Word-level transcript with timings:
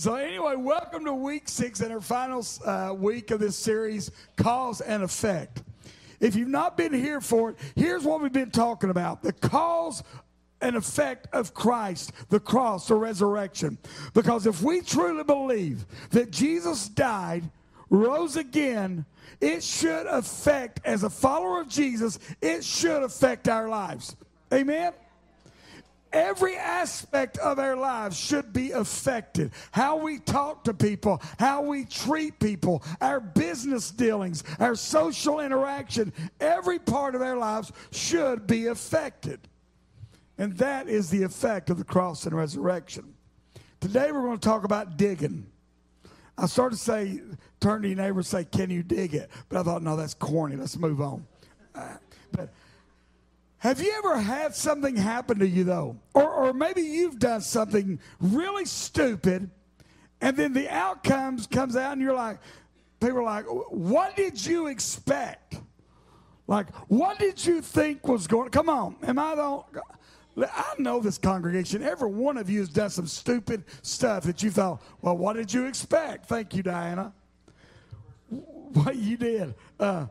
So, 0.00 0.14
anyway, 0.14 0.54
welcome 0.56 1.04
to 1.04 1.12
week 1.12 1.46
six 1.46 1.82
and 1.82 1.92
our 1.92 2.00
final 2.00 2.42
uh, 2.64 2.94
week 2.96 3.30
of 3.32 3.38
this 3.38 3.54
series, 3.54 4.10
Cause 4.38 4.80
and 4.80 5.02
Effect. 5.02 5.62
If 6.20 6.34
you've 6.34 6.48
not 6.48 6.78
been 6.78 6.94
here 6.94 7.20
for 7.20 7.50
it, 7.50 7.56
here's 7.76 8.02
what 8.02 8.22
we've 8.22 8.32
been 8.32 8.50
talking 8.50 8.88
about 8.88 9.22
the 9.22 9.34
cause 9.34 10.02
and 10.62 10.74
effect 10.74 11.28
of 11.34 11.52
Christ, 11.52 12.12
the 12.30 12.40
cross, 12.40 12.88
the 12.88 12.94
resurrection. 12.94 13.76
Because 14.14 14.46
if 14.46 14.62
we 14.62 14.80
truly 14.80 15.22
believe 15.22 15.84
that 16.12 16.30
Jesus 16.30 16.88
died, 16.88 17.50
rose 17.90 18.36
again, 18.36 19.04
it 19.38 19.62
should 19.62 20.06
affect, 20.06 20.80
as 20.86 21.02
a 21.02 21.10
follower 21.10 21.60
of 21.60 21.68
Jesus, 21.68 22.18
it 22.40 22.64
should 22.64 23.02
affect 23.02 23.50
our 23.50 23.68
lives. 23.68 24.16
Amen? 24.50 24.94
Every 26.12 26.56
aspect 26.56 27.38
of 27.38 27.58
our 27.58 27.76
lives 27.76 28.18
should 28.18 28.52
be 28.52 28.72
affected. 28.72 29.52
How 29.70 29.96
we 29.96 30.18
talk 30.18 30.64
to 30.64 30.74
people, 30.74 31.22
how 31.38 31.62
we 31.62 31.84
treat 31.84 32.40
people, 32.40 32.82
our 33.00 33.20
business 33.20 33.90
dealings, 33.92 34.42
our 34.58 34.74
social 34.74 35.40
interaction, 35.40 36.12
every 36.40 36.80
part 36.80 37.14
of 37.14 37.22
our 37.22 37.36
lives 37.36 37.70
should 37.92 38.46
be 38.46 38.66
affected. 38.66 39.40
And 40.36 40.56
that 40.56 40.88
is 40.88 41.10
the 41.10 41.22
effect 41.22 41.70
of 41.70 41.78
the 41.78 41.84
cross 41.84 42.26
and 42.26 42.34
resurrection. 42.34 43.14
Today 43.80 44.10
we're 44.10 44.22
going 44.22 44.38
to 44.38 44.48
talk 44.48 44.64
about 44.64 44.96
digging. 44.96 45.46
I 46.36 46.46
started 46.46 46.76
to 46.76 46.82
say, 46.82 47.20
turn 47.60 47.82
to 47.82 47.88
your 47.88 47.96
neighbor 47.98 48.18
and 48.20 48.26
say, 48.26 48.44
Can 48.44 48.70
you 48.70 48.82
dig 48.82 49.14
it? 49.14 49.30
But 49.48 49.58
I 49.58 49.62
thought, 49.62 49.82
no, 49.82 49.96
that's 49.96 50.14
corny. 50.14 50.56
Let's 50.56 50.76
move 50.76 51.00
on. 51.00 51.26
Uh, 51.74 51.96
but 52.32 52.48
have 53.60 53.80
you 53.80 53.92
ever 53.98 54.18
had 54.18 54.54
something 54.54 54.96
happen 54.96 55.38
to 55.38 55.46
you, 55.46 55.64
though? 55.64 55.96
Or, 56.14 56.30
or 56.30 56.52
maybe 56.54 56.80
you've 56.80 57.18
done 57.18 57.42
something 57.42 58.00
really 58.18 58.64
stupid, 58.64 59.50
and 60.22 60.36
then 60.36 60.54
the 60.54 60.68
outcomes 60.68 61.46
comes 61.46 61.76
out, 61.76 61.92
and 61.92 62.00
you're 62.00 62.14
like, 62.14 62.38
people 63.00 63.18
are 63.18 63.22
like, 63.22 63.44
what 63.68 64.16
did 64.16 64.44
you 64.44 64.68
expect? 64.68 65.60
Like, 66.46 66.74
what 66.88 67.18
did 67.18 67.44
you 67.44 67.60
think 67.60 68.08
was 68.08 68.26
going 68.26 68.50
Come 68.50 68.70
on, 68.70 68.96
am 69.02 69.18
I 69.18 69.34
the 69.34 69.62
I 70.42 70.74
know 70.78 71.00
this 71.00 71.18
congregation. 71.18 71.82
Every 71.82 72.08
one 72.08 72.38
of 72.38 72.48
you 72.48 72.60
has 72.60 72.70
done 72.70 72.88
some 72.88 73.06
stupid 73.06 73.64
stuff 73.82 74.24
that 74.24 74.42
you 74.42 74.50
thought, 74.50 74.80
well, 75.02 75.18
what 75.18 75.36
did 75.36 75.52
you 75.52 75.66
expect? 75.66 76.26
Thank 76.26 76.54
you, 76.54 76.62
Diana. 76.62 77.12
What 78.30 78.96
you 78.96 79.18
did. 79.18 79.54
Uh, 79.78 80.06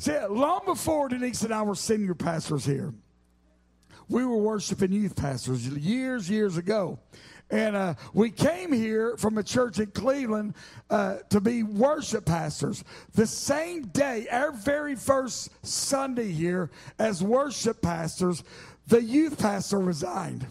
See, 0.00 0.18
long 0.30 0.62
before 0.64 1.10
Denise 1.10 1.42
and 1.42 1.52
I 1.52 1.62
were 1.62 1.74
senior 1.74 2.14
pastors 2.14 2.64
here, 2.64 2.94
we 4.08 4.24
were 4.24 4.38
worshiping 4.38 4.92
youth 4.92 5.14
pastors 5.14 5.68
years, 5.68 6.30
years 6.30 6.56
ago. 6.56 6.98
And 7.50 7.76
uh, 7.76 7.94
we 8.14 8.30
came 8.30 8.72
here 8.72 9.18
from 9.18 9.36
a 9.36 9.42
church 9.42 9.78
in 9.78 9.88
Cleveland 9.88 10.54
uh, 10.88 11.18
to 11.28 11.38
be 11.38 11.64
worship 11.64 12.24
pastors. 12.24 12.82
The 13.12 13.26
same 13.26 13.88
day, 13.88 14.26
our 14.30 14.52
very 14.52 14.96
first 14.96 15.50
Sunday 15.66 16.32
here 16.32 16.70
as 16.98 17.22
worship 17.22 17.82
pastors, 17.82 18.42
the 18.86 19.02
youth 19.02 19.38
pastor 19.38 19.80
resigned. 19.80 20.46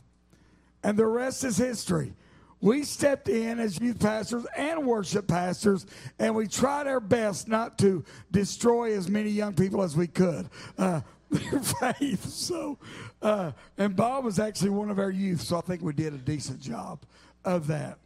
And 0.83 0.95
the 0.95 1.07
rest 1.07 1.43
is 1.43 1.57
history 1.57 2.13
we 2.61 2.83
stepped 2.83 3.29
in 3.29 3.59
as 3.59 3.79
youth 3.79 3.99
pastors 3.99 4.45
and 4.55 4.85
worship 4.85 5.27
pastors, 5.27 5.85
and 6.17 6.35
we 6.35 6.47
tried 6.47 6.87
our 6.87 6.99
best 6.99 7.47
not 7.47 7.77
to 7.79 8.03
destroy 8.31 8.95
as 8.97 9.09
many 9.09 9.29
young 9.29 9.53
people 9.53 9.81
as 9.81 9.95
we 9.95 10.07
could. 10.07 10.49
Uh, 10.77 11.01
their 11.29 11.59
faith. 11.59 12.25
So, 12.25 12.79
uh, 13.21 13.51
and 13.77 13.95
Bob 13.95 14.25
was 14.25 14.39
actually 14.39 14.71
one 14.71 14.89
of 14.89 14.97
our 14.97 15.11
youth, 15.11 15.41
so 15.41 15.57
I 15.57 15.61
think 15.61 15.81
we 15.81 15.93
did 15.93 16.13
a 16.13 16.17
decent 16.17 16.59
job 16.59 17.03
of 17.45 17.67
that. 17.67 17.99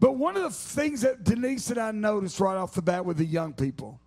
But 0.00 0.16
one 0.16 0.36
of 0.36 0.42
the 0.42 0.50
things 0.50 1.02
that 1.02 1.22
Denise 1.24 1.70
and 1.70 1.78
I 1.78 1.92
noticed 1.92 2.40
right 2.40 2.56
off 2.56 2.74
the 2.74 2.82
bat 2.82 3.04
with 3.04 3.18
the 3.18 3.24
young 3.24 3.52
people, 3.52 4.00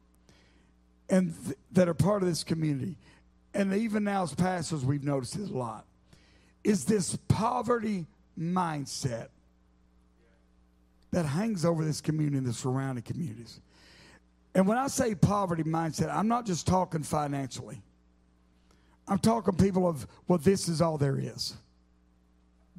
and 1.10 1.34
th- 1.45 1.58
that 1.72 1.88
are 1.88 1.94
part 1.94 2.22
of 2.22 2.28
this 2.28 2.44
community, 2.44 2.98
and 3.54 3.73
even 3.73 4.04
now 4.04 4.23
as 4.23 4.36
pastors, 4.36 4.83
we've 4.83 5.04
noticed 5.04 5.36
it 5.36 5.49
a 5.49 5.58
lot, 5.58 5.86
is 6.64 6.86
this 6.86 7.17
poverty 7.28 8.08
mindset 8.38 9.30
that 11.11 11.25
hangs 11.25 11.65
over 11.65 11.83
this 11.83 12.02
community 12.02 12.37
and 12.37 12.47
the 12.47 12.53
surrounding 12.53 13.03
communities. 13.03 13.59
And 14.55 14.67
when 14.67 14.77
I 14.77 14.87
say 14.87 15.15
poverty 15.15 15.64
mindset, 15.64 16.14
I'm 16.14 16.27
not 16.27 16.45
just 16.45 16.67
talking 16.67 17.03
financially. 17.03 17.81
I'm 19.08 19.19
talking 19.19 19.55
people 19.55 19.87
of, 19.87 20.08
well, 20.27 20.37
this 20.37 20.67
is 20.67 20.81
all 20.81 20.98
there 20.98 21.17
is. 21.17 21.55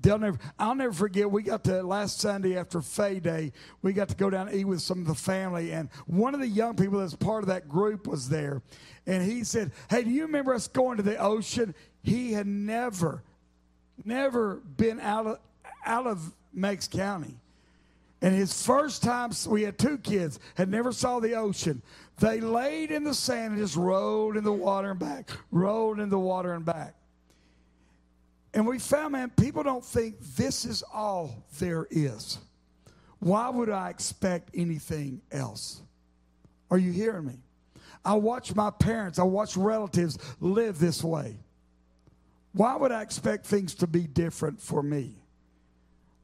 They'll 0.02 0.19
never, 0.19 0.38
I'll 0.58 0.74
never 0.74 0.92
forget, 0.92 1.30
we 1.30 1.42
got 1.42 1.64
to 1.64 1.82
last 1.82 2.20
Sunday 2.20 2.56
after 2.56 2.80
Fay 2.80 3.20
Day, 3.20 3.52
we 3.82 3.92
got 3.92 4.08
to 4.08 4.14
go 4.14 4.30
down 4.30 4.48
and 4.48 4.56
eat 4.56 4.64
with 4.64 4.80
some 4.80 5.00
of 5.00 5.06
the 5.06 5.14
family. 5.14 5.72
And 5.72 5.90
one 6.06 6.32
of 6.32 6.40
the 6.40 6.48
young 6.48 6.74
people 6.74 7.00
that's 7.00 7.14
part 7.14 7.42
of 7.42 7.48
that 7.48 7.69
group 7.69 8.06
was 8.06 8.28
there. 8.28 8.62
And 9.06 9.22
he 9.22 9.44
said, 9.44 9.72
Hey, 9.90 10.04
do 10.04 10.10
you 10.10 10.22
remember 10.22 10.54
us 10.54 10.69
going 10.69 10.96
to 10.96 11.02
the 11.02 11.19
ocean? 11.19 11.74
He 12.02 12.32
had 12.32 12.46
never, 12.46 13.22
never 14.04 14.56
been 14.76 15.00
out 15.00 15.26
of, 15.26 15.38
out 15.84 16.06
of 16.06 16.34
Meigs 16.54 16.88
County. 16.88 17.36
And 18.22 18.34
his 18.34 18.64
first 18.66 19.03
time, 19.03 19.31
we 19.48 19.62
had 19.62 19.78
two 19.78 19.97
kids, 19.98 20.38
had 20.54 20.69
never 20.69 20.92
saw 20.92 21.20
the 21.20 21.34
ocean. 21.34 21.82
They 22.19 22.41
laid 22.41 22.91
in 22.91 23.03
the 23.03 23.14
sand 23.14 23.54
and 23.54 23.62
just 23.62 23.76
rolled 23.76 24.36
in 24.36 24.44
the 24.44 24.53
water 24.53 24.91
and 24.91 25.00
back, 25.00 25.31
rolled 25.50 26.00
in 26.00 26.10
the 26.10 26.19
water 26.19 26.53
and 26.53 26.64
back. 26.64 26.94
And 28.53 28.66
we 28.66 28.78
found, 28.78 29.12
man, 29.12 29.31
people 29.31 29.62
don't 29.62 29.84
think 29.84 30.20
this 30.36 30.64
is 30.64 30.82
all 30.92 31.44
there 31.58 31.86
is. 31.91 32.38
Why 33.20 33.48
would 33.48 33.70
I 33.70 33.91
expect 33.91 34.50
anything 34.54 35.22
else? 35.31 35.81
Are 36.70 36.78
you 36.78 36.92
hearing 36.92 37.26
me? 37.26 37.38
I 38.04 38.14
watch 38.14 38.54
my 38.54 38.70
parents, 38.70 39.19
I 39.19 39.25
watch 39.25 39.56
relatives 39.56 40.19
live 40.41 40.78
this 40.78 41.04
way. 41.04 41.38
Why 42.52 42.76
would 42.76 42.92
I 42.92 43.02
expect 43.02 43.47
things 43.47 43.75
to 43.76 43.87
be 43.87 44.06
different 44.06 44.60
for 44.60 44.82
me? 44.82 45.19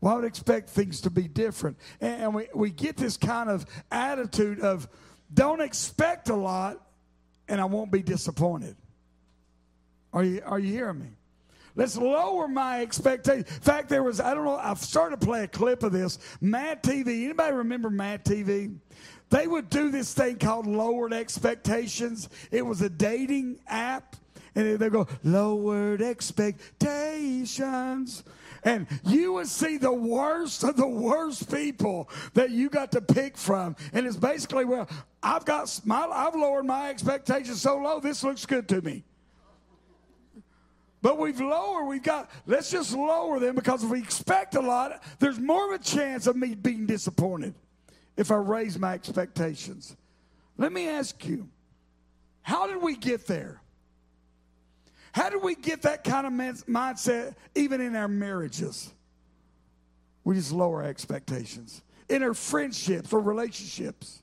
Well, 0.07 0.15
I 0.15 0.19
would 0.19 0.25
expect 0.25 0.71
things 0.71 1.01
to 1.01 1.11
be 1.11 1.27
different. 1.27 1.77
And 2.01 2.33
we, 2.33 2.47
we 2.55 2.71
get 2.71 2.97
this 2.97 3.17
kind 3.17 3.51
of 3.51 3.67
attitude 3.91 4.61
of 4.61 4.87
don't 5.35 5.61
expect 5.61 6.29
a 6.29 6.37
lot 6.37 6.81
and 7.49 7.61
I 7.61 7.65
won't 7.65 7.91
be 7.91 8.03
disappointed. 8.03 8.77
Are 10.13 10.23
you, 10.23 10.43
are 10.47 10.61
you 10.61 10.73
hearing 10.73 11.01
me? 11.01 11.09
Let's 11.75 11.97
lower 11.97 12.47
my 12.47 12.83
expectation. 12.83 13.47
In 13.49 13.61
fact, 13.63 13.89
there 13.89 14.05
was, 14.05 14.21
I 14.21 14.33
don't 14.33 14.45
know, 14.45 14.55
I've 14.55 14.79
started 14.79 15.21
to 15.21 15.27
play 15.27 15.43
a 15.43 15.49
clip 15.49 15.83
of 15.83 15.91
this. 15.91 16.21
Mad 16.41 16.85
TV, 16.85 17.25
anybody 17.25 17.57
remember 17.57 17.91
Mad 17.91 18.25
TV? 18.25 18.77
They 19.31 19.49
would 19.49 19.69
do 19.69 19.91
this 19.91 20.15
thing 20.15 20.39
called 20.39 20.69
lowered 20.69 21.15
expectations. 21.15 22.29
It 22.53 22.65
was 22.65 22.81
a 22.81 22.89
dating 22.89 23.59
app. 23.67 24.15
And 24.55 24.79
they 24.79 24.89
go, 24.89 25.09
lowered 25.25 26.01
expectations. 26.01 28.23
And 28.67 28.89
you 29.05 29.35
would 29.35 29.47
see 29.47 29.77
the 29.77 29.93
worst 29.93 30.65
of 30.65 30.77
the 30.77 30.89
worst 30.89 31.49
people 31.55 32.11
that 32.35 32.51
you 32.51 32.69
got 32.69 32.91
to 32.93 33.01
pick 33.01 33.37
from. 33.37 33.77
And 33.93 34.05
it's 34.05 34.17
basically, 34.17 34.65
well, 34.65 34.89
I've 35.23 35.45
got 35.45 35.81
my, 35.85 36.05
I've 36.05 36.35
lowered 36.35 36.67
my 36.67 36.91
expectations 36.91 37.63
so 37.63 37.77
low, 37.77 38.01
this 38.01 38.25
looks 38.25 38.45
good 38.45 38.69
to 38.71 38.83
me. 38.83 39.05
But 41.01 41.17
we've 41.17 41.41
lowered, 41.41 41.87
we've 41.87 42.03
got, 42.03 42.29
let's 42.45 42.69
just 42.69 42.93
lower 42.93 43.39
them 43.39 43.55
because 43.55 43.85
if 43.85 43.91
we 43.91 44.01
expect 44.01 44.57
a 44.57 44.61
lot, 44.61 45.01
there's 45.21 45.39
more 45.39 45.73
of 45.73 45.81
a 45.81 45.85
chance 45.85 46.27
of 46.27 46.35
me 46.35 46.57
being 46.57 46.87
disappointed 46.87 47.55
if 48.17 48.33
I 48.33 48.37
raise 48.37 48.77
my 48.81 48.95
expectations. 48.95 49.97
Let 50.59 50.73
me 50.73 50.89
ask 50.89 51.25
you, 51.25 51.49
how 52.43 52.67
did 52.67 52.83
we 52.83 52.97
get 52.97 53.29
there? 53.29 53.61
How 55.17 55.31
do 55.31 55.39
we 55.39 55.55
get 55.55 55.81
that 55.83 56.05
kind 56.05 56.27
of 56.27 56.33
mindset 56.67 57.37
even 57.55 57.81
in 57.81 57.97
our 57.97 58.07
marriages? 58.07 58.93
We 60.25 60.35
just 60.35 60.53
lower 60.53 60.83
our 60.83 60.89
expectations. 60.89 61.83
In 62.11 62.23
our 62.23 62.35
friendships 62.35 63.15
or 63.15 63.23
relationships, 63.23 64.23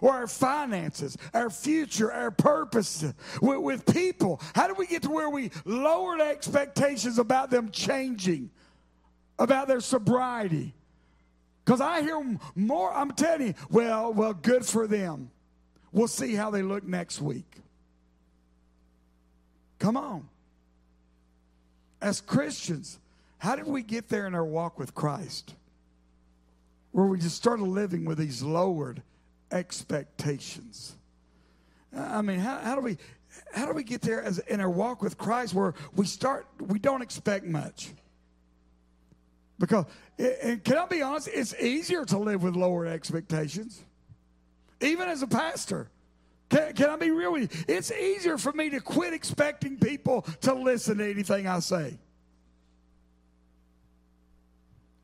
or 0.00 0.10
our 0.14 0.26
finances, 0.26 1.16
our 1.32 1.48
future, 1.48 2.12
our 2.12 2.32
purpose 2.32 3.04
with, 3.40 3.58
with 3.60 3.86
people. 3.86 4.40
How 4.56 4.66
do 4.66 4.74
we 4.74 4.88
get 4.88 5.02
to 5.02 5.10
where 5.10 5.30
we 5.30 5.52
lowered 5.64 6.20
expectations 6.20 7.20
about 7.20 7.50
them 7.50 7.70
changing, 7.70 8.50
about 9.38 9.68
their 9.68 9.80
sobriety? 9.80 10.74
Because 11.64 11.80
I 11.80 12.02
hear 12.02 12.36
more, 12.56 12.92
I'm 12.92 13.12
telling 13.12 13.46
you, 13.46 13.54
well, 13.70 14.12
well, 14.12 14.34
good 14.34 14.66
for 14.66 14.88
them. 14.88 15.30
We'll 15.92 16.08
see 16.08 16.34
how 16.34 16.50
they 16.50 16.62
look 16.62 16.82
next 16.82 17.20
week. 17.20 17.60
Come 19.78 19.96
on. 19.96 20.28
As 22.00 22.20
Christians, 22.20 22.98
how 23.38 23.56
did 23.56 23.66
we 23.66 23.82
get 23.82 24.08
there 24.08 24.26
in 24.26 24.34
our 24.34 24.44
walk 24.44 24.78
with 24.78 24.94
Christ? 24.94 25.54
Where 26.92 27.06
we 27.06 27.18
just 27.18 27.36
started 27.36 27.64
living 27.64 28.04
with 28.04 28.18
these 28.18 28.42
lowered 28.42 29.02
expectations. 29.50 30.96
I 31.96 32.22
mean, 32.22 32.38
how, 32.38 32.58
how 32.58 32.74
do 32.74 32.80
we 32.80 32.98
how 33.52 33.66
do 33.66 33.72
we 33.72 33.82
get 33.82 34.00
there 34.00 34.22
as 34.22 34.38
in 34.38 34.60
our 34.60 34.70
walk 34.70 35.02
with 35.02 35.18
Christ 35.18 35.52
where 35.52 35.74
we 35.94 36.06
start 36.06 36.46
we 36.58 36.78
don't 36.78 37.02
expect 37.02 37.44
much? 37.44 37.90
Because, 39.58 39.86
and 40.18 40.62
can 40.62 40.76
I 40.76 40.86
be 40.86 41.02
honest, 41.02 41.28
it's 41.32 41.54
easier 41.54 42.04
to 42.06 42.18
live 42.18 42.42
with 42.42 42.56
lower 42.56 42.86
expectations, 42.86 43.82
even 44.80 45.08
as 45.08 45.22
a 45.22 45.26
pastor. 45.26 45.88
Can, 46.48 46.72
can 46.74 46.90
I 46.90 46.96
be 46.96 47.10
real 47.10 47.32
with 47.32 47.54
you? 47.68 47.74
It's 47.74 47.90
easier 47.92 48.38
for 48.38 48.52
me 48.52 48.70
to 48.70 48.80
quit 48.80 49.12
expecting 49.12 49.78
people 49.78 50.22
to 50.42 50.54
listen 50.54 50.98
to 50.98 51.10
anything 51.10 51.46
I 51.46 51.58
say. 51.58 51.98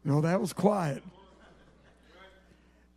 No, 0.04 0.20
that 0.20 0.40
was 0.40 0.52
quiet. 0.52 1.02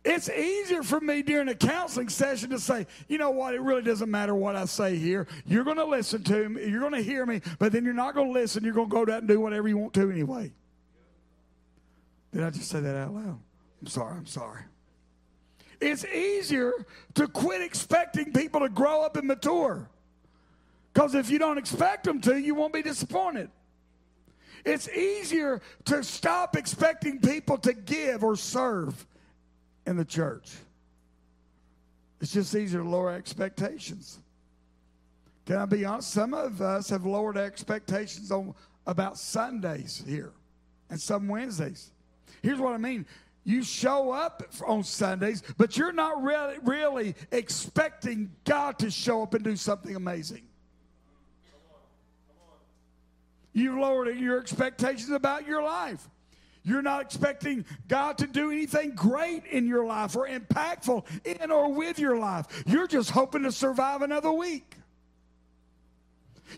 It's 0.04 0.28
easier 0.28 0.84
for 0.84 1.00
me 1.00 1.22
during 1.22 1.48
a 1.48 1.54
counseling 1.54 2.08
session 2.08 2.50
to 2.50 2.60
say, 2.60 2.86
you 3.08 3.18
know 3.18 3.30
what, 3.30 3.54
it 3.54 3.60
really 3.60 3.82
doesn't 3.82 4.08
matter 4.08 4.36
what 4.36 4.54
I 4.54 4.64
say 4.66 4.96
here. 4.96 5.26
You're 5.46 5.64
going 5.64 5.78
to 5.78 5.84
listen 5.84 6.22
to 6.24 6.48
me, 6.48 6.68
you're 6.68 6.78
going 6.78 6.92
to 6.92 7.02
hear 7.02 7.26
me, 7.26 7.40
but 7.58 7.72
then 7.72 7.84
you're 7.84 7.92
not 7.92 8.14
going 8.14 8.28
to 8.28 8.32
listen. 8.32 8.62
You're 8.62 8.72
going 8.72 8.88
to 8.88 8.94
go 8.94 9.04
down 9.04 9.18
and 9.18 9.28
do 9.28 9.40
whatever 9.40 9.66
you 9.66 9.76
want 9.76 9.94
to 9.94 10.08
anyway. 10.08 10.52
Did 12.32 12.44
I 12.44 12.50
just 12.50 12.68
say 12.68 12.78
that 12.78 12.96
out 12.96 13.14
loud? 13.14 13.40
I'm 13.80 13.86
sorry, 13.88 14.16
I'm 14.16 14.26
sorry. 14.26 14.62
It's 15.80 16.04
easier 16.04 16.72
to 17.14 17.28
quit 17.28 17.62
expecting 17.62 18.32
people 18.32 18.60
to 18.60 18.68
grow 18.68 19.02
up 19.02 19.16
and 19.16 19.28
mature. 19.28 19.88
Because 20.92 21.14
if 21.14 21.30
you 21.30 21.38
don't 21.38 21.58
expect 21.58 22.04
them 22.04 22.20
to, 22.22 22.38
you 22.38 22.54
won't 22.54 22.72
be 22.72 22.82
disappointed. 22.82 23.50
It's 24.64 24.88
easier 24.88 25.60
to 25.84 26.02
stop 26.02 26.56
expecting 26.56 27.20
people 27.20 27.58
to 27.58 27.72
give 27.72 28.24
or 28.24 28.34
serve 28.34 29.06
in 29.86 29.96
the 29.96 30.04
church. 30.04 30.56
It's 32.20 32.32
just 32.32 32.54
easier 32.54 32.80
to 32.82 32.88
lower 32.88 33.12
expectations. 33.12 34.18
Can 35.44 35.56
I 35.56 35.66
be 35.66 35.84
honest? 35.84 36.10
Some 36.10 36.34
of 36.34 36.60
us 36.60 36.88
have 36.90 37.06
lowered 37.06 37.36
expectations 37.36 38.32
on 38.32 38.54
about 38.86 39.18
Sundays 39.18 40.02
here 40.06 40.32
and 40.90 41.00
some 41.00 41.28
Wednesdays. 41.28 41.92
Here's 42.42 42.58
what 42.58 42.72
I 42.72 42.78
mean. 42.78 43.06
You 43.46 43.62
show 43.62 44.10
up 44.10 44.42
on 44.66 44.82
Sundays, 44.82 45.40
but 45.56 45.76
you're 45.76 45.92
not 45.92 46.20
really, 46.20 46.56
really 46.64 47.14
expecting 47.30 48.32
God 48.42 48.76
to 48.80 48.90
show 48.90 49.22
up 49.22 49.34
and 49.34 49.44
do 49.44 49.54
something 49.54 49.94
amazing. 49.94 50.42
You've 53.52 53.78
lowered 53.78 54.18
your 54.18 54.40
expectations 54.40 55.10
about 55.10 55.46
your 55.46 55.62
life. 55.62 56.10
You're 56.64 56.82
not 56.82 57.02
expecting 57.02 57.64
God 57.86 58.18
to 58.18 58.26
do 58.26 58.50
anything 58.50 58.96
great 58.96 59.46
in 59.46 59.68
your 59.68 59.86
life 59.86 60.16
or 60.16 60.26
impactful 60.26 61.04
in 61.24 61.52
or 61.52 61.72
with 61.72 62.00
your 62.00 62.18
life. 62.18 62.64
You're 62.66 62.88
just 62.88 63.12
hoping 63.12 63.44
to 63.44 63.52
survive 63.52 64.02
another 64.02 64.32
week. 64.32 64.74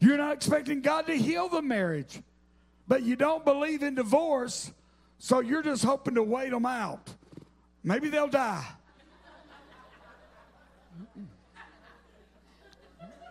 You're 0.00 0.16
not 0.16 0.32
expecting 0.32 0.80
God 0.80 1.06
to 1.08 1.14
heal 1.14 1.50
the 1.50 1.60
marriage, 1.60 2.22
but 2.88 3.02
you 3.02 3.14
don't 3.14 3.44
believe 3.44 3.82
in 3.82 3.94
divorce, 3.94 4.72
so 5.18 5.40
you're 5.40 5.62
just 5.62 5.84
hoping 5.84 6.14
to 6.14 6.22
wait 6.22 6.50
them 6.50 6.66
out. 6.66 7.10
Maybe 7.82 8.08
they'll 8.08 8.28
die. 8.28 8.64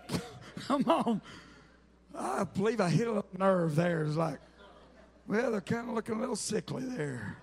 Come 0.68 0.84
on. 0.88 1.22
I 2.16 2.44
believe 2.44 2.82
I 2.82 2.90
hit 2.90 3.08
a 3.08 3.24
nerve 3.38 3.76
there. 3.76 4.04
It's 4.04 4.16
like, 4.16 4.40
well, 5.28 5.52
they're 5.52 5.62
kind 5.62 5.90
of 5.90 5.96
looking 5.96 6.16
a 6.16 6.20
little 6.20 6.36
sickly 6.36 6.84
there. 6.84 7.38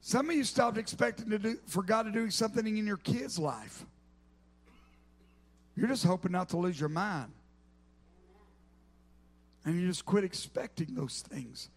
Some 0.00 0.28
of 0.30 0.36
you 0.36 0.42
stopped 0.42 0.78
expecting 0.78 1.30
to 1.30 1.38
do 1.38 1.58
for 1.66 1.82
God 1.82 2.02
to 2.02 2.10
do 2.10 2.28
something 2.28 2.66
in 2.66 2.86
your 2.86 2.96
kid's 2.96 3.38
life. 3.38 3.84
You're 5.76 5.88
just 5.88 6.04
hoping 6.04 6.32
not 6.32 6.48
to 6.50 6.56
lose 6.56 6.78
your 6.78 6.88
mind. 6.88 7.32
And 9.64 9.80
you 9.80 9.86
just 9.86 10.04
quit 10.04 10.24
expecting 10.24 10.94
those 10.94 11.22
things. 11.28 11.70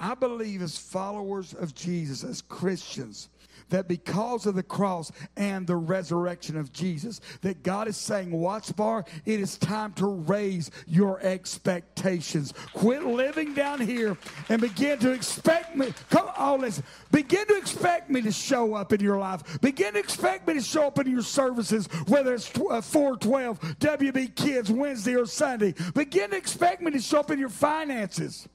I 0.00 0.14
believe 0.14 0.62
as 0.62 0.78
followers 0.78 1.54
of 1.54 1.74
Jesus, 1.74 2.24
as 2.24 2.42
Christians, 2.42 3.28
that 3.70 3.88
because 3.88 4.46
of 4.46 4.54
the 4.54 4.62
cross 4.62 5.12
and 5.36 5.66
the 5.66 5.76
resurrection 5.76 6.56
of 6.56 6.72
Jesus, 6.72 7.20
that 7.42 7.62
God 7.62 7.88
is 7.88 7.96
saying, 7.96 8.30
Watts 8.30 8.72
Bar, 8.72 9.04
it 9.24 9.40
is 9.40 9.58
time 9.58 9.92
to 9.94 10.06
raise 10.06 10.70
your 10.86 11.20
expectations. 11.20 12.54
Quit 12.72 13.04
living 13.04 13.54
down 13.54 13.80
here 13.80 14.16
and 14.48 14.60
begin 14.60 14.98
to 15.00 15.12
expect 15.12 15.76
me. 15.76 15.92
Come 16.10 16.28
on, 16.36 16.60
listen. 16.60 16.84
Begin 17.10 17.46
to 17.46 17.56
expect 17.56 18.10
me 18.10 18.22
to 18.22 18.32
show 18.32 18.74
up 18.74 18.92
in 18.92 19.00
your 19.00 19.18
life. 19.18 19.60
Begin 19.60 19.94
to 19.94 19.98
expect 19.98 20.46
me 20.46 20.54
to 20.54 20.62
show 20.62 20.86
up 20.86 20.98
in 20.98 21.10
your 21.10 21.22
services, 21.22 21.86
whether 22.06 22.34
it's 22.34 22.46
412, 22.46 23.58
uh, 23.62 23.66
WB 23.80 24.34
Kids, 24.34 24.70
Wednesday 24.70 25.14
or 25.14 25.26
Sunday. 25.26 25.74
Begin 25.94 26.30
to 26.30 26.36
expect 26.36 26.82
me 26.82 26.90
to 26.90 27.00
show 27.00 27.20
up 27.20 27.30
in 27.30 27.38
your 27.38 27.48
finances. 27.48 28.48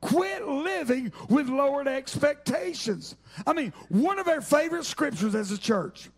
Quit 0.00 0.48
living 0.48 1.12
with 1.28 1.48
lowered 1.48 1.86
expectations. 1.86 3.16
I 3.46 3.52
mean, 3.52 3.72
one 3.88 4.18
of 4.18 4.28
our 4.28 4.40
favorite 4.40 4.84
scriptures 4.86 5.34
as 5.34 5.50
a 5.50 5.58
church. 5.58 6.08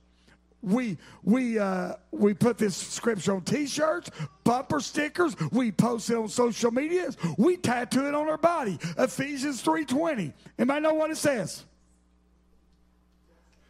We 0.63 0.97
we 1.25 1.59
uh, 1.59 1.95
we 2.13 2.35
put 2.35 2.57
this 2.57 2.77
scripture 2.77 3.35
on 3.35 3.43
T-shirts, 3.43 4.13
bumper 4.45 4.79
stickers. 4.79 5.35
We 5.51 5.73
post 5.73 6.09
it 6.11 6.17
on 6.17 6.29
social 6.29 6.71
media. 6.71 7.11
We 7.37 7.57
tattoo 7.57 8.07
it 8.07 8.15
on 8.15 8.29
our 8.29 8.39
body. 8.39 8.79
Ephesians 8.97 9.61
three 9.61 9.85
twenty. 9.85 10.33
Anybody 10.57 10.81
know 10.83 10.95
what 10.95 11.11
it 11.11 11.17
says? 11.17 11.65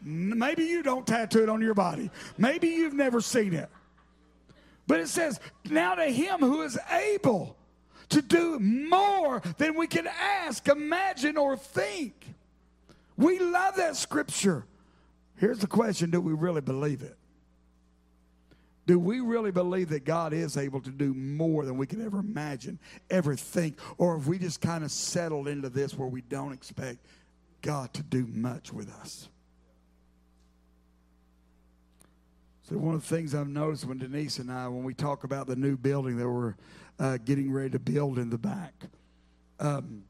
Maybe 0.02 0.64
you 0.64 0.82
don't 0.82 1.06
tattoo 1.06 1.44
it 1.44 1.48
on 1.48 1.62
your 1.62 1.72
body. 1.72 2.10
Maybe 2.36 2.68
you've 2.68 2.92
never 2.92 3.22
seen 3.22 3.54
it. 3.54 3.70
But 4.86 5.00
it 5.00 5.08
says, 5.08 5.40
"Now 5.70 5.94
to 5.94 6.04
Him 6.04 6.40
who 6.40 6.60
is 6.60 6.78
able." 6.90 7.56
To 8.12 8.22
do 8.22 8.58
more 8.58 9.42
than 9.58 9.76
we 9.76 9.86
can 9.86 10.06
ask, 10.06 10.66
imagine, 10.68 11.36
or 11.36 11.56
think. 11.56 12.34
We 13.16 13.38
love 13.38 13.76
that 13.76 13.96
scripture. 13.96 14.64
Here's 15.36 15.58
the 15.58 15.66
question 15.66 16.10
do 16.10 16.20
we 16.20 16.32
really 16.32 16.60
believe 16.60 17.02
it? 17.02 17.16
Do 18.86 18.98
we 18.98 19.20
really 19.20 19.52
believe 19.52 19.90
that 19.90 20.04
God 20.04 20.32
is 20.32 20.56
able 20.56 20.80
to 20.80 20.90
do 20.90 21.14
more 21.14 21.64
than 21.64 21.76
we 21.78 21.86
can 21.86 22.04
ever 22.04 22.18
imagine, 22.18 22.78
ever 23.10 23.36
think? 23.36 23.78
Or 23.96 24.16
have 24.16 24.26
we 24.26 24.38
just 24.38 24.60
kind 24.60 24.82
of 24.82 24.90
settled 24.90 25.46
into 25.46 25.68
this 25.68 25.96
where 25.96 26.08
we 26.08 26.20
don't 26.22 26.52
expect 26.52 26.98
God 27.60 27.94
to 27.94 28.02
do 28.02 28.26
much 28.26 28.72
with 28.72 28.90
us? 28.90 29.28
So, 32.72 32.78
one 32.78 32.94
of 32.94 33.06
the 33.06 33.14
things 33.14 33.34
I've 33.34 33.48
noticed 33.48 33.84
when 33.84 33.98
Denise 33.98 34.38
and 34.38 34.50
I, 34.50 34.66
when 34.66 34.82
we 34.82 34.94
talk 34.94 35.24
about 35.24 35.46
the 35.46 35.56
new 35.56 35.76
building 35.76 36.16
that 36.16 36.26
we're 36.26 36.54
uh, 36.98 37.18
getting 37.22 37.52
ready 37.52 37.68
to 37.68 37.78
build 37.78 38.18
in 38.18 38.30
the 38.30 38.38
back. 38.38 38.72
Um, 39.60 40.04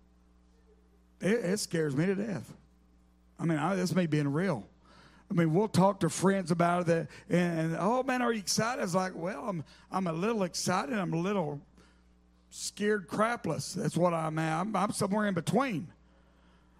it, 1.21 1.45
it, 1.45 1.59
scares 1.59 1.97
me 1.97 2.07
to 2.07 2.15
death. 2.15 2.53
I 3.41 3.47
mean, 3.47 3.59
I, 3.59 3.75
this 3.75 3.93
may 3.97 4.07
being 4.07 4.33
real. 4.33 4.65
I 5.29 5.35
mean, 5.35 5.53
we'll 5.53 5.67
talk 5.67 5.99
to 6.01 6.09
friends 6.09 6.53
about 6.53 6.89
it, 6.89 7.09
and, 7.29 7.59
and 7.59 7.77
oh 7.81 8.05
man, 8.05 8.23
are 8.23 8.33
you 8.33 8.39
excited? 8.39 8.81
It's 8.81 8.95
like, 8.95 9.13
well, 9.17 9.49
I'm 9.49 9.65
I'm 9.91 10.07
a 10.07 10.13
little 10.13 10.45
excited. 10.45 10.97
I'm 10.97 11.15
a 11.15 11.21
little 11.21 11.61
scared 12.51 13.09
crapless. 13.09 13.75
That's 13.75 13.97
what 13.97 14.15
I'm 14.15 14.39
at. 14.39 14.61
I'm, 14.61 14.77
I'm 14.77 14.93
somewhere 14.93 15.27
in 15.27 15.35
between, 15.35 15.89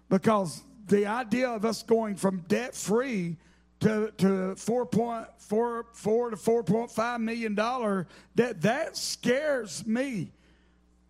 because 0.09 0.63
the 0.87 1.07
idea 1.07 1.49
of 1.49 1.65
us 1.65 1.83
going 1.83 2.15
from 2.15 2.45
debt 2.47 2.73
free 2.73 3.35
to, 3.83 4.13
to 4.17 4.25
4.44 4.55 6.29
to 6.29 6.35
4.5 6.37 7.21
million 7.21 7.53
dollar 7.53 8.07
that 8.35 8.61
that 8.61 8.95
scares 8.95 9.85
me. 9.85 10.31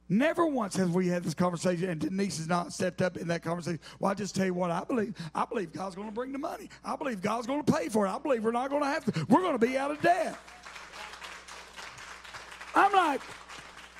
Never 0.09 0.47
once 0.47 0.75
have 0.75 0.93
we 0.93 1.07
had 1.07 1.23
this 1.23 1.35
conversation 1.35 1.89
and 1.89 2.01
denise 2.01 2.37
has 2.37 2.47
not 2.47 2.73
stepped 2.73 3.01
up 3.03 3.15
in 3.15 3.27
that 3.27 3.43
conversation. 3.43 3.79
Well 3.99 4.11
i 4.11 4.15
just 4.15 4.35
tell 4.35 4.47
you 4.47 4.55
what 4.55 4.71
i 4.71 4.83
believe 4.83 5.13
i 5.35 5.45
believe 5.45 5.71
god's 5.71 5.95
going 5.95 6.07
to 6.07 6.13
bring 6.13 6.31
the 6.31 6.39
money. 6.39 6.69
I 6.83 6.95
believe 6.95 7.21
god's 7.21 7.45
going 7.45 7.63
to 7.63 7.71
pay 7.71 7.89
for 7.89 8.07
it. 8.07 8.09
I 8.09 8.17
believe 8.17 8.43
we're 8.43 8.51
not 8.51 8.71
going 8.71 8.81
to 8.81 8.89
have 8.89 9.05
to 9.05 9.25
we're 9.29 9.41
going 9.41 9.57
to 9.57 9.65
be 9.65 9.77
out 9.77 9.91
of 9.91 10.01
debt. 10.01 10.35
I'm 12.75 12.91
like 12.91 13.21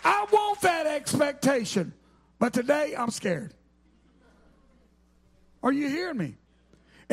i 0.04 0.26
want 0.32 0.62
that 0.62 0.88
expectation 0.88 1.94
but 2.40 2.54
today 2.54 2.96
i'm 2.98 3.12
scared. 3.12 3.54
Are 5.62 5.72
you 5.72 5.88
hearing 5.90 6.18
me 6.18 6.38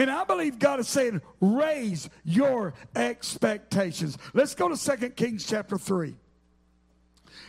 and 0.00 0.11
I 0.11 0.25
believe 0.25 0.59
God 0.59 0.80
is 0.80 0.88
saying, 0.88 1.21
raise 1.42 2.09
your 2.25 2.73
expectations. 2.97 4.16
Let's 4.33 4.54
go 4.54 4.75
to 4.75 4.97
2 4.97 5.11
Kings 5.11 5.45
chapter 5.45 5.76
3. 5.76 6.16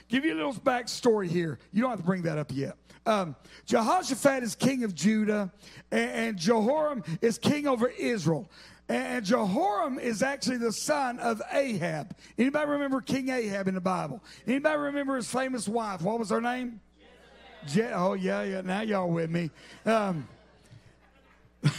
Give 0.09 0.25
you 0.25 0.33
a 0.33 0.35
little 0.35 0.53
backstory 0.55 1.29
here. 1.29 1.59
You 1.71 1.81
don't 1.81 1.91
have 1.91 1.99
to 1.99 2.05
bring 2.05 2.23
that 2.23 2.37
up 2.37 2.51
yet. 2.53 2.75
Um, 3.05 3.37
Jehoshaphat 3.67 4.43
is 4.43 4.55
king 4.55 4.83
of 4.83 4.93
Judah, 4.93 5.49
and, 5.91 6.11
and 6.11 6.37
Jehoram 6.37 7.05
is 7.21 7.37
king 7.37 7.67
over 7.67 7.87
Israel. 7.87 8.51
And 8.89 9.23
Jehoram 9.23 9.97
is 9.97 10.21
actually 10.21 10.57
the 10.57 10.73
son 10.73 11.19
of 11.19 11.41
Ahab. 11.53 12.13
Anybody 12.37 12.69
remember 12.69 12.99
King 12.99 13.29
Ahab 13.29 13.69
in 13.69 13.75
the 13.75 13.79
Bible? 13.79 14.21
Anybody 14.45 14.77
remember 14.77 15.15
his 15.15 15.31
famous 15.31 15.69
wife? 15.69 16.01
What 16.01 16.19
was 16.19 16.31
her 16.31 16.41
name? 16.41 16.81
Je- 17.65 17.93
oh, 17.93 18.15
yeah, 18.15 18.43
yeah. 18.43 18.59
Now 18.59 18.81
y'all 18.81 19.09
with 19.09 19.29
me. 19.29 19.51
Um, 19.85 20.27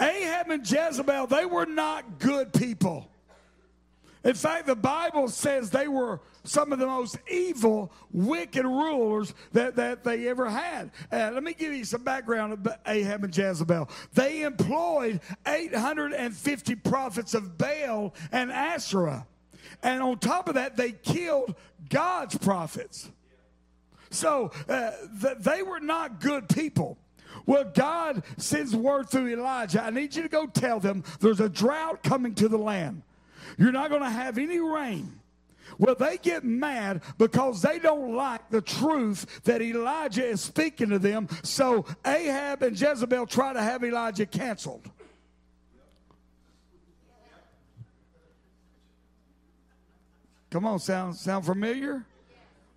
Ahab 0.00 0.50
and 0.50 0.68
Jezebel, 0.68 1.26
they 1.26 1.44
were 1.44 1.66
not 1.66 2.18
good 2.18 2.52
people. 2.52 3.10
In 4.22 4.34
fact, 4.34 4.66
the 4.66 4.76
Bible 4.76 5.28
says 5.28 5.70
they 5.70 5.88
were 5.88 6.20
some 6.44 6.72
of 6.72 6.78
the 6.78 6.86
most 6.86 7.18
evil, 7.30 7.90
wicked 8.12 8.64
rulers 8.64 9.34
that, 9.52 9.76
that 9.76 10.04
they 10.04 10.28
ever 10.28 10.48
had. 10.48 10.90
Uh, 11.10 11.30
let 11.32 11.42
me 11.42 11.54
give 11.54 11.72
you 11.72 11.84
some 11.84 12.02
background 12.02 12.52
of 12.52 12.68
Ahab 12.86 13.24
and 13.24 13.36
Jezebel. 13.36 13.88
They 14.12 14.42
employed 14.42 15.20
850 15.46 16.74
prophets 16.76 17.34
of 17.34 17.56
Baal 17.56 18.14
and 18.30 18.52
Asherah. 18.52 19.26
And 19.82 20.02
on 20.02 20.18
top 20.18 20.48
of 20.48 20.54
that, 20.54 20.76
they 20.76 20.92
killed 20.92 21.54
God's 21.88 22.36
prophets. 22.36 23.10
So 24.10 24.50
uh, 24.68 24.90
th- 25.22 25.38
they 25.38 25.62
were 25.62 25.80
not 25.80 26.20
good 26.20 26.48
people. 26.48 26.98
Well, 27.46 27.64
God 27.64 28.22
sends 28.36 28.74
word 28.74 29.08
through 29.08 29.28
Elijah. 29.28 29.82
I 29.82 29.90
need 29.90 30.14
you 30.14 30.22
to 30.22 30.28
go 30.28 30.46
tell 30.46 30.80
them 30.80 31.04
there's 31.20 31.40
a 31.40 31.48
drought 31.48 32.02
coming 32.02 32.34
to 32.36 32.48
the 32.48 32.58
land. 32.58 33.02
You're 33.58 33.72
not 33.72 33.90
going 33.90 34.02
to 34.02 34.10
have 34.10 34.38
any 34.38 34.58
rain. 34.58 35.20
Well, 35.78 35.94
they 35.94 36.18
get 36.18 36.44
mad 36.44 37.02
because 37.18 37.62
they 37.62 37.78
don't 37.78 38.14
like 38.14 38.50
the 38.50 38.60
truth 38.60 39.42
that 39.44 39.62
Elijah 39.62 40.24
is 40.24 40.40
speaking 40.40 40.90
to 40.90 40.98
them. 40.98 41.28
So 41.42 41.86
Ahab 42.04 42.62
and 42.62 42.78
Jezebel 42.78 43.26
try 43.26 43.52
to 43.52 43.62
have 43.62 43.84
Elijah 43.84 44.26
canceled. 44.26 44.90
Come 50.50 50.66
on, 50.66 50.80
sound 50.80 51.14
sound 51.14 51.46
familiar? 51.46 52.04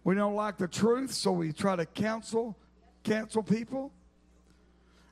We 0.04 0.14
don't 0.14 0.36
like 0.36 0.58
the 0.58 0.68
truth, 0.68 1.12
so 1.12 1.32
we 1.32 1.52
try 1.52 1.76
to 1.76 1.88
cancel 1.88 2.56
cancel 3.04 3.42
people. 3.42 3.92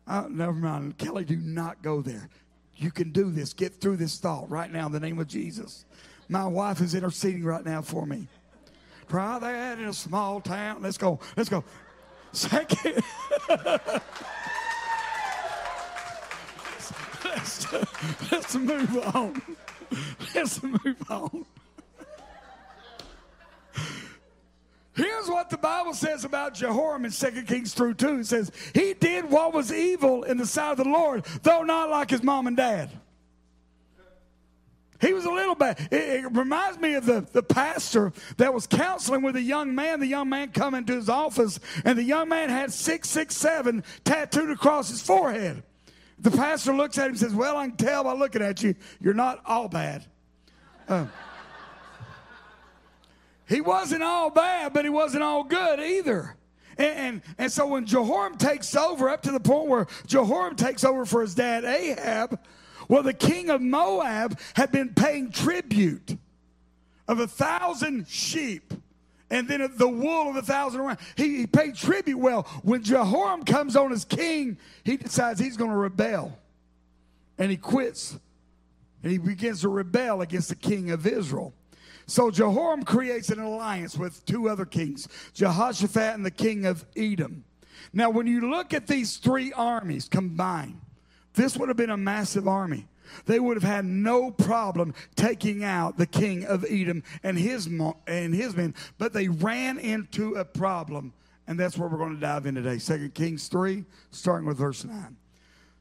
Uh, 0.07 0.25
never 0.29 0.53
mind, 0.53 0.97
Kelly. 0.97 1.23
Do 1.23 1.37
not 1.37 1.81
go 1.81 2.01
there. 2.01 2.29
You 2.75 2.91
can 2.91 3.11
do 3.11 3.29
this. 3.29 3.53
Get 3.53 3.79
through 3.79 3.97
this 3.97 4.17
thought 4.17 4.49
right 4.49 4.71
now 4.71 4.87
in 4.87 4.91
the 4.91 4.99
name 4.99 5.19
of 5.19 5.27
Jesus. 5.27 5.85
My 6.29 6.47
wife 6.47 6.81
is 6.81 6.95
interceding 6.95 7.43
right 7.43 7.63
now 7.63 7.81
for 7.81 8.05
me. 8.05 8.27
Try 9.07 9.37
that 9.39 9.77
in 9.77 9.85
a 9.85 9.93
small 9.93 10.39
town. 10.39 10.81
Let's 10.81 10.97
go. 10.97 11.19
Let's 11.35 11.49
go. 11.49 11.63
Second. 12.31 13.03
let's, 17.25 17.73
let's 18.31 18.55
move 18.55 19.15
on. 19.15 19.41
Let's 20.33 20.63
move 20.63 20.95
on. 21.09 21.45
Here's 24.93 25.29
what 25.29 25.49
the 25.49 25.57
Bible 25.57 25.93
says 25.93 26.25
about 26.25 26.53
Jehoram 26.53 27.05
in 27.05 27.11
2 27.11 27.43
Kings 27.43 27.73
through 27.73 27.93
2. 27.93 28.19
It 28.19 28.25
says, 28.25 28.51
He 28.73 28.93
did 28.93 29.29
what 29.29 29.53
was 29.53 29.71
evil 29.71 30.23
in 30.23 30.37
the 30.37 30.45
sight 30.45 30.71
of 30.71 30.77
the 30.77 30.83
Lord, 30.83 31.25
though 31.43 31.63
not 31.63 31.89
like 31.89 32.09
his 32.09 32.23
mom 32.23 32.47
and 32.47 32.57
dad. 32.57 32.89
He 34.99 35.13
was 35.13 35.25
a 35.25 35.31
little 35.31 35.55
bad. 35.55 35.79
It, 35.91 36.25
it, 36.25 36.31
reminds 36.31 36.79
me 36.79 36.93
of 36.93 37.07
the, 37.07 37.25
the 37.31 37.41
pastor 37.41 38.13
that 38.37 38.53
was 38.53 38.67
counseling 38.67 39.23
with 39.23 39.35
a 39.35 39.41
young 39.41 39.73
man. 39.73 39.99
The 39.99 40.07
young 40.07 40.29
man 40.29 40.51
come 40.51 40.75
into 40.75 40.93
his 40.93 41.09
office, 41.09 41.59
and 41.83 41.97
the 41.97 42.03
young 42.03 42.29
man 42.29 42.49
had 42.49 42.71
667 42.71 43.83
tattooed 44.03 44.51
across 44.51 44.89
his 44.89 45.01
forehead. 45.01 45.63
The 46.19 46.29
pastor 46.29 46.73
looks 46.75 46.99
at 46.99 47.05
him 47.05 47.11
and 47.11 47.19
says, 47.19 47.33
Well, 47.33 47.57
I 47.57 47.67
can 47.69 47.77
tell 47.77 48.03
by 48.03 48.13
looking 48.13 48.43
at 48.43 48.61
you, 48.61 48.75
you're 48.99 49.15
not 49.15 49.41
all 49.43 49.67
bad. 49.67 50.05
Uh, 50.87 51.07
he 53.51 53.61
wasn't 53.61 54.01
all 54.01 54.29
bad, 54.29 54.73
but 54.73 54.85
he 54.85 54.89
wasn't 54.89 55.23
all 55.23 55.43
good 55.43 55.79
either. 55.79 56.35
And, 56.77 56.97
and, 56.97 57.21
and, 57.37 57.51
so 57.51 57.67
when 57.67 57.85
Jehoram 57.85 58.37
takes 58.37 58.75
over, 58.75 59.09
up 59.09 59.23
to 59.23 59.31
the 59.31 59.41
point 59.41 59.67
where 59.67 59.87
Jehoram 60.07 60.55
takes 60.55 60.85
over 60.85 61.05
for 61.05 61.21
his 61.21 61.35
dad 61.35 61.65
Ahab, 61.65 62.39
well, 62.87 63.03
the 63.03 63.13
king 63.13 63.49
of 63.49 63.61
Moab 63.61 64.39
had 64.53 64.71
been 64.71 64.93
paying 64.93 65.31
tribute 65.31 66.17
of 67.09 67.19
a 67.19 67.27
thousand 67.27 68.07
sheep 68.07 68.73
and 69.29 69.47
then 69.47 69.69
the 69.75 69.87
wool 69.87 70.29
of 70.29 70.35
a 70.37 70.41
thousand 70.41 70.81
around. 70.81 70.99
He, 71.15 71.37
he 71.37 71.47
paid 71.47 71.75
tribute. 71.75 72.17
Well, 72.17 72.43
when 72.63 72.83
Jehoram 72.83 73.43
comes 73.43 73.75
on 73.75 73.91
as 73.91 74.05
king, 74.05 74.57
he 74.83 74.97
decides 74.97 75.39
he's 75.39 75.57
going 75.57 75.71
to 75.71 75.77
rebel. 75.77 76.37
And 77.37 77.51
he 77.51 77.57
quits. 77.57 78.17
And 79.03 79.11
he 79.11 79.17
begins 79.17 79.61
to 79.61 79.69
rebel 79.69 80.21
against 80.21 80.49
the 80.49 80.55
king 80.55 80.91
of 80.91 81.07
Israel. 81.07 81.53
So 82.11 82.29
Jehoram 82.29 82.83
creates 82.83 83.29
an 83.29 83.39
alliance 83.39 83.97
with 83.97 84.25
two 84.25 84.49
other 84.49 84.65
kings, 84.65 85.07
Jehoshaphat 85.33 86.13
and 86.13 86.25
the 86.25 86.29
king 86.29 86.65
of 86.65 86.83
Edom. 86.97 87.45
Now, 87.93 88.09
when 88.09 88.27
you 88.27 88.51
look 88.51 88.73
at 88.73 88.85
these 88.85 89.15
three 89.15 89.53
armies 89.53 90.09
combined, 90.09 90.81
this 91.35 91.55
would 91.55 91.69
have 91.69 91.77
been 91.77 91.89
a 91.89 91.95
massive 91.95 92.49
army. 92.49 92.85
They 93.27 93.39
would 93.39 93.55
have 93.55 93.63
had 93.63 93.85
no 93.85 94.29
problem 94.29 94.93
taking 95.15 95.63
out 95.63 95.97
the 95.97 96.05
king 96.05 96.43
of 96.43 96.65
Edom 96.69 97.01
and 97.23 97.37
his, 97.37 97.67
and 97.67 98.35
his 98.35 98.57
men, 98.57 98.75
but 98.97 99.13
they 99.13 99.29
ran 99.29 99.79
into 99.79 100.35
a 100.35 100.43
problem, 100.43 101.13
and 101.47 101.57
that's 101.57 101.77
where 101.77 101.87
we're 101.87 101.97
going 101.97 102.15
to 102.15 102.19
dive 102.19 102.45
in 102.45 102.55
today. 102.55 102.77
Second 102.77 103.13
Kings 103.13 103.47
3, 103.47 103.85
starting 104.09 104.45
with 104.45 104.57
verse 104.57 104.83
9. 104.83 105.15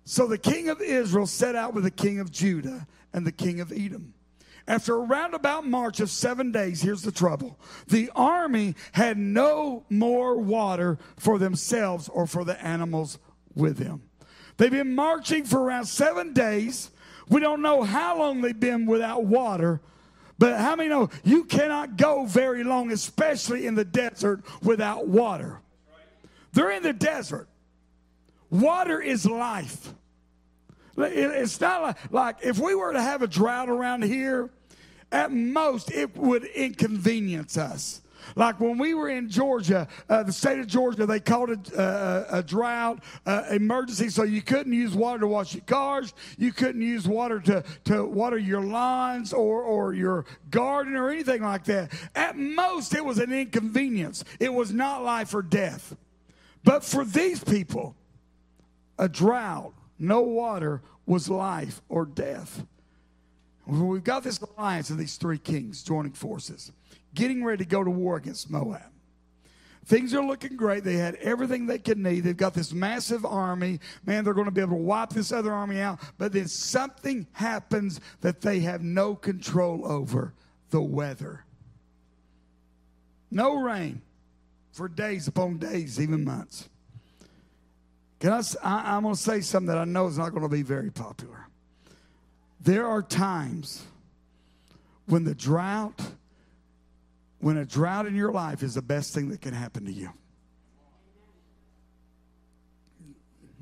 So 0.04 0.28
the 0.28 0.38
king 0.38 0.68
of 0.68 0.80
Israel 0.80 1.26
set 1.26 1.56
out 1.56 1.74
with 1.74 1.82
the 1.82 1.90
king 1.90 2.20
of 2.20 2.30
Judah 2.30 2.86
and 3.12 3.26
the 3.26 3.32
king 3.32 3.58
of 3.58 3.72
Edom. 3.72 4.14
After 4.70 4.94
a 4.94 5.00
roundabout 5.00 5.66
march 5.66 5.98
of 5.98 6.10
seven 6.10 6.52
days, 6.52 6.80
here's 6.80 7.02
the 7.02 7.10
trouble 7.10 7.58
the 7.88 8.08
army 8.14 8.76
had 8.92 9.18
no 9.18 9.82
more 9.90 10.36
water 10.38 10.96
for 11.16 11.40
themselves 11.40 12.08
or 12.08 12.24
for 12.24 12.44
the 12.44 12.64
animals 12.64 13.18
with 13.56 13.78
them. 13.78 14.02
They've 14.58 14.70
been 14.70 14.94
marching 14.94 15.44
for 15.44 15.60
around 15.60 15.86
seven 15.86 16.32
days. 16.32 16.92
We 17.28 17.40
don't 17.40 17.62
know 17.62 17.82
how 17.82 18.16
long 18.16 18.42
they've 18.42 18.58
been 18.58 18.86
without 18.86 19.24
water, 19.24 19.80
but 20.38 20.60
how 20.60 20.76
many 20.76 20.88
know 20.88 21.10
you 21.24 21.42
cannot 21.46 21.96
go 21.96 22.24
very 22.24 22.62
long, 22.62 22.92
especially 22.92 23.66
in 23.66 23.74
the 23.74 23.84
desert, 23.84 24.44
without 24.62 25.08
water? 25.08 25.58
They're 26.52 26.70
in 26.70 26.84
the 26.84 26.92
desert. 26.92 27.48
Water 28.50 29.00
is 29.00 29.26
life. 29.26 29.94
It's 30.96 31.60
not 31.60 31.82
like, 31.82 32.12
like 32.12 32.36
if 32.44 32.60
we 32.60 32.76
were 32.76 32.92
to 32.92 33.02
have 33.02 33.22
a 33.22 33.26
drought 33.26 33.68
around 33.68 34.04
here, 34.04 34.48
at 35.12 35.32
most, 35.32 35.90
it 35.92 36.16
would 36.16 36.44
inconvenience 36.44 37.56
us. 37.56 38.02
Like 38.36 38.60
when 38.60 38.78
we 38.78 38.94
were 38.94 39.08
in 39.08 39.28
Georgia, 39.28 39.88
uh, 40.08 40.22
the 40.22 40.32
state 40.32 40.58
of 40.58 40.66
Georgia, 40.66 41.06
they 41.06 41.20
called 41.20 41.50
it 41.50 41.74
uh, 41.76 42.24
a 42.30 42.42
drought 42.42 43.02
uh, 43.26 43.44
emergency, 43.50 44.08
so 44.08 44.22
you 44.22 44.42
couldn't 44.42 44.72
use 44.72 44.94
water 44.94 45.20
to 45.20 45.26
wash 45.26 45.54
your 45.54 45.64
cars, 45.64 46.14
you 46.38 46.52
couldn't 46.52 46.82
use 46.82 47.08
water 47.08 47.40
to, 47.40 47.64
to 47.84 48.04
water 48.04 48.38
your 48.38 48.60
lawns 48.60 49.32
or, 49.32 49.62
or 49.62 49.94
your 49.94 50.26
garden 50.50 50.96
or 50.96 51.10
anything 51.10 51.42
like 51.42 51.64
that. 51.64 51.92
At 52.14 52.36
most, 52.36 52.94
it 52.94 53.04
was 53.04 53.18
an 53.18 53.32
inconvenience. 53.32 54.24
It 54.38 54.52
was 54.52 54.72
not 54.72 55.02
life 55.02 55.34
or 55.34 55.42
death. 55.42 55.96
But 56.62 56.84
for 56.84 57.04
these 57.04 57.42
people, 57.42 57.96
a 58.98 59.08
drought, 59.08 59.72
no 59.98 60.20
water, 60.20 60.82
was 61.06 61.28
life 61.28 61.80
or 61.88 62.04
death. 62.04 62.64
We've 63.66 64.02
got 64.02 64.24
this 64.24 64.40
alliance 64.40 64.90
of 64.90 64.98
these 64.98 65.16
three 65.16 65.38
kings 65.38 65.82
joining 65.82 66.12
forces, 66.12 66.72
getting 67.14 67.44
ready 67.44 67.64
to 67.64 67.70
go 67.70 67.84
to 67.84 67.90
war 67.90 68.16
against 68.16 68.50
Moab. 68.50 68.82
Things 69.86 70.14
are 70.14 70.24
looking 70.24 70.56
great. 70.56 70.84
They 70.84 70.96
had 70.96 71.16
everything 71.16 71.66
they 71.66 71.78
could 71.78 71.98
need. 71.98 72.20
They've 72.20 72.36
got 72.36 72.54
this 72.54 72.72
massive 72.72 73.24
army. 73.24 73.80
Man, 74.04 74.24
they're 74.24 74.34
going 74.34 74.44
to 74.44 74.52
be 74.52 74.60
able 74.60 74.76
to 74.76 74.82
wipe 74.82 75.10
this 75.10 75.32
other 75.32 75.52
army 75.52 75.80
out. 75.80 75.98
But 76.18 76.32
then 76.32 76.48
something 76.48 77.26
happens 77.32 78.00
that 78.20 78.40
they 78.40 78.60
have 78.60 78.82
no 78.82 79.14
control 79.14 79.90
over 79.90 80.34
the 80.70 80.82
weather. 80.82 81.44
No 83.30 83.60
rain 83.60 84.02
for 84.72 84.88
days 84.88 85.26
upon 85.26 85.58
days, 85.58 86.00
even 86.00 86.24
months. 86.24 86.68
Can 88.20 88.32
I, 88.32 88.42
I, 88.62 88.96
I'm 88.96 89.02
going 89.02 89.14
to 89.14 89.20
say 89.20 89.40
something 89.40 89.68
that 89.68 89.78
I 89.78 89.84
know 89.84 90.06
is 90.06 90.18
not 90.18 90.30
going 90.30 90.42
to 90.42 90.48
be 90.48 90.62
very 90.62 90.90
popular. 90.90 91.48
There 92.60 92.86
are 92.86 93.02
times 93.02 93.84
when 95.06 95.24
the 95.24 95.34
drought, 95.34 96.00
when 97.38 97.56
a 97.56 97.64
drought 97.64 98.06
in 98.06 98.14
your 98.14 98.32
life 98.32 98.62
is 98.62 98.74
the 98.74 98.82
best 98.82 99.14
thing 99.14 99.30
that 99.30 99.40
can 99.40 99.54
happen 99.54 99.86
to 99.86 99.92
you. 99.92 100.10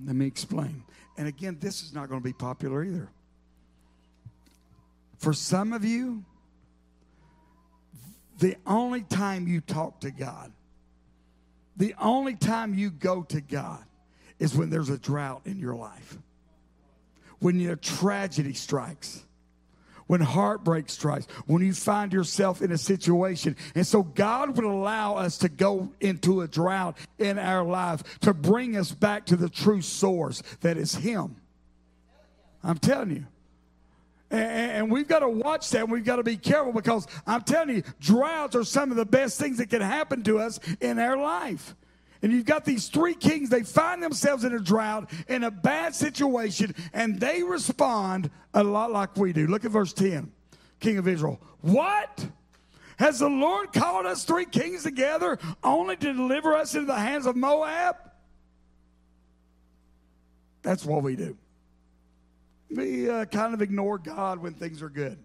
Let 0.05 0.17
me 0.17 0.27
explain. 0.27 0.83
And 1.17 1.27
again, 1.29 1.59
this 1.61 1.83
is 1.83 1.95
not 1.95 2.09
going 2.09 2.21
to 2.21 2.25
be 2.25 2.33
popular 2.33 2.85
either. 2.85 3.09
For 5.19 5.33
some 5.33 5.73
of 5.73 5.85
you, 5.85 6.25
the 8.39 8.57
only 8.67 9.03
time 9.03 9.49
you 9.49 9.61
talk 9.61 10.01
to 10.01 10.11
God, 10.11 10.53
the 11.77 11.95
only 12.01 12.35
time 12.35 12.75
you 12.75 12.91
go 12.91 13.23
to 13.25 13.41
God 13.41 13.85
is 14.39 14.55
when 14.55 14.71
there's 14.71 14.91
a 14.91 14.99
drought 14.99 15.43
in 15.45 15.59
your 15.59 15.75
life 15.75 16.19
when 17.41 17.61
your 17.61 17.77
tragedy 17.77 18.53
strikes, 18.53 19.25
when 20.07 20.21
heartbreak 20.21 20.89
strikes, 20.89 21.27
when 21.47 21.63
you 21.63 21.73
find 21.73 22.13
yourself 22.13 22.63
in 22.63 22.73
a 22.73 22.79
situation. 22.79 23.57
And 23.75 23.87
so 23.87 24.03
God 24.03 24.57
would 24.57 24.65
allow 24.65 25.17
us 25.17 25.39
to 25.39 25.49
go 25.49 25.93
into 26.01 26.41
a 26.41 26.49
drought 26.49 26.97
in 27.19 27.39
our 27.39 27.65
life 27.65 28.03
to 28.21 28.33
bring 28.33 28.77
us 28.77 28.91
back 28.91 29.27
to 29.27 29.37
the 29.37 29.49
true 29.49 29.83
source 29.83 30.43
that 30.61 30.77
is 30.77 30.95
Him. 30.95 31.37
I'm 32.63 32.79
telling 32.79 33.11
you. 33.11 33.27
And, 34.31 34.91
we've 34.91 35.09
got 35.09 35.21
to 35.21 35.29
watch 35.29 35.71
that. 35.71 35.89
We've 35.89 36.05
got 36.05 36.17
to 36.17 36.23
be 36.23 36.37
careful 36.37 36.73
because 36.73 37.07
I'm 37.27 37.43
telling 37.43 37.77
you, 37.77 37.83
droughts 38.01 38.55
are 38.57 38.65
some 38.65 38.91
of 38.91 38.99
the 38.99 39.07
best 39.07 39.41
things 39.41 39.57
that 39.57 39.71
can 39.71 39.81
happen 39.81 40.23
to 40.25 40.39
us 40.39 40.61
in 40.81 40.99
our 40.99 41.17
life. 41.17 41.75
And 42.23 42.33
you've 42.33 42.47
got 42.47 42.65
these 42.65 42.89
three 42.89 43.15
kings, 43.15 43.49
they 43.49 43.63
find 43.63 44.03
themselves 44.03 44.45
in 44.45 44.53
a 44.53 44.59
drought, 44.59 45.11
in 45.29 45.45
a 45.45 45.51
bad 45.51 45.95
situation, 45.95 46.75
and 46.93 47.21
they 47.21 47.43
respond 47.43 48.31
a 48.55 48.65
lot 48.65 48.91
like 48.91 49.17
we 49.17 49.33
do. 49.33 49.47
Look 49.47 49.65
at 49.65 49.71
verse 49.71 49.93
10, 49.93 50.33
King 50.81 50.99
of 50.99 51.07
Israel. 51.07 51.41
What? 51.61 52.27
Has 52.99 53.21
the 53.21 53.29
Lord 53.29 53.73
called 53.73 54.07
us 54.07 54.25
three 54.25 54.47
kings 54.47 54.83
together 54.83 55.39
only 55.63 55.97
to 55.97 56.13
deliver 56.13 56.55
us 56.55 56.75
into 56.75 56.87
the 56.87 56.99
hands 56.99 57.27
of 57.27 57.37
Moab? 57.37 57.97
That's 60.63 60.85
what 60.85 61.05
we 61.05 61.15
do. 61.15 61.37
We 62.71 63.09
uh, 63.09 63.25
kind 63.27 63.55
of 63.55 63.63
ignore 63.63 63.99
God 63.99 64.41
when 64.41 64.55
things 64.55 64.83
are 64.83 64.91
good. 64.91 65.19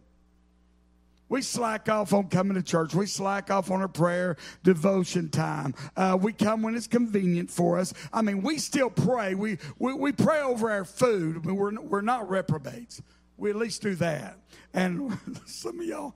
We 1.33 1.41
slack 1.41 1.89
off 1.89 2.13
on 2.13 2.27
coming 2.27 2.53
to 2.57 2.61
church. 2.61 2.93
We 2.93 3.07
slack 3.07 3.49
off 3.49 3.71
on 3.71 3.81
our 3.81 3.87
prayer 3.87 4.37
devotion 4.61 5.29
time. 5.29 5.73
Uh, 5.97 6.15
we 6.21 6.31
come 6.31 6.61
when 6.61 6.75
it's 6.75 6.85
convenient 6.85 7.49
for 7.49 7.79
us. 7.79 7.91
I 8.13 8.21
mean, 8.21 8.43
we 8.43 8.59
still 8.59 8.91
pray. 8.91 9.33
We, 9.33 9.57
we, 9.79 9.95
we 9.95 10.11
pray 10.11 10.41
over 10.41 10.69
our 10.69 10.85
food. 10.85 11.37
I 11.37 11.47
mean, 11.47 11.55
we're, 11.55 11.81
we're 11.81 12.01
not 12.01 12.29
reprobates. 12.29 13.01
We 13.35 13.49
at 13.49 13.55
least 13.55 13.81
do 13.81 13.95
that. 13.95 14.37
And 14.75 15.17
some 15.47 15.79
of 15.79 15.85
y'all, 15.87 16.15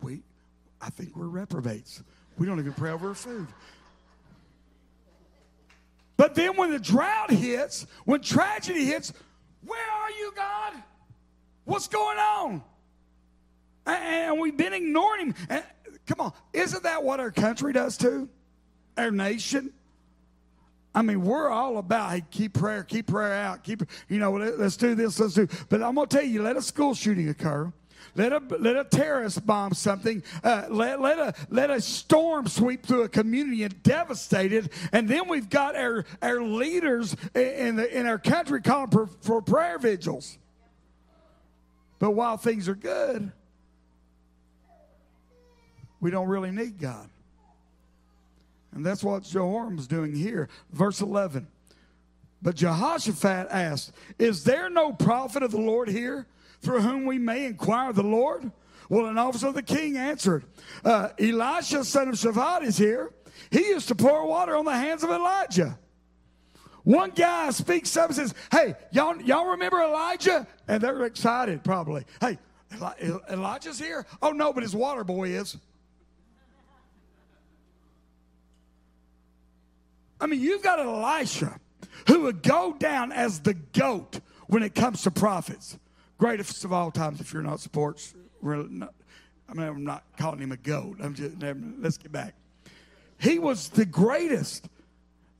we, 0.00 0.22
I 0.80 0.88
think 0.90 1.16
we're 1.16 1.26
reprobates. 1.26 2.00
We 2.38 2.46
don't 2.46 2.60
even 2.60 2.74
pray 2.74 2.92
over 2.92 3.08
our 3.08 3.14
food. 3.16 3.48
But 6.16 6.36
then 6.36 6.56
when 6.56 6.70
the 6.70 6.78
drought 6.78 7.32
hits, 7.32 7.88
when 8.04 8.20
tragedy 8.20 8.84
hits, 8.84 9.12
where 9.64 9.90
are 9.90 10.10
you, 10.12 10.32
God? 10.36 10.74
What's 11.64 11.88
going 11.88 12.18
on? 12.18 12.62
And 13.86 14.40
we've 14.40 14.56
been 14.56 14.72
ignoring 14.72 15.34
him. 15.34 15.62
Come 16.06 16.20
on, 16.20 16.32
isn't 16.52 16.82
that 16.82 17.02
what 17.02 17.20
our 17.20 17.30
country 17.30 17.72
does 17.72 17.96
too? 17.96 18.28
Our 18.96 19.10
nation? 19.10 19.72
I 20.94 21.02
mean, 21.02 21.22
we're 21.22 21.50
all 21.50 21.76
about, 21.76 22.12
hey, 22.12 22.24
keep 22.30 22.54
prayer, 22.54 22.82
keep 22.82 23.08
prayer 23.08 23.34
out, 23.34 23.62
keep, 23.62 23.82
you 24.08 24.18
know, 24.18 24.32
let, 24.32 24.54
us 24.54 24.78
do 24.78 24.94
this, 24.94 25.20
let's 25.20 25.34
do. 25.34 25.46
But 25.68 25.82
I'm 25.82 25.94
going 25.94 26.08
to 26.08 26.16
tell 26.16 26.24
you, 26.24 26.42
let 26.42 26.56
a 26.56 26.62
school 26.62 26.94
shooting 26.94 27.28
occur. 27.28 27.70
Let 28.14 28.32
a, 28.32 28.38
let 28.58 28.76
a 28.76 28.84
terrorist 28.84 29.44
bomb 29.44 29.74
something. 29.74 30.22
Uh, 30.42 30.64
let, 30.70 31.02
let, 31.02 31.18
a, 31.18 31.34
let 31.50 31.68
a 31.68 31.82
storm 31.82 32.48
sweep 32.48 32.86
through 32.86 33.02
a 33.02 33.10
community 33.10 33.62
and 33.64 33.82
devastate 33.82 34.54
it. 34.54 34.72
And 34.90 35.06
then 35.06 35.28
we've 35.28 35.50
got 35.50 35.76
our, 35.76 36.06
our 36.22 36.40
leaders 36.40 37.14
in, 37.34 37.76
the, 37.76 37.94
in 37.94 38.06
our 38.06 38.18
country 38.18 38.62
calling 38.62 38.90
for, 38.90 39.06
for 39.20 39.42
prayer 39.42 39.78
vigils. 39.78 40.38
But 41.98 42.12
while 42.12 42.38
things 42.38 42.70
are 42.70 42.74
good, 42.74 43.32
we 46.06 46.12
don't 46.12 46.28
really 46.28 46.52
need 46.52 46.78
God. 46.78 47.08
And 48.70 48.86
that's 48.86 49.02
what 49.02 49.24
Jehoram's 49.24 49.88
doing 49.88 50.14
here. 50.14 50.48
Verse 50.70 51.00
11. 51.00 51.48
But 52.40 52.54
Jehoshaphat 52.54 53.48
asked, 53.50 53.90
Is 54.16 54.44
there 54.44 54.70
no 54.70 54.92
prophet 54.92 55.42
of 55.42 55.50
the 55.50 55.60
Lord 55.60 55.88
here? 55.88 56.28
through 56.62 56.80
whom 56.80 57.06
we 57.06 57.18
may 57.18 57.46
inquire 57.46 57.92
the 57.92 58.04
Lord? 58.04 58.52
Well, 58.88 59.06
an 59.06 59.18
officer 59.18 59.48
of 59.48 59.54
the 59.54 59.64
king 59.64 59.96
answered, 59.96 60.44
uh, 60.84 61.08
Elisha, 61.18 61.84
son 61.84 62.08
of 62.08 62.14
Shaphat, 62.14 62.62
is 62.62 62.78
here. 62.78 63.10
He 63.50 63.66
used 63.66 63.88
to 63.88 63.96
pour 63.96 64.26
water 64.26 64.56
on 64.56 64.64
the 64.64 64.76
hands 64.76 65.02
of 65.02 65.10
Elijah. 65.10 65.76
One 66.84 67.10
guy 67.10 67.50
speaks 67.50 67.96
up 67.96 68.10
and 68.10 68.16
says, 68.16 68.32
Hey, 68.52 68.76
y'all, 68.92 69.20
y'all 69.22 69.46
remember 69.46 69.82
Elijah? 69.82 70.46
And 70.68 70.80
they're 70.80 71.04
excited, 71.04 71.64
probably. 71.64 72.04
Hey, 72.20 72.38
Eli- 72.76 73.18
Elijah's 73.28 73.78
here? 73.78 74.06
Oh, 74.22 74.30
no, 74.30 74.52
but 74.52 74.62
his 74.62 74.74
water 74.74 75.02
boy 75.02 75.30
is. 75.30 75.56
I 80.20 80.26
mean, 80.26 80.40
you've 80.40 80.62
got 80.62 80.80
Elisha 80.80 81.58
who 82.08 82.22
would 82.22 82.42
go 82.42 82.74
down 82.78 83.12
as 83.12 83.40
the 83.40 83.54
goat 83.54 84.20
when 84.46 84.62
it 84.62 84.74
comes 84.74 85.02
to 85.02 85.10
prophets 85.10 85.78
greatest 86.18 86.64
of 86.64 86.72
all 86.72 86.90
times 86.90 87.20
if 87.20 87.32
you're 87.32 87.42
not 87.42 87.60
sports. 87.60 88.14
Not, 88.42 88.94
I 89.48 89.54
mean, 89.54 89.66
I'm 89.66 89.84
not 89.84 90.04
calling 90.16 90.40
him 90.40 90.52
a 90.52 90.56
goat. 90.56 90.98
I'm 91.02 91.14
just, 91.14 91.34
let's 91.78 91.98
get 91.98 92.12
back. 92.12 92.34
He 93.18 93.38
was 93.38 93.68
the 93.70 93.84
greatest. 93.84 94.68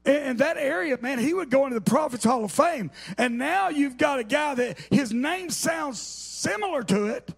In 0.04 0.36
that 0.36 0.56
area, 0.56 0.96
man, 1.00 1.18
he 1.18 1.34
would 1.34 1.50
go 1.50 1.64
into 1.64 1.74
the 1.74 1.80
Prophets 1.80 2.22
Hall 2.24 2.44
of 2.44 2.52
Fame. 2.52 2.92
And 3.18 3.38
now 3.38 3.70
you've 3.70 3.96
got 3.96 4.20
a 4.20 4.24
guy 4.24 4.54
that 4.54 4.78
his 4.90 5.12
name 5.12 5.50
sounds 5.50 6.00
similar 6.00 6.84
to 6.84 7.06
it, 7.06 7.34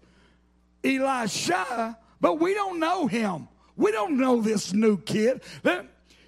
Elisha, 0.83 1.97
but 2.21 2.39
we 2.39 2.53
don't 2.53 2.79
know 2.79 3.07
him. 3.07 3.47
We 3.75 3.91
don't 3.91 4.17
know 4.17 4.41
this 4.41 4.71
new 4.71 4.97
kid. 5.01 5.41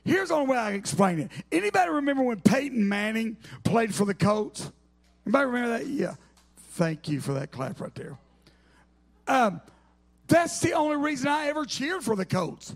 Here's 0.04 0.30
the 0.30 0.36
only 0.36 0.48
way 0.52 0.58
I 0.58 0.72
can 0.72 0.80
explain 0.80 1.20
it. 1.20 1.32
Anybody 1.52 1.92
remember 1.92 2.24
when 2.24 2.42
Peyton 2.42 2.88
Manning 2.88 3.38
played 3.64 3.94
for 3.94 4.06
the 4.06 4.14
Colts? 4.14 4.72
Anybody 5.26 5.46
remember 5.46 5.78
that? 5.78 5.88
Yeah. 5.88 6.16
Thank 6.72 7.08
you 7.08 7.22
for 7.22 7.34
that 7.34 7.52
clap 7.52 7.80
right 7.80 7.94
there. 7.94 8.18
Um, 9.28 9.62
that's 10.28 10.60
the 10.60 10.74
only 10.74 10.98
reason 10.98 11.28
I 11.28 11.48
ever 11.48 11.66
cheered 11.66 12.04
for 12.04 12.16
the 12.16 12.26
Colts 12.26 12.76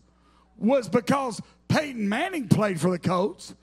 was 0.58 0.88
because 0.88 1.42
Peyton 1.68 2.08
Manning 2.08 2.48
played 2.48 2.80
for 2.80 2.92
the 2.92 3.00
Colts. 3.00 3.56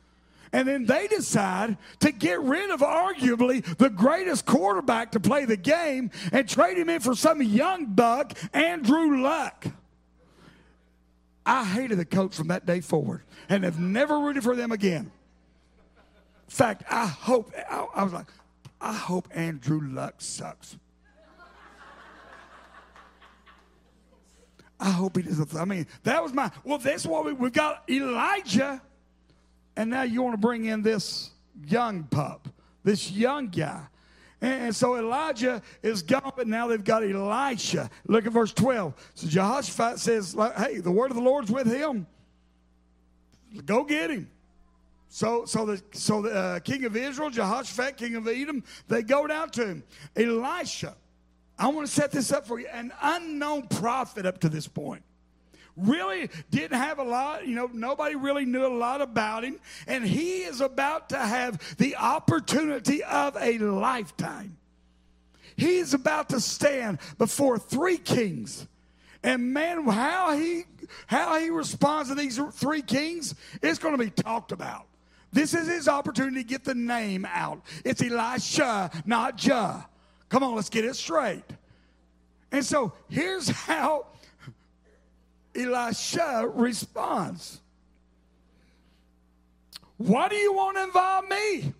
And 0.54 0.68
then 0.68 0.84
they 0.84 1.06
decide 1.06 1.78
to 2.00 2.12
get 2.12 2.40
rid 2.42 2.70
of 2.70 2.80
arguably 2.80 3.64
the 3.78 3.88
greatest 3.88 4.44
quarterback 4.44 5.12
to 5.12 5.20
play 5.20 5.46
the 5.46 5.56
game 5.56 6.10
and 6.30 6.46
trade 6.46 6.76
him 6.76 6.90
in 6.90 7.00
for 7.00 7.14
some 7.14 7.40
young 7.40 7.86
buck, 7.86 8.36
Andrew 8.52 9.22
Luck. 9.22 9.66
I 11.44 11.64
hated 11.64 11.98
the 11.98 12.04
Colts 12.04 12.36
from 12.36 12.48
that 12.48 12.66
day 12.66 12.80
forward 12.80 13.22
and 13.48 13.64
have 13.64 13.80
never 13.80 14.18
rooted 14.18 14.42
for 14.42 14.54
them 14.54 14.72
again. 14.72 15.10
In 16.46 16.54
fact, 16.54 16.84
I 16.90 17.06
hope, 17.06 17.52
I, 17.68 17.86
I 17.94 18.04
was 18.04 18.12
like, 18.12 18.26
I 18.80 18.92
hope 18.92 19.28
Andrew 19.32 19.80
Luck 19.80 20.16
sucks. 20.18 20.76
I 24.78 24.90
hope 24.90 25.16
he 25.16 25.22
doesn't. 25.22 25.54
I 25.54 25.64
mean, 25.64 25.86
that 26.02 26.20
was 26.22 26.32
my. 26.32 26.50
Well, 26.64 26.78
that's 26.78 27.06
what 27.06 27.24
we, 27.24 27.32
we've 27.32 27.52
got 27.52 27.84
Elijah, 27.88 28.82
and 29.76 29.90
now 29.90 30.02
you 30.02 30.22
want 30.22 30.34
to 30.34 30.38
bring 30.38 30.64
in 30.64 30.82
this 30.82 31.30
young 31.68 32.02
pup, 32.02 32.48
this 32.82 33.08
young 33.08 33.46
guy. 33.46 33.86
And, 34.42 34.74
so 34.74 34.96
Elijah 34.96 35.62
is 35.82 36.02
gone, 36.02 36.32
but 36.36 36.48
now 36.48 36.66
they've 36.66 36.82
got 36.82 37.04
Elisha. 37.04 37.88
Look 38.08 38.26
at 38.26 38.32
verse 38.32 38.52
12. 38.52 38.92
So 39.14 39.28
Jehoshaphat 39.28 40.00
says, 40.00 40.36
Hey, 40.56 40.78
the 40.78 40.90
word 40.90 41.12
of 41.12 41.16
the 41.16 41.22
Lord's 41.22 41.50
with 41.50 41.72
him. 41.72 42.08
Go 43.64 43.84
get 43.84 44.10
him. 44.10 44.28
So, 45.08 45.44
so 45.44 45.66
the 45.66 45.82
so 45.92 46.22
the 46.22 46.34
uh, 46.34 46.58
king 46.60 46.86
of 46.86 46.96
Israel, 46.96 47.28
Jehoshaphat, 47.28 47.98
king 47.98 48.16
of 48.16 48.26
Edom, 48.26 48.64
they 48.88 49.02
go 49.02 49.26
down 49.26 49.50
to 49.50 49.66
him. 49.66 49.84
Elisha, 50.16 50.96
I 51.58 51.68
want 51.68 51.86
to 51.86 51.92
set 51.92 52.10
this 52.10 52.32
up 52.32 52.46
for 52.46 52.58
you. 52.58 52.66
An 52.72 52.92
unknown 53.00 53.68
prophet 53.68 54.24
up 54.24 54.40
to 54.40 54.48
this 54.48 54.66
point. 54.66 55.02
Really 55.76 56.28
didn't 56.50 56.78
have 56.78 56.98
a 56.98 57.02
lot, 57.02 57.46
you 57.46 57.54
know, 57.54 57.70
nobody 57.72 58.14
really 58.14 58.44
knew 58.44 58.66
a 58.66 58.68
lot 58.68 59.00
about 59.00 59.44
him. 59.44 59.58
And 59.86 60.04
he 60.04 60.42
is 60.42 60.60
about 60.60 61.08
to 61.10 61.18
have 61.18 61.76
the 61.78 61.96
opportunity 61.96 63.02
of 63.04 63.36
a 63.40 63.58
lifetime. 63.58 64.58
He 65.56 65.78
is 65.78 65.94
about 65.94 66.28
to 66.30 66.40
stand 66.40 66.98
before 67.18 67.58
three 67.58 67.98
kings. 67.98 68.66
And 69.22 69.52
man, 69.52 69.86
how 69.86 70.36
he 70.36 70.64
how 71.06 71.38
he 71.38 71.50
responds 71.50 72.08
to 72.08 72.14
these 72.14 72.38
three 72.54 72.82
kings 72.82 73.34
is 73.62 73.78
going 73.78 73.96
to 73.96 74.04
be 74.04 74.10
talked 74.10 74.52
about. 74.52 74.86
This 75.32 75.54
is 75.54 75.66
his 75.66 75.88
opportunity 75.88 76.42
to 76.42 76.48
get 76.48 76.64
the 76.64 76.74
name 76.74 77.26
out. 77.30 77.62
It's 77.84 78.02
Elisha, 78.02 78.90
not 79.06 79.36
Jah. 79.36 79.86
Come 80.28 80.42
on, 80.42 80.54
let's 80.54 80.68
get 80.68 80.84
it 80.84 80.96
straight. 80.96 81.44
And 82.50 82.64
so 82.64 82.92
here's 83.08 83.48
how 83.66 84.06
Elisha 85.54 86.50
responds 86.54 87.60
Why 89.96 90.28
do 90.28 90.36
you 90.36 90.52
want 90.52 90.76
to 90.76 90.84
involve 90.84 91.28
me? 91.28 91.74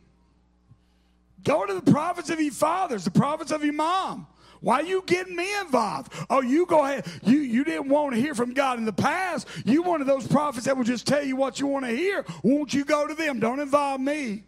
Go 1.45 1.67
to 1.67 1.75
the 1.75 1.91
prophets 1.91 2.31
of 2.31 2.41
your 2.41 2.53
fathers, 2.53 3.05
the 3.05 3.11
prophets 3.11 3.51
of 3.51 3.65
your 3.65 3.75
mom. 3.75 4.27
Why 4.61 4.81
are 4.81 4.85
you 4.85 5.03
getting 5.07 5.35
me 5.35 5.49
involved? 5.59 6.13
Oh, 6.31 6.41
you 6.41 6.67
go 6.67 6.85
ahead. 6.85 7.05
You, 7.25 7.39
you 7.39 7.65
didn't 7.65 7.89
want 7.89 8.15
to 8.15 8.21
hear 8.21 8.33
from 8.33 8.55
God 8.55 8.79
in 8.79 8.85
the 8.85 8.93
past. 8.93 9.49
You 9.65 9.83
one 9.83 10.01
of 10.01 10.07
those 10.07 10.27
prophets 10.29 10.67
that 10.67 10.77
will 10.77 10.85
just 10.85 11.05
tell 11.05 11.25
you 11.25 11.35
what 11.35 11.59
you 11.59 11.67
want 11.67 11.85
to 11.85 11.91
hear. 11.91 12.25
Won't 12.45 12.73
you 12.73 12.85
go 12.85 13.09
to 13.09 13.15
them? 13.15 13.41
Don't 13.41 13.59
involve 13.59 14.01
me. 14.01 14.45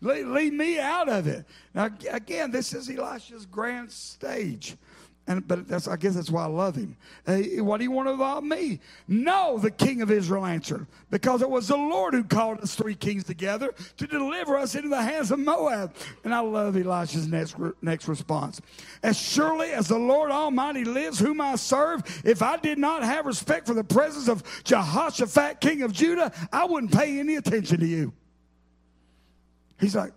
Leave, 0.00 0.26
leave 0.26 0.52
me 0.52 0.80
out 0.80 1.08
of 1.08 1.28
it. 1.28 1.44
Now, 1.72 1.88
again, 2.10 2.50
this 2.50 2.72
is 2.72 2.90
Elisha's 2.90 3.46
grand 3.46 3.92
stage. 3.92 4.76
And, 5.28 5.46
but 5.46 5.68
that's, 5.68 5.86
I 5.86 5.96
guess 5.96 6.14
that's 6.14 6.30
why 6.30 6.44
I 6.44 6.46
love 6.46 6.74
him. 6.74 6.96
Hey, 7.26 7.60
what 7.60 7.76
do 7.76 7.84
you 7.84 7.90
want 7.90 8.08
about 8.08 8.42
me? 8.42 8.80
No, 9.06 9.58
the 9.58 9.70
king 9.70 10.00
of 10.00 10.10
Israel 10.10 10.46
answered, 10.46 10.86
because 11.10 11.42
it 11.42 11.50
was 11.50 11.68
the 11.68 11.76
Lord 11.76 12.14
who 12.14 12.24
called 12.24 12.60
us 12.60 12.74
three 12.74 12.94
kings 12.94 13.24
together 13.24 13.74
to 13.98 14.06
deliver 14.06 14.56
us 14.56 14.74
into 14.74 14.88
the 14.88 15.02
hands 15.02 15.30
of 15.30 15.38
Moab. 15.38 15.94
And 16.24 16.34
I 16.34 16.40
love 16.40 16.78
Elisha's 16.78 17.28
next, 17.28 17.56
next 17.82 18.08
response. 18.08 18.62
As 19.02 19.18
surely 19.18 19.72
as 19.72 19.88
the 19.88 19.98
Lord 19.98 20.30
Almighty 20.30 20.84
lives, 20.84 21.18
whom 21.18 21.42
I 21.42 21.56
serve, 21.56 22.02
if 22.24 22.40
I 22.40 22.56
did 22.56 22.78
not 22.78 23.02
have 23.02 23.26
respect 23.26 23.66
for 23.66 23.74
the 23.74 23.84
presence 23.84 24.28
of 24.28 24.42
Jehoshaphat, 24.64 25.60
king 25.60 25.82
of 25.82 25.92
Judah, 25.92 26.32
I 26.50 26.64
wouldn't 26.64 26.92
pay 26.92 27.20
any 27.20 27.36
attention 27.36 27.80
to 27.80 27.86
you. 27.86 28.14
He's 29.78 29.94
like, 29.94 30.12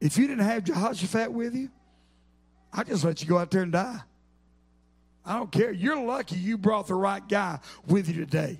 if 0.00 0.16
you 0.16 0.26
didn't 0.26 0.44
have 0.44 0.64
Jehoshaphat 0.64 1.30
with 1.30 1.54
you, 1.54 1.68
I'd 2.72 2.86
just 2.86 3.04
let 3.04 3.20
you 3.20 3.28
go 3.28 3.36
out 3.36 3.50
there 3.50 3.62
and 3.62 3.72
die. 3.72 4.00
I 5.24 5.34
don't 5.34 5.50
care. 5.50 5.72
You're 5.72 6.00
lucky 6.00 6.36
you 6.36 6.58
brought 6.58 6.86
the 6.86 6.94
right 6.94 7.26
guy 7.26 7.58
with 7.86 8.08
you 8.08 8.14
today. 8.14 8.58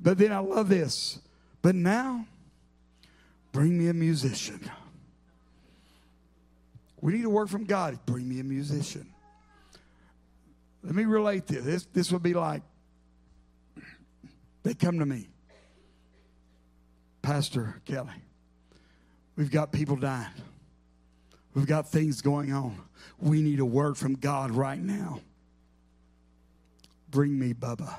But 0.00 0.18
then 0.18 0.32
I 0.32 0.38
love 0.38 0.68
this. 0.68 1.18
But 1.62 1.74
now, 1.74 2.26
bring 3.52 3.78
me 3.78 3.88
a 3.88 3.94
musician. 3.94 4.70
We 7.00 7.14
need 7.14 7.24
a 7.24 7.30
word 7.30 7.48
from 7.50 7.64
God. 7.64 7.98
Bring 8.04 8.28
me 8.28 8.40
a 8.40 8.44
musician. 8.44 9.06
Let 10.82 10.94
me 10.94 11.04
relate 11.04 11.46
this. 11.46 11.64
This, 11.64 11.86
this 11.92 12.12
would 12.12 12.22
be 12.22 12.34
like 12.34 12.62
they 14.62 14.74
come 14.74 14.98
to 14.98 15.06
me, 15.06 15.28
Pastor 17.22 17.80
Kelly. 17.86 18.10
We've 19.36 19.50
got 19.50 19.72
people 19.72 19.96
dying. 19.96 20.32
We've 21.54 21.66
got 21.66 21.88
things 21.88 22.20
going 22.20 22.52
on. 22.52 22.78
We 23.18 23.42
need 23.42 23.60
a 23.60 23.64
word 23.64 23.96
from 23.96 24.14
God 24.14 24.50
right 24.50 24.78
now. 24.78 25.20
Bring 27.14 27.38
me 27.38 27.54
Bubba. 27.54 27.94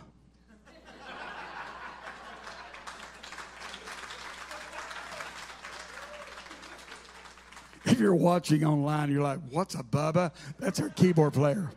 if 7.85 7.97
you're 7.97 8.13
watching 8.13 8.65
online, 8.65 9.09
you're 9.09 9.23
like, 9.23 9.39
what's 9.51 9.75
a 9.75 9.83
Bubba? 9.83 10.33
That's 10.59 10.81
our 10.81 10.89
keyboard 10.89 11.31
player. 11.31 11.71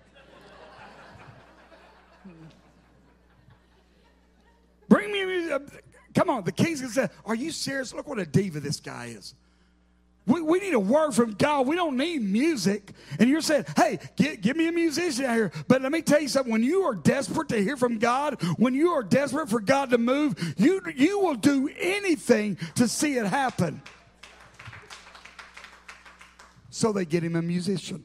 Bring 4.88 5.12
me, 5.12 5.48
come 6.16 6.30
on, 6.30 6.42
the 6.42 6.50
king's 6.50 6.80
gonna 6.80 6.92
say, 6.92 7.08
Are 7.24 7.36
you 7.36 7.52
serious? 7.52 7.94
Look 7.94 8.08
what 8.08 8.18
a 8.18 8.26
diva 8.26 8.58
this 8.58 8.80
guy 8.80 9.14
is. 9.16 9.36
We, 10.28 10.42
we 10.42 10.60
need 10.60 10.74
a 10.74 10.80
word 10.80 11.12
from 11.12 11.32
God. 11.32 11.66
We 11.66 11.74
don't 11.74 11.96
need 11.96 12.22
music. 12.22 12.92
And 13.18 13.30
you're 13.30 13.40
saying, 13.40 13.64
hey, 13.76 13.98
get, 14.16 14.42
give 14.42 14.56
me 14.56 14.68
a 14.68 14.72
musician 14.72 15.24
out 15.24 15.34
here. 15.34 15.52
But 15.66 15.80
let 15.80 15.90
me 15.90 16.02
tell 16.02 16.20
you 16.20 16.28
something. 16.28 16.52
When 16.52 16.62
you 16.62 16.82
are 16.82 16.94
desperate 16.94 17.48
to 17.48 17.62
hear 17.62 17.76
from 17.78 17.98
God, 17.98 18.40
when 18.58 18.74
you 18.74 18.90
are 18.90 19.02
desperate 19.02 19.48
for 19.48 19.58
God 19.58 19.90
to 19.90 19.98
move, 19.98 20.54
you, 20.58 20.82
you 20.94 21.18
will 21.18 21.34
do 21.34 21.70
anything 21.78 22.58
to 22.74 22.86
see 22.86 23.16
it 23.16 23.26
happen. 23.26 23.80
So 26.68 26.92
they 26.92 27.06
get 27.06 27.24
him 27.24 27.34
a 27.34 27.42
musician. 27.42 28.04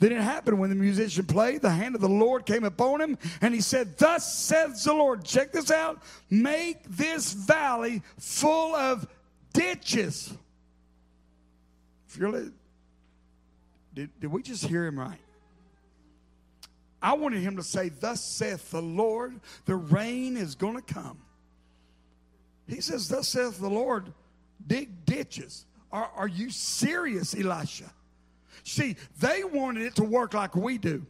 Then 0.00 0.12
it 0.12 0.20
happened 0.20 0.58
when 0.58 0.68
the 0.68 0.76
musician 0.76 1.24
played, 1.24 1.62
the 1.62 1.70
hand 1.70 1.94
of 1.94 2.00
the 2.00 2.08
Lord 2.08 2.44
came 2.44 2.64
upon 2.64 3.00
him, 3.00 3.16
and 3.40 3.54
he 3.54 3.62
said, 3.62 3.96
Thus 3.96 4.30
says 4.30 4.84
the 4.84 4.92
Lord, 4.92 5.24
check 5.24 5.52
this 5.52 5.70
out, 5.70 6.02
make 6.28 6.82
this 6.84 7.32
valley 7.32 8.02
full 8.18 8.74
of 8.74 9.06
ditches 9.54 10.34
you're 12.14 12.50
did, 13.96 14.10
did 14.20 14.30
we 14.30 14.42
just 14.42 14.66
hear 14.66 14.84
him 14.84 14.98
right? 14.98 15.18
I 17.02 17.14
wanted 17.14 17.40
him 17.40 17.56
to 17.56 17.62
say, 17.62 17.88
Thus 17.88 18.22
saith 18.22 18.70
the 18.70 18.82
Lord, 18.82 19.40
the 19.64 19.76
rain 19.76 20.36
is 20.36 20.54
going 20.54 20.76
to 20.76 20.82
come. 20.82 21.18
He 22.68 22.80
says, 22.80 23.08
Thus 23.08 23.28
saith 23.28 23.58
the 23.58 23.70
Lord, 23.70 24.12
dig 24.66 25.04
ditches. 25.06 25.66
Are, 25.90 26.10
are 26.14 26.28
you 26.28 26.50
serious, 26.50 27.34
Elisha? 27.34 27.90
See, 28.64 28.96
they 29.20 29.44
wanted 29.44 29.84
it 29.84 29.94
to 29.96 30.04
work 30.04 30.34
like 30.34 30.56
we 30.56 30.76
do. 30.78 31.06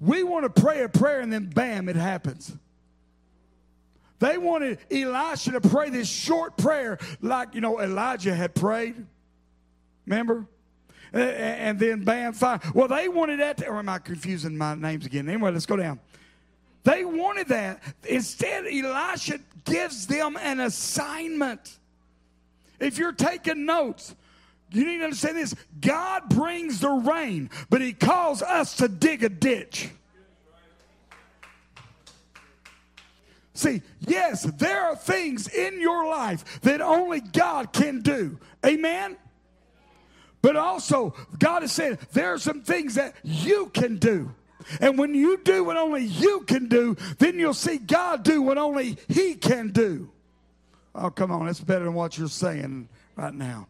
We 0.00 0.22
want 0.22 0.44
to 0.44 0.62
pray 0.62 0.82
a 0.82 0.88
prayer 0.88 1.20
and 1.20 1.32
then 1.32 1.46
bam, 1.46 1.88
it 1.88 1.96
happens. 1.96 2.52
They 4.20 4.38
wanted 4.38 4.78
Elisha 4.90 5.52
to 5.52 5.60
pray 5.60 5.90
this 5.90 6.08
short 6.08 6.56
prayer 6.56 6.98
like, 7.20 7.54
you 7.54 7.60
know, 7.60 7.80
Elijah 7.80 8.34
had 8.34 8.54
prayed. 8.54 9.04
Remember? 10.06 10.46
And 11.12 11.78
then 11.78 12.02
bam, 12.02 12.32
fire. 12.32 12.60
Well, 12.74 12.88
they 12.88 13.08
wanted 13.08 13.40
that. 13.40 13.58
To, 13.58 13.68
or 13.68 13.78
am 13.78 13.88
I 13.88 13.98
confusing 13.98 14.56
my 14.56 14.74
names 14.74 15.06
again? 15.06 15.28
Anyway, 15.28 15.52
let's 15.52 15.66
go 15.66 15.76
down. 15.76 16.00
They 16.82 17.04
wanted 17.04 17.48
that. 17.48 17.82
Instead, 18.08 18.66
Elisha 18.66 19.38
gives 19.64 20.06
them 20.06 20.36
an 20.40 20.60
assignment. 20.60 21.78
If 22.80 22.98
you're 22.98 23.12
taking 23.12 23.64
notes, 23.64 24.14
you 24.70 24.84
need 24.84 24.98
to 24.98 25.04
understand 25.04 25.36
this 25.36 25.54
God 25.80 26.28
brings 26.28 26.80
the 26.80 26.90
rain, 26.90 27.48
but 27.70 27.80
He 27.80 27.92
calls 27.92 28.42
us 28.42 28.76
to 28.76 28.88
dig 28.88 29.22
a 29.22 29.28
ditch. 29.28 29.90
See, 33.54 33.82
yes, 34.00 34.42
there 34.42 34.82
are 34.82 34.96
things 34.96 35.48
in 35.48 35.80
your 35.80 36.08
life 36.08 36.60
that 36.62 36.80
only 36.80 37.20
God 37.20 37.72
can 37.72 38.00
do. 38.00 38.36
Amen? 38.66 39.16
But 40.44 40.56
also, 40.56 41.14
God 41.38 41.62
has 41.62 41.72
said 41.72 42.00
there 42.12 42.34
are 42.34 42.38
some 42.38 42.60
things 42.60 42.96
that 42.96 43.14
you 43.22 43.70
can 43.72 43.96
do. 43.96 44.30
And 44.78 44.98
when 44.98 45.14
you 45.14 45.38
do 45.38 45.64
what 45.64 45.78
only 45.78 46.04
you 46.04 46.40
can 46.40 46.68
do, 46.68 46.98
then 47.18 47.38
you'll 47.38 47.54
see 47.54 47.78
God 47.78 48.24
do 48.24 48.42
what 48.42 48.58
only 48.58 48.98
He 49.08 49.36
can 49.36 49.70
do. 49.70 50.10
Oh, 50.94 51.08
come 51.08 51.30
on, 51.30 51.46
that's 51.46 51.60
better 51.60 51.86
than 51.86 51.94
what 51.94 52.18
you're 52.18 52.28
saying 52.28 52.90
right 53.16 53.32
now. 53.32 53.68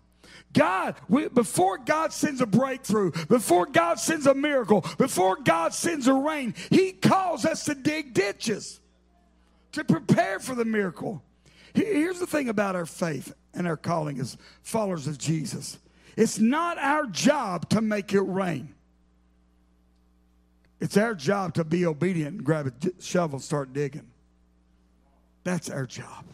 God, 0.52 0.96
we, 1.08 1.28
before 1.28 1.78
God 1.78 2.12
sends 2.12 2.40
a 2.40 2.46
breakthrough, 2.46 3.12
before 3.28 3.66
God 3.66 4.00
sends 4.00 4.26
a 4.26 4.34
miracle, 4.34 4.84
before 4.98 5.37
God 5.37 5.74
sends 5.74 6.08
a 6.08 6.14
rain, 6.14 6.54
He 6.70 6.90
calls 6.90 7.44
us 7.44 7.66
to 7.66 7.76
dig 7.76 8.14
ditches 8.14 8.80
to 9.70 9.84
prepare 9.84 10.40
for 10.40 10.56
the 10.56 10.64
miracle. 10.64 11.22
Here's 11.72 12.18
the 12.18 12.26
thing 12.26 12.48
about 12.48 12.74
our 12.74 12.84
faith 12.84 13.32
and 13.54 13.68
our 13.68 13.76
calling 13.76 14.18
as 14.18 14.37
followers 14.64 15.06
of 15.06 15.18
Jesus 15.18 15.78
it's 16.16 16.38
not 16.38 16.79
our 16.79 17.07
job 17.07 17.68
to 17.70 17.81
make 17.81 18.12
it 18.12 18.20
rain. 18.20 18.74
It's 20.81 20.96
our 20.96 21.14
job 21.14 21.55
to 21.55 21.64
be 21.64 21.87
obedient 21.87 22.37
and 22.37 22.44
grab 22.44 22.66
a 22.66 23.03
shovel 23.03 23.37
and 23.37 23.42
start 23.42 23.72
digging. 23.72 24.11
That's 25.42 25.70
our 25.70 25.87
job. 25.87 26.24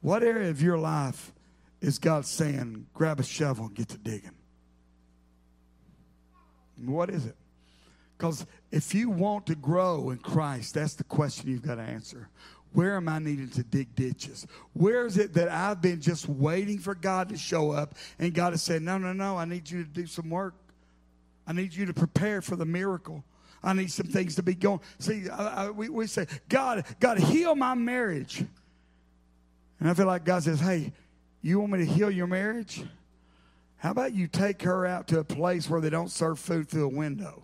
What 0.00 0.22
area 0.22 0.50
of 0.50 0.60
your 0.62 0.78
life 0.78 1.32
is 1.80 1.98
God 1.98 2.26
saying, 2.26 2.86
grab 2.94 3.20
a 3.20 3.22
shovel 3.22 3.66
and 3.66 3.74
get 3.74 3.88
to 3.88 3.98
digging? 3.98 4.34
What 6.84 7.10
is 7.10 7.26
it? 7.26 7.36
Because 8.16 8.46
if 8.70 8.94
you 8.94 9.10
want 9.10 9.46
to 9.46 9.54
grow 9.54 10.10
in 10.10 10.18
Christ, 10.18 10.74
that's 10.74 10.94
the 10.94 11.04
question 11.04 11.50
you've 11.50 11.62
got 11.62 11.76
to 11.76 11.82
answer. 11.82 12.28
Where 12.72 12.96
am 12.96 13.08
I 13.08 13.18
needing 13.18 13.50
to 13.50 13.62
dig 13.62 13.94
ditches? 13.94 14.46
Where 14.72 15.06
is 15.06 15.18
it 15.18 15.34
that 15.34 15.48
I've 15.48 15.82
been 15.82 16.00
just 16.00 16.28
waiting 16.28 16.78
for 16.78 16.94
God 16.94 17.28
to 17.28 17.36
show 17.36 17.70
up 17.70 17.94
and 18.18 18.32
God 18.32 18.52
has 18.52 18.62
said, 18.62 18.82
No, 18.82 18.98
no, 18.98 19.12
no, 19.12 19.36
I 19.36 19.44
need 19.44 19.70
you 19.70 19.84
to 19.84 19.88
do 19.88 20.06
some 20.06 20.30
work. 20.30 20.54
I 21.46 21.52
need 21.52 21.74
you 21.74 21.86
to 21.86 21.92
prepare 21.92 22.40
for 22.40 22.56
the 22.56 22.64
miracle. 22.64 23.24
I 23.62 23.74
need 23.74 23.92
some 23.92 24.06
things 24.06 24.36
to 24.36 24.42
be 24.42 24.54
going. 24.54 24.80
See, 24.98 25.28
I, 25.28 25.66
I, 25.66 25.70
we, 25.70 25.88
we 25.88 26.06
say, 26.06 26.26
God, 26.48 26.84
God, 26.98 27.18
heal 27.18 27.54
my 27.54 27.74
marriage. 27.74 28.44
And 29.78 29.88
I 29.90 29.94
feel 29.94 30.06
like 30.06 30.24
God 30.24 30.42
says, 30.42 30.60
Hey, 30.60 30.92
you 31.42 31.60
want 31.60 31.72
me 31.72 31.78
to 31.80 31.86
heal 31.86 32.10
your 32.10 32.26
marriage? 32.26 32.82
How 33.76 33.90
about 33.90 34.14
you 34.14 34.28
take 34.28 34.62
her 34.62 34.86
out 34.86 35.08
to 35.08 35.18
a 35.18 35.24
place 35.24 35.68
where 35.68 35.80
they 35.80 35.90
don't 35.90 36.10
serve 36.10 36.38
food 36.38 36.68
through 36.68 36.84
a 36.84 36.88
window? 36.88 37.42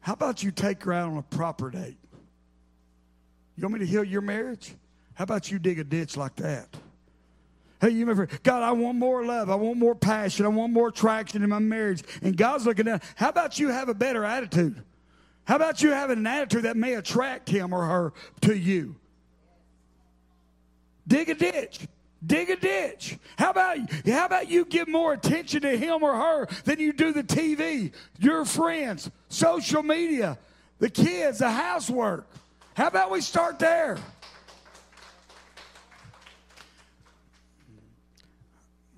How 0.00 0.14
about 0.14 0.42
you 0.42 0.50
take 0.50 0.82
her 0.84 0.92
out 0.94 1.10
on 1.10 1.18
a 1.18 1.22
proper 1.22 1.70
date? 1.70 1.99
You 3.56 3.62
want 3.62 3.74
me 3.74 3.80
to 3.80 3.86
heal 3.86 4.04
your 4.04 4.22
marriage? 4.22 4.74
How 5.14 5.24
about 5.24 5.50
you 5.50 5.58
dig 5.58 5.78
a 5.78 5.84
ditch 5.84 6.16
like 6.16 6.36
that? 6.36 6.68
Hey, 7.80 7.90
you 7.90 8.00
remember, 8.00 8.28
God, 8.42 8.62
I 8.62 8.72
want 8.72 8.98
more 8.98 9.24
love. 9.24 9.48
I 9.48 9.54
want 9.54 9.78
more 9.78 9.94
passion. 9.94 10.44
I 10.44 10.48
want 10.48 10.72
more 10.72 10.90
traction 10.90 11.42
in 11.42 11.48
my 11.48 11.58
marriage. 11.58 12.02
And 12.22 12.36
God's 12.36 12.66
looking 12.66 12.84
down. 12.84 13.00
How 13.16 13.30
about 13.30 13.58
you 13.58 13.68
have 13.68 13.88
a 13.88 13.94
better 13.94 14.24
attitude? 14.24 14.82
How 15.44 15.56
about 15.56 15.82
you 15.82 15.90
having 15.90 16.18
an 16.18 16.26
attitude 16.26 16.64
that 16.64 16.76
may 16.76 16.94
attract 16.94 17.48
him 17.48 17.72
or 17.72 17.86
her 17.86 18.12
to 18.42 18.56
you? 18.56 18.96
Dig 21.08 21.30
a 21.30 21.34
ditch. 21.34 21.88
Dig 22.24 22.50
a 22.50 22.56
ditch. 22.56 23.18
How 23.38 23.50
about 23.50 23.78
how 24.06 24.26
about 24.26 24.50
you 24.50 24.66
give 24.66 24.86
more 24.86 25.14
attention 25.14 25.62
to 25.62 25.76
him 25.76 26.02
or 26.02 26.14
her 26.14 26.46
than 26.64 26.78
you 26.78 26.92
do 26.92 27.12
the 27.12 27.24
TV, 27.24 27.92
your 28.18 28.44
friends, 28.44 29.10
social 29.28 29.82
media, 29.82 30.38
the 30.78 30.90
kids, 30.90 31.38
the 31.38 31.50
housework? 31.50 32.28
How 32.80 32.86
about 32.86 33.10
we 33.10 33.20
start 33.20 33.58
there? 33.58 33.98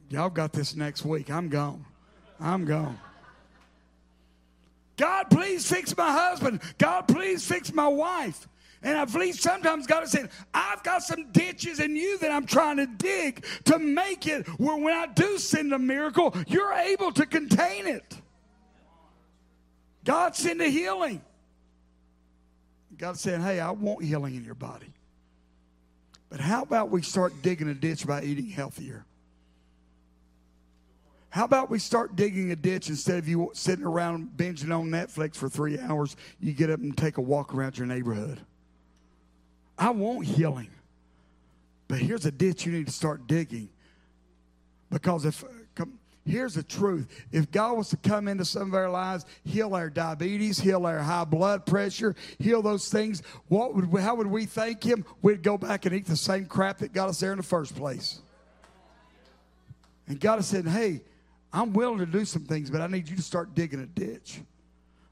Y'all 0.09 0.31
got 0.31 0.53
this 0.53 0.77
next 0.77 1.05
week. 1.05 1.33
I'm 1.33 1.49
gone. 1.49 1.85
I'm 2.39 2.65
gone. 2.65 2.97
God, 4.97 5.25
please 5.31 5.69
fix 5.69 5.97
my 5.97 6.13
husband. 6.13 6.63
God, 6.79 7.09
please 7.09 7.45
fix 7.45 7.73
my 7.73 7.89
wife. 7.89 8.47
And 8.85 8.97
I 8.97 9.05
believe 9.05 9.35
sometimes 9.35 9.89
God 9.89 10.05
is 10.05 10.13
saying, 10.13 10.31
I've 10.55 10.85
got 10.85 11.03
some 11.03 11.33
ditches 11.33 11.81
in 11.81 11.97
you 11.97 12.19
that 12.19 12.31
I'm 12.31 12.47
trying 12.47 12.77
to 12.77 12.87
dig 12.87 13.45
to 13.65 13.81
make 13.81 14.29
it 14.29 14.47
where 14.61 14.77
when 14.77 14.95
I 14.95 15.07
do 15.07 15.39
send 15.39 15.73
a 15.73 15.79
miracle, 15.81 16.37
you're 16.47 16.73
able 16.73 17.11
to 17.11 17.27
contain 17.27 17.89
it. 17.89 18.17
God 20.05 20.37
send 20.37 20.61
a 20.61 20.69
healing. 20.69 21.21
God's 23.03 23.21
saying, 23.21 23.41
hey, 23.41 23.59
I 23.59 23.73
want 23.73 24.05
healing 24.05 24.37
in 24.37 24.45
your 24.45 24.55
body. 24.55 24.95
But 26.31 26.39
how 26.39 26.63
about 26.63 26.91
we 26.91 27.03
start 27.03 27.33
digging 27.43 27.69
a 27.69 27.75
ditch 27.75 28.07
by 28.07 28.23
eating 28.23 28.49
healthier? 28.49 29.05
How 31.31 31.45
about 31.45 31.69
we 31.69 31.81
start 31.81 32.15
digging 32.15 32.53
a 32.53 32.57
ditch 32.57 32.89
instead 32.89 33.19
of 33.19 33.27
you 33.27 33.51
sitting 33.55 33.85
around 33.85 34.31
binging 34.37 34.71
on 34.71 34.87
Netflix 34.87 35.35
for 35.35 35.49
three 35.49 35.81
hours? 35.81 36.15
You 36.39 36.53
get 36.53 36.71
up 36.71 36.79
and 36.79 36.97
take 36.97 37.17
a 37.17 37.21
walk 37.21 37.53
around 37.53 37.77
your 37.77 37.89
neighborhood. 37.89 38.41
I 39.77 39.91
want 39.91 40.25
healing. 40.25 40.71
But 41.89 41.99
here's 41.99 42.25
a 42.25 42.31
ditch 42.31 42.65
you 42.65 42.71
need 42.71 42.87
to 42.87 42.93
start 42.93 43.27
digging. 43.27 43.69
Because 44.91 45.25
if, 45.25 45.43
here's 46.25 46.55
the 46.55 46.63
truth 46.63 47.09
if 47.33 47.51
God 47.51 47.77
was 47.77 47.89
to 47.91 47.97
come 47.97 48.29
into 48.29 48.45
some 48.45 48.69
of 48.69 48.75
our 48.75 48.91
lives, 48.91 49.27
heal 49.45 49.75
our 49.75 49.91
diabetes, 49.91 50.59
heal 50.59 50.87
our 50.87 50.99
high 50.99 51.25
blood 51.25 51.67
pressure, 51.67 52.15
heal 52.39 52.63
those 52.63 52.89
things, 52.89 53.23
what 53.49 53.75
would 53.75 53.91
we, 53.91 54.01
how 54.01 54.15
would 54.15 54.27
we 54.27 54.47
thank 54.47 54.83
Him? 54.83 55.05
We'd 55.23 55.43
go 55.43 55.59
back 55.59 55.87
and 55.87 55.95
eat 55.95 56.07
the 56.07 56.17
same 56.17 56.47
crap 56.47 56.79
that 56.79 56.93
got 56.93 57.09
us 57.09 57.21
there 57.21 57.33
in 57.33 57.39
the 57.39 57.43
first 57.43 57.75
place. 57.75 58.21
And 60.09 60.21
God 60.21 60.37
has 60.37 60.47
said, 60.47 60.67
hey, 60.67 61.01
I'm 61.53 61.73
willing 61.73 61.99
to 61.99 62.07
do 62.07 62.25
some 62.25 62.45
things, 62.45 62.71
but 62.71 62.81
I 62.81 62.87
need 62.87 63.09
you 63.09 63.17
to 63.17 63.23
start 63.23 63.55
digging 63.55 63.81
a 63.81 63.87
ditch. 63.87 64.41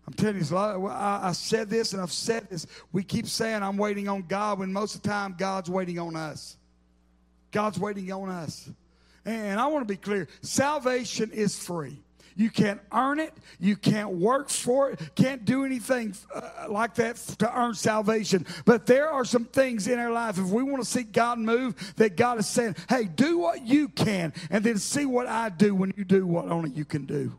I'm 0.06 0.14
telling 0.14 0.42
you, 0.42 0.56
I, 0.56 1.28
I 1.28 1.32
said 1.32 1.70
this 1.70 1.92
and 1.92 2.02
I've 2.02 2.10
said 2.10 2.48
this. 2.50 2.66
We 2.92 3.04
keep 3.04 3.26
saying 3.26 3.62
I'm 3.62 3.76
waiting 3.76 4.08
on 4.08 4.22
God 4.22 4.58
when 4.58 4.72
most 4.72 4.96
of 4.96 5.02
the 5.02 5.08
time 5.08 5.36
God's 5.38 5.70
waiting 5.70 5.98
on 5.98 6.16
us. 6.16 6.56
God's 7.52 7.78
waiting 7.78 8.10
on 8.10 8.28
us. 8.28 8.70
And 9.24 9.60
I 9.60 9.66
want 9.66 9.86
to 9.86 9.92
be 9.92 9.98
clear 9.98 10.28
salvation 10.42 11.30
is 11.32 11.58
free. 11.58 11.98
You 12.36 12.48
can't 12.48 12.80
earn 12.92 13.20
it. 13.20 13.34
You 13.58 13.76
can't 13.76 14.12
work 14.12 14.48
for 14.48 14.90
it. 14.90 15.00
Can't 15.14 15.44
do 15.44 15.64
anything 15.66 16.14
uh, 16.34 16.66
like 16.68 16.94
that 16.94 17.16
to 17.16 17.58
earn 17.58 17.74
salvation. 17.74 18.46
But 18.64 18.86
there 18.86 19.10
are 19.10 19.26
some 19.26 19.44
things 19.44 19.88
in 19.88 19.98
our 19.98 20.10
life, 20.10 20.38
if 20.38 20.46
we 20.46 20.62
want 20.62 20.82
to 20.82 20.88
see 20.88 21.02
God 21.02 21.38
move, 21.38 21.94
that 21.96 22.16
God 22.16 22.38
is 22.38 22.48
saying, 22.48 22.76
hey, 22.88 23.04
do 23.04 23.38
what 23.38 23.66
you 23.66 23.88
can, 23.88 24.32
and 24.48 24.64
then 24.64 24.78
see 24.78 25.04
what 25.04 25.26
I 25.26 25.50
do 25.50 25.74
when 25.74 25.92
you 25.96 26.04
do 26.04 26.26
what 26.26 26.46
only 26.46 26.70
you 26.70 26.86
can 26.86 27.04
do. 27.04 27.36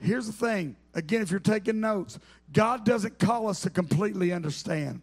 Here's 0.00 0.26
the 0.26 0.32
thing 0.32 0.76
again, 0.94 1.22
if 1.22 1.30
you're 1.30 1.38
taking 1.38 1.80
notes, 1.80 2.18
God 2.52 2.84
doesn't 2.84 3.18
call 3.18 3.48
us 3.48 3.60
to 3.60 3.70
completely 3.70 4.32
understand, 4.32 5.02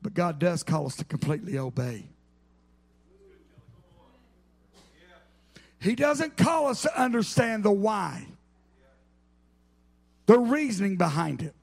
but 0.00 0.14
God 0.14 0.38
does 0.38 0.62
call 0.62 0.86
us 0.86 0.96
to 0.96 1.04
completely 1.04 1.58
obey. 1.58 2.09
He 5.80 5.94
doesn't 5.94 6.36
call 6.36 6.66
us 6.66 6.82
to 6.82 7.00
understand 7.00 7.64
the 7.64 7.72
why, 7.72 8.26
the 10.26 10.38
reasoning 10.38 10.96
behind 10.96 11.42
it. 11.42 11.54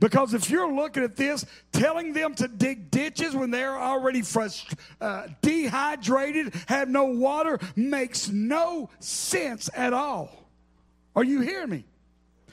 Because 0.00 0.34
if 0.34 0.50
you're 0.50 0.72
looking 0.72 1.02
at 1.02 1.16
this, 1.16 1.46
telling 1.72 2.12
them 2.12 2.34
to 2.36 2.48
dig 2.48 2.90
ditches 2.90 3.34
when 3.34 3.50
they're 3.50 3.78
already 3.78 4.20
frust- 4.20 4.78
uh, 5.00 5.28
dehydrated, 5.40 6.54
have 6.66 6.88
no 6.88 7.04
water, 7.04 7.58
makes 7.76 8.28
no 8.28 8.90
sense 8.98 9.70
at 9.74 9.92
all. 9.92 10.50
Are 11.14 11.24
you 11.24 11.40
hearing 11.40 11.70
me? 11.70 11.84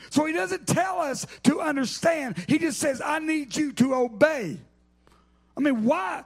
So 0.10 0.26
he 0.26 0.34
doesn't 0.34 0.68
tell 0.68 1.00
us 1.00 1.26
to 1.44 1.62
understand, 1.62 2.38
he 2.48 2.58
just 2.58 2.80
says, 2.80 3.02
I 3.04 3.20
need 3.20 3.56
you 3.56 3.74
to 3.74 3.96
obey. 3.96 4.60
I 5.58 5.60
mean, 5.60 5.86
why? 5.86 6.24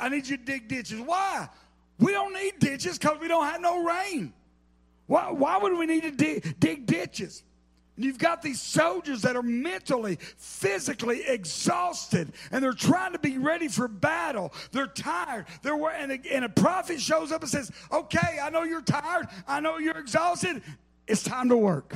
I 0.00 0.08
need 0.08 0.26
you 0.26 0.36
to 0.36 0.44
dig 0.44 0.68
ditches. 0.68 1.00
Why? 1.00 1.48
We 1.98 2.12
don't 2.12 2.32
need 2.32 2.58
ditches 2.58 2.98
because 2.98 3.18
we 3.20 3.28
don't 3.28 3.44
have 3.44 3.60
no 3.60 3.84
rain. 3.84 4.32
Why, 5.06 5.30
why 5.30 5.58
would 5.58 5.76
we 5.76 5.86
need 5.86 6.02
to 6.02 6.10
dig, 6.10 6.58
dig 6.58 6.86
ditches? 6.86 7.42
And 7.96 8.04
you've 8.04 8.18
got 8.18 8.42
these 8.42 8.60
soldiers 8.60 9.22
that 9.22 9.36
are 9.36 9.42
mentally, 9.42 10.18
physically 10.36 11.22
exhausted, 11.26 12.32
and 12.50 12.62
they're 12.62 12.72
trying 12.72 13.12
to 13.12 13.20
be 13.20 13.38
ready 13.38 13.68
for 13.68 13.86
battle. 13.86 14.52
They're 14.72 14.88
tired. 14.88 15.46
They're 15.62 15.74
and 15.90 16.12
a, 16.12 16.34
and 16.34 16.44
a 16.44 16.48
prophet 16.48 17.00
shows 17.00 17.30
up 17.30 17.42
and 17.42 17.50
says, 17.50 17.70
"Okay, 17.92 18.38
I 18.42 18.50
know 18.50 18.64
you're 18.64 18.82
tired. 18.82 19.28
I 19.46 19.60
know 19.60 19.78
you're 19.78 19.98
exhausted. 19.98 20.62
It's 21.06 21.22
time 21.22 21.48
to 21.50 21.56
work." 21.56 21.94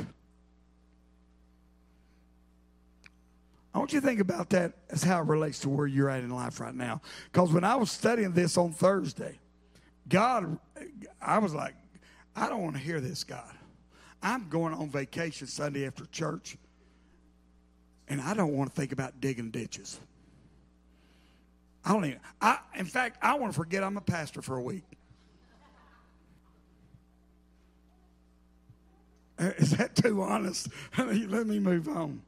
I 3.74 3.78
want 3.78 3.92
you 3.92 4.00
to 4.00 4.06
think 4.06 4.20
about 4.20 4.50
that 4.50 4.72
as 4.90 5.02
how 5.02 5.20
it 5.20 5.26
relates 5.26 5.60
to 5.60 5.68
where 5.68 5.86
you're 5.86 6.10
at 6.10 6.22
in 6.22 6.30
life 6.30 6.60
right 6.60 6.74
now. 6.74 7.00
Because 7.32 7.52
when 7.52 7.64
I 7.64 7.76
was 7.76 7.90
studying 7.90 8.32
this 8.32 8.56
on 8.56 8.72
Thursday, 8.72 9.38
God, 10.08 10.58
I 11.20 11.38
was 11.38 11.54
like, 11.54 11.74
I 12.34 12.48
don't 12.48 12.62
want 12.62 12.76
to 12.76 12.82
hear 12.82 13.00
this, 13.00 13.24
God. 13.24 13.54
I'm 14.22 14.48
going 14.48 14.74
on 14.74 14.88
vacation 14.88 15.46
Sunday 15.46 15.86
after 15.86 16.04
church, 16.06 16.56
and 18.08 18.20
I 18.20 18.34
don't 18.34 18.56
want 18.56 18.74
to 18.74 18.80
think 18.80 18.92
about 18.92 19.20
digging 19.20 19.50
ditches. 19.50 20.00
I 21.84 21.92
don't 21.92 22.04
even, 22.04 22.20
I, 22.40 22.58
in 22.76 22.86
fact, 22.86 23.18
I 23.22 23.34
want 23.34 23.52
to 23.52 23.56
forget 23.56 23.82
I'm 23.82 23.96
a 23.96 24.02
pastor 24.02 24.42
for 24.42 24.56
a 24.56 24.62
week. 24.62 24.84
Is 29.38 29.76
that 29.76 29.94
too 29.94 30.22
honest? 30.22 30.68
Let 30.98 31.46
me 31.46 31.58
move 31.58 31.88
on. 31.88 32.22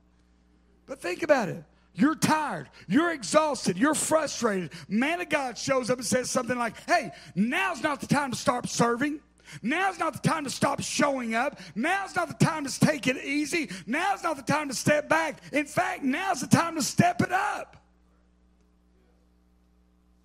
But 0.87 1.01
think 1.01 1.23
about 1.23 1.49
it. 1.49 1.65
You're 2.01 2.15
tired. 2.15 2.71
You're 2.89 3.13
exhausted. 3.13 3.77
You're 3.77 3.95
frustrated. 3.95 4.73
Man 4.89 5.21
of 5.21 5.29
God 5.29 5.59
shows 5.59 5.91
up 5.91 5.99
and 5.99 6.07
says 6.07 6.31
something 6.31 6.57
like, 6.57 6.75
Hey, 6.89 7.11
now's 7.35 7.83
not 7.83 8.01
the 8.01 8.07
time 8.07 8.31
to 8.31 8.37
stop 8.37 8.67
serving. 8.67 9.21
Now's 9.63 9.99
not 9.99 10.15
the 10.15 10.27
time 10.27 10.45
to 10.45 10.51
stop 10.51 10.81
showing 10.81 11.35
up. 11.35 11.61
Now's 11.75 12.17
not 12.17 12.29
the 12.29 12.45
time 12.45 12.65
to 12.65 12.81
take 12.81 13.07
it 13.07 13.23
easy. 13.23 13.69
Now's 13.87 14.23
not 14.23 14.37
the 14.37 14.43
time 14.51 14.69
to 14.69 14.75
step 14.75 15.09
back. 15.09 15.43
In 15.53 15.67
fact, 15.67 16.03
now's 16.03 16.41
the 16.41 16.47
time 16.47 16.77
to 16.77 16.83
step 16.83 17.21
it 17.21 17.33
up. 17.33 17.77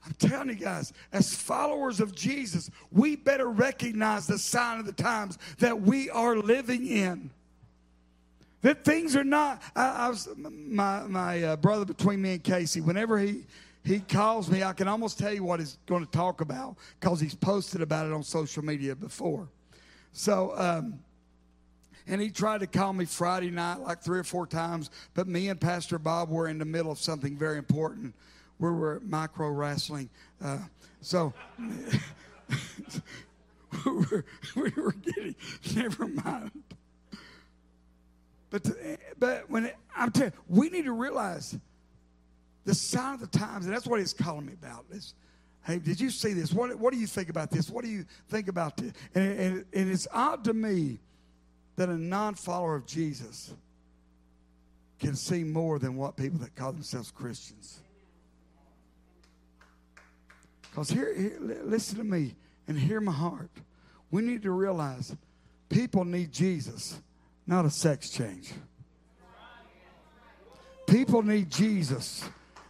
I'm 0.05 0.13
telling 0.13 0.49
you 0.49 0.55
guys, 0.55 0.93
as 1.11 1.35
followers 1.35 1.99
of 1.99 2.15
Jesus, 2.15 2.69
we 2.91 3.15
better 3.15 3.49
recognize 3.49 4.27
the 4.27 4.37
sign 4.37 4.79
of 4.79 4.85
the 4.85 4.93
times 4.93 5.39
that 5.57 5.81
we 5.81 6.09
are 6.11 6.37
living 6.37 6.85
in. 6.85 7.31
That 8.65 8.83
things 8.83 9.15
are 9.15 9.23
not. 9.23 9.61
I, 9.75 9.89
I 9.89 10.09
was 10.09 10.27
my 10.35 11.03
my 11.03 11.43
uh, 11.43 11.55
brother 11.55 11.85
between 11.85 12.19
me 12.19 12.31
and 12.31 12.43
Casey. 12.43 12.81
Whenever 12.81 13.19
he 13.19 13.45
he 13.83 13.99
calls 13.99 14.49
me, 14.49 14.63
I 14.63 14.73
can 14.73 14.87
almost 14.87 15.19
tell 15.19 15.31
you 15.31 15.43
what 15.43 15.59
he's 15.59 15.77
going 15.85 16.03
to 16.03 16.09
talk 16.09 16.41
about 16.41 16.75
because 16.99 17.19
he's 17.19 17.35
posted 17.35 17.83
about 17.83 18.07
it 18.07 18.11
on 18.11 18.23
social 18.23 18.65
media 18.65 18.95
before. 18.95 19.49
So, 20.13 20.57
um, 20.57 20.97
and 22.07 22.19
he 22.19 22.31
tried 22.31 22.61
to 22.61 22.65
call 22.65 22.91
me 22.91 23.05
Friday 23.05 23.51
night 23.51 23.81
like 23.81 24.01
three 24.01 24.17
or 24.17 24.23
four 24.23 24.47
times, 24.47 24.89
but 25.13 25.27
me 25.27 25.49
and 25.49 25.61
Pastor 25.61 25.99
Bob 25.99 26.31
were 26.31 26.47
in 26.47 26.57
the 26.57 26.65
middle 26.65 26.91
of 26.91 26.97
something 26.97 27.37
very 27.37 27.59
important. 27.59 28.15
We 28.57 28.71
were 28.71 28.99
micro 29.05 29.49
wrestling. 29.49 30.09
Uh, 30.43 30.57
so 31.01 31.35
we, 31.59 31.67
were, 33.85 34.25
we 34.55 34.71
were 34.75 34.93
getting, 34.93 35.35
never 35.75 36.07
mind. 36.07 36.63
But, 38.55 38.71
but 39.19 39.49
when 39.49 39.65
it, 39.65 39.75
I'm 39.93 40.11
telling 40.11 40.31
you, 40.31 40.39
we 40.47 40.69
need 40.69 40.85
to 40.85 40.93
realize 40.93 41.57
the 42.63 42.73
sign 42.73 43.15
of 43.15 43.19
the 43.19 43.27
times, 43.27 43.65
and 43.65 43.73
that's 43.73 43.85
what 43.85 43.99
he's 43.99 44.13
calling 44.13 44.45
me 44.45 44.53
about. 44.53 44.85
Is, 44.91 45.13
hey, 45.65 45.77
did 45.77 45.99
you 45.99 46.09
see 46.09 46.31
this? 46.31 46.53
What, 46.53 46.73
what 46.79 46.93
do 46.93 46.99
you 46.99 47.05
think 47.05 47.27
about 47.27 47.51
this? 47.51 47.69
What 47.69 47.83
do 47.83 47.91
you 47.91 48.05
think 48.29 48.47
about 48.47 48.77
this? 48.77 48.93
And, 49.13 49.39
and, 49.39 49.65
and 49.73 49.91
it's 49.91 50.07
odd 50.13 50.45
to 50.45 50.53
me 50.53 50.99
that 51.75 51.89
a 51.89 51.97
non 51.97 52.35
follower 52.35 52.75
of 52.75 52.85
Jesus 52.85 53.53
can 54.99 55.17
see 55.17 55.43
more 55.43 55.77
than 55.77 55.97
what 55.97 56.15
people 56.15 56.39
that 56.39 56.55
call 56.55 56.71
themselves 56.71 57.11
Christians. 57.11 57.81
Because 60.61 60.89
here, 60.89 61.13
here, 61.13 61.37
listen 61.65 61.97
to 61.97 62.05
me 62.05 62.35
and 62.69 62.79
hear 62.79 63.01
my 63.01 63.11
heart. 63.11 63.51
We 64.11 64.21
need 64.21 64.43
to 64.43 64.51
realize 64.51 65.13
people 65.67 66.05
need 66.05 66.31
Jesus 66.31 67.01
not 67.47 67.65
a 67.65 67.69
sex 67.69 68.09
change. 68.09 68.53
People 70.87 71.23
need 71.23 71.49
Jesus, 71.49 72.23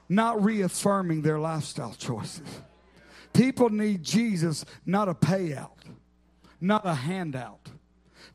not 0.07 0.41
reaffirming 0.43 1.21
their 1.21 1.39
lifestyle 1.39 1.93
choices. 1.93 2.47
People 3.33 3.69
need 3.69 4.01
Jesus, 4.01 4.65
not 4.85 5.09
a 5.09 5.13
payout, 5.13 5.83
not 6.61 6.85
a 6.85 6.93
handout. 6.93 7.69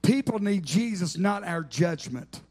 People 0.03 0.39
need 0.39 0.65
Jesus, 0.65 1.17
not 1.17 1.43
our 1.45 1.63
judgment. 1.63 2.43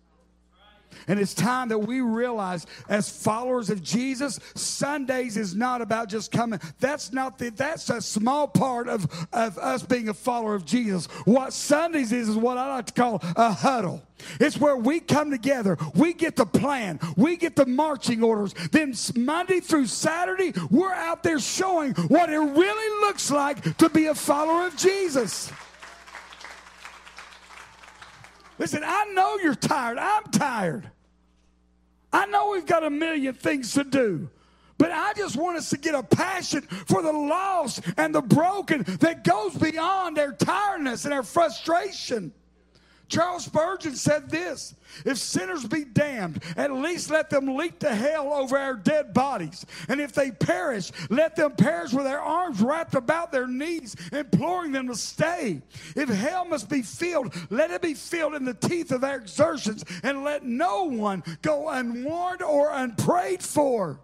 And 1.07 1.19
it's 1.19 1.33
time 1.33 1.69
that 1.69 1.79
we 1.79 2.01
realize 2.01 2.65
as 2.87 3.09
followers 3.09 3.69
of 3.69 3.81
Jesus, 3.81 4.39
Sundays 4.55 5.37
is 5.37 5.55
not 5.55 5.81
about 5.81 6.09
just 6.09 6.31
coming. 6.31 6.59
That's 6.79 7.11
not 7.11 7.37
the, 7.37 7.49
that's 7.49 7.89
a 7.89 8.01
small 8.01 8.47
part 8.47 8.87
of, 8.87 9.07
of 9.33 9.57
us 9.57 9.83
being 9.83 10.09
a 10.09 10.13
follower 10.13 10.55
of 10.55 10.65
Jesus. 10.65 11.07
What 11.25 11.53
Sundays 11.53 12.11
is 12.11 12.29
is 12.29 12.35
what 12.35 12.57
I 12.57 12.75
like 12.75 12.87
to 12.87 12.93
call 12.93 13.21
a 13.35 13.51
huddle. 13.51 14.03
It's 14.39 14.57
where 14.57 14.75
we 14.75 14.99
come 14.99 15.31
together. 15.31 15.77
We 15.95 16.13
get 16.13 16.35
the 16.35 16.45
plan. 16.45 16.99
We 17.15 17.37
get 17.37 17.55
the 17.55 17.65
marching 17.65 18.23
orders. 18.23 18.53
Then 18.71 18.93
Monday 19.15 19.59
through 19.59 19.87
Saturday, 19.87 20.53
we're 20.69 20.93
out 20.93 21.23
there 21.23 21.39
showing 21.39 21.93
what 21.93 22.29
it 22.29 22.37
really 22.37 23.07
looks 23.07 23.31
like 23.31 23.77
to 23.77 23.89
be 23.89 24.07
a 24.07 24.15
follower 24.15 24.67
of 24.67 24.75
Jesus. 24.75 25.51
Listen, 28.59 28.83
I 28.85 29.05
know 29.13 29.37
you're 29.41 29.55
tired. 29.55 29.97
I'm 29.97 30.23
tired. 30.25 30.91
I 32.11 32.25
know 32.25 32.51
we've 32.51 32.65
got 32.65 32.83
a 32.83 32.89
million 32.89 33.33
things 33.33 33.73
to 33.73 33.83
do. 33.83 34.29
But 34.77 34.91
I 34.91 35.13
just 35.13 35.35
want 35.35 35.57
us 35.57 35.69
to 35.71 35.77
get 35.77 35.95
a 35.95 36.03
passion 36.03 36.61
for 36.61 37.01
the 37.01 37.11
lost 37.11 37.81
and 37.97 38.13
the 38.13 38.21
broken 38.21 38.83
that 38.99 39.23
goes 39.23 39.55
beyond 39.55 40.15
their 40.15 40.31
tiredness 40.31 41.05
and 41.05 41.11
their 41.11 41.23
frustration. 41.23 42.33
Charles 43.09 43.45
Spurgeon 43.45 43.95
said 43.95 44.29
this 44.29 44.75
If 45.03 45.17
sinners 45.17 45.65
be 45.65 45.83
damned, 45.83 46.43
at 46.55 46.71
least 46.71 47.09
let 47.09 47.29
them 47.29 47.55
leap 47.57 47.79
to 47.79 47.93
hell 47.93 48.31
over 48.31 48.57
our 48.57 48.75
dead 48.75 49.13
bodies. 49.13 49.65
And 49.87 49.99
if 49.99 50.13
they 50.13 50.31
perish, 50.31 50.91
let 51.09 51.35
them 51.35 51.53
perish 51.53 51.91
with 51.91 52.05
their 52.05 52.21
arms 52.21 52.61
wrapped 52.61 52.93
about 52.93 53.31
their 53.31 53.47
knees, 53.47 53.95
imploring 54.13 54.71
them 54.71 54.87
to 54.87 54.95
stay. 54.95 55.61
If 55.95 56.07
hell 56.07 56.45
must 56.45 56.69
be 56.69 56.83
filled, 56.83 57.33
let 57.49 57.71
it 57.71 57.81
be 57.81 57.95
filled 57.95 58.35
in 58.35 58.45
the 58.45 58.53
teeth 58.53 58.91
of 58.91 59.03
our 59.03 59.17
exertions, 59.17 59.83
and 60.03 60.23
let 60.23 60.45
no 60.45 60.83
one 60.83 61.23
go 61.41 61.69
unwarned 61.69 62.43
or 62.43 62.71
unprayed 62.71 63.41
for. 63.41 63.99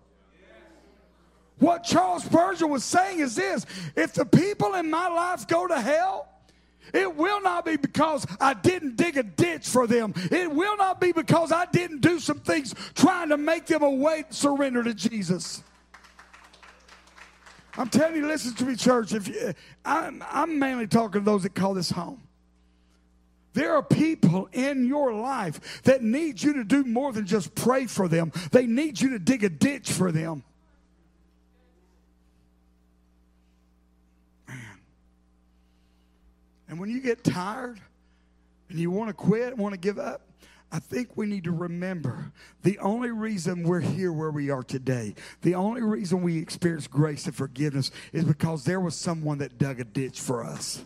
What 1.60 1.84
Charles 1.84 2.24
Spurgeon 2.24 2.70
was 2.70 2.84
saying 2.84 3.20
is 3.20 3.36
this 3.36 3.66
if 3.96 4.14
the 4.14 4.26
people 4.26 4.74
in 4.74 4.90
my 4.90 5.08
life 5.08 5.48
go 5.48 5.68
to 5.68 5.80
hell, 5.80 6.35
it 6.94 7.16
will 7.16 7.42
not 7.42 7.66
be 7.66 7.78
because 7.78 8.26
I 8.40 8.54
didn't 8.54 8.96
dig 8.96 9.18
a 9.18 9.24
ditch 9.24 9.68
for 9.68 9.88
them. 9.88 10.14
It 10.32 10.52
will 10.52 10.78
not 10.78 11.02
be 11.02 11.12
because 11.12 11.52
I 11.52 11.66
didn't 11.66 12.02
do 12.02 12.20
some 12.20 12.40
things 12.40 12.74
trying 12.94 13.30
to 13.30 13.38
make 13.38 13.66
them 13.66 13.84
awake, 13.84 14.28
surrender 14.30 14.84
to 14.84 14.94
Jesus. 14.94 15.64
I'm 17.78 17.90
telling 17.90 18.16
you, 18.16 18.28
listen 18.28 18.54
to 18.56 18.66
me, 18.66 18.76
church. 18.76 19.14
If 19.14 19.28
you, 19.28 19.54
I'm, 19.84 20.24
I'm 20.30 20.60
mainly 20.60 20.88
talking 20.88 21.22
to 21.22 21.26
those 21.26 21.44
that 21.44 21.56
call 21.56 21.74
this 21.74 21.90
home. 21.90 22.22
There 23.54 23.74
are 23.74 23.84
people 23.84 24.50
in 24.52 24.86
your 24.86 25.14
life 25.14 25.82
that 25.84 26.04
need 26.04 26.44
you 26.44 26.54
to 26.54 26.64
do 26.64 26.84
more 26.84 27.14
than 27.14 27.26
just 27.26 27.56
pray 27.56 27.86
for 27.88 28.08
them. 28.08 28.34
They 28.52 28.68
need 28.68 29.00
you 29.00 29.12
to 29.12 29.20
dig 29.20 29.44
a 29.46 29.50
ditch 29.50 29.92
for 29.92 30.12
them. 30.12 30.44
And 36.68 36.80
when 36.80 36.90
you 36.90 37.00
get 37.00 37.24
tired 37.24 37.80
and 38.70 38.80
you 38.80 38.90
want 38.90 39.10
to 39.10 39.14
quit, 39.14 39.50
and 39.50 39.58
want 39.58 39.74
to 39.74 39.80
give 39.80 40.00
up, 40.00 40.22
I 40.72 40.80
think 40.80 41.16
we 41.16 41.26
need 41.26 41.44
to 41.46 41.52
remember 41.52 42.32
the 42.64 42.80
only 42.80 43.12
reason 43.12 43.64
we're 43.64 43.80
here 43.80 44.12
where 44.12 44.32
we 44.32 44.50
are 44.50 44.64
today, 44.64 45.16
the 45.42 45.56
only 45.56 45.82
reason 45.82 46.22
we 46.22 46.38
experience 46.38 46.88
grace 46.88 47.26
and 47.28 47.36
forgiveness 47.36 47.92
is 48.12 48.26
because 48.26 48.66
there 48.66 48.80
was 48.80 48.96
someone 48.96 49.38
that 49.38 49.58
dug 49.58 49.80
a 49.80 49.84
ditch 49.84 50.20
for 50.20 50.44
us. 50.44 50.84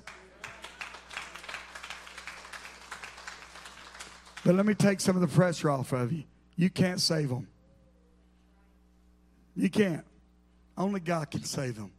But 4.46 4.56
let 4.56 4.66
me 4.66 4.74
take 4.74 5.00
some 5.00 5.16
of 5.16 5.22
the 5.22 5.28
pressure 5.28 5.70
off 5.70 5.92
of 5.92 6.12
you. 6.12 6.24
You 6.56 6.70
can't 6.70 7.00
save 7.02 7.30
them. 7.30 7.48
You 9.56 9.70
can't. 9.70 10.06
Only 10.78 11.00
God 11.00 11.32
can 11.32 11.44
save 11.44 11.76
them. 11.76 11.92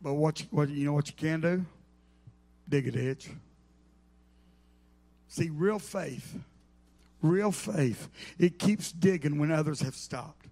But 0.00 0.14
what 0.14 0.40
you, 0.40 0.46
what 0.50 0.68
you 0.68 0.84
know 0.86 0.92
what 0.92 1.08
you 1.08 1.14
can 1.16 1.40
do? 1.40 1.64
Dig 2.72 2.88
a 2.88 2.90
ditch. 2.90 3.28
See, 5.28 5.50
real 5.50 5.78
faith, 5.78 6.34
real 7.20 7.52
faith, 7.52 8.08
it 8.38 8.58
keeps 8.58 8.92
digging 8.92 9.38
when 9.38 9.52
others 9.52 9.80
have 9.82 9.94
stopped. 9.94 10.46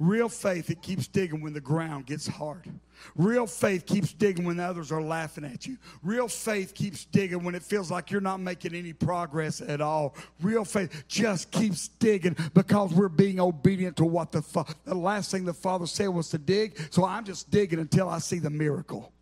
Real 0.00 0.28
faith, 0.28 0.68
it 0.68 0.82
keeps 0.82 1.06
digging 1.06 1.40
when 1.40 1.52
the 1.52 1.60
ground 1.60 2.06
gets 2.06 2.26
hard. 2.26 2.68
Real 3.14 3.46
faith 3.46 3.86
keeps 3.86 4.12
digging 4.12 4.44
when 4.44 4.58
others 4.58 4.90
are 4.90 5.00
laughing 5.00 5.44
at 5.44 5.64
you. 5.64 5.76
Real 6.02 6.26
faith 6.26 6.74
keeps 6.74 7.04
digging 7.04 7.44
when 7.44 7.54
it 7.54 7.62
feels 7.62 7.88
like 7.88 8.10
you're 8.10 8.20
not 8.20 8.40
making 8.40 8.74
any 8.74 8.92
progress 8.92 9.60
at 9.60 9.80
all. 9.80 10.16
Real 10.40 10.64
faith 10.64 11.04
just 11.06 11.52
keeps 11.52 11.86
digging 11.86 12.36
because 12.52 12.92
we're 12.92 13.08
being 13.08 13.38
obedient 13.38 13.96
to 13.98 14.04
what 14.04 14.32
the, 14.32 14.42
fa- 14.42 14.74
the 14.84 14.94
last 14.94 15.30
thing 15.30 15.44
the 15.44 15.54
Father 15.54 15.86
said 15.86 16.08
was 16.08 16.30
to 16.30 16.38
dig. 16.38 16.76
So 16.90 17.04
I'm 17.04 17.24
just 17.24 17.48
digging 17.52 17.78
until 17.78 18.08
I 18.08 18.18
see 18.18 18.40
the 18.40 18.50
miracle. 18.50 19.12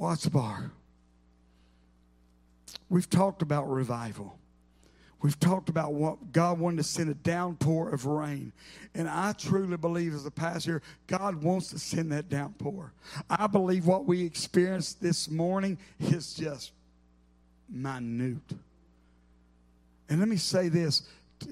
Watts 0.00 0.26
Bar. 0.26 0.70
We've 2.88 3.08
talked 3.10 3.42
about 3.42 3.70
revival. 3.70 4.34
We've 5.20 5.38
talked 5.38 5.68
about 5.68 5.92
what 5.92 6.32
God 6.32 6.58
wanted 6.58 6.78
to 6.78 6.84
send 6.84 7.10
a 7.10 7.14
downpour 7.14 7.90
of 7.90 8.06
rain. 8.06 8.54
And 8.94 9.06
I 9.06 9.32
truly 9.32 9.76
believe, 9.76 10.14
as 10.14 10.24
a 10.24 10.30
pastor, 10.30 10.80
God 11.06 11.42
wants 11.42 11.68
to 11.68 11.78
send 11.78 12.10
that 12.12 12.30
downpour. 12.30 12.94
I 13.28 13.46
believe 13.46 13.86
what 13.86 14.06
we 14.06 14.24
experienced 14.24 15.02
this 15.02 15.30
morning 15.30 15.76
is 15.98 16.32
just 16.32 16.72
minute. 17.68 18.38
And 20.08 20.18
let 20.18 20.28
me 20.28 20.38
say 20.38 20.70
this 20.70 21.02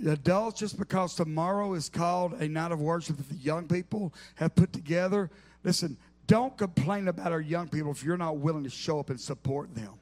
adults, 0.06 0.58
just 0.58 0.78
because 0.78 1.14
tomorrow 1.14 1.74
is 1.74 1.90
called 1.90 2.32
a 2.40 2.48
night 2.48 2.72
of 2.72 2.80
worship 2.80 3.18
that 3.18 3.28
the 3.28 3.34
young 3.36 3.68
people 3.68 4.14
have 4.36 4.54
put 4.54 4.72
together, 4.72 5.30
listen, 5.64 5.98
don't 6.28 6.56
complain 6.56 7.08
about 7.08 7.32
our 7.32 7.40
young 7.40 7.68
people 7.68 7.90
if 7.90 8.04
you're 8.04 8.18
not 8.18 8.36
willing 8.36 8.62
to 8.62 8.70
show 8.70 9.00
up 9.00 9.10
and 9.10 9.20
support 9.20 9.74
them. 9.74 9.94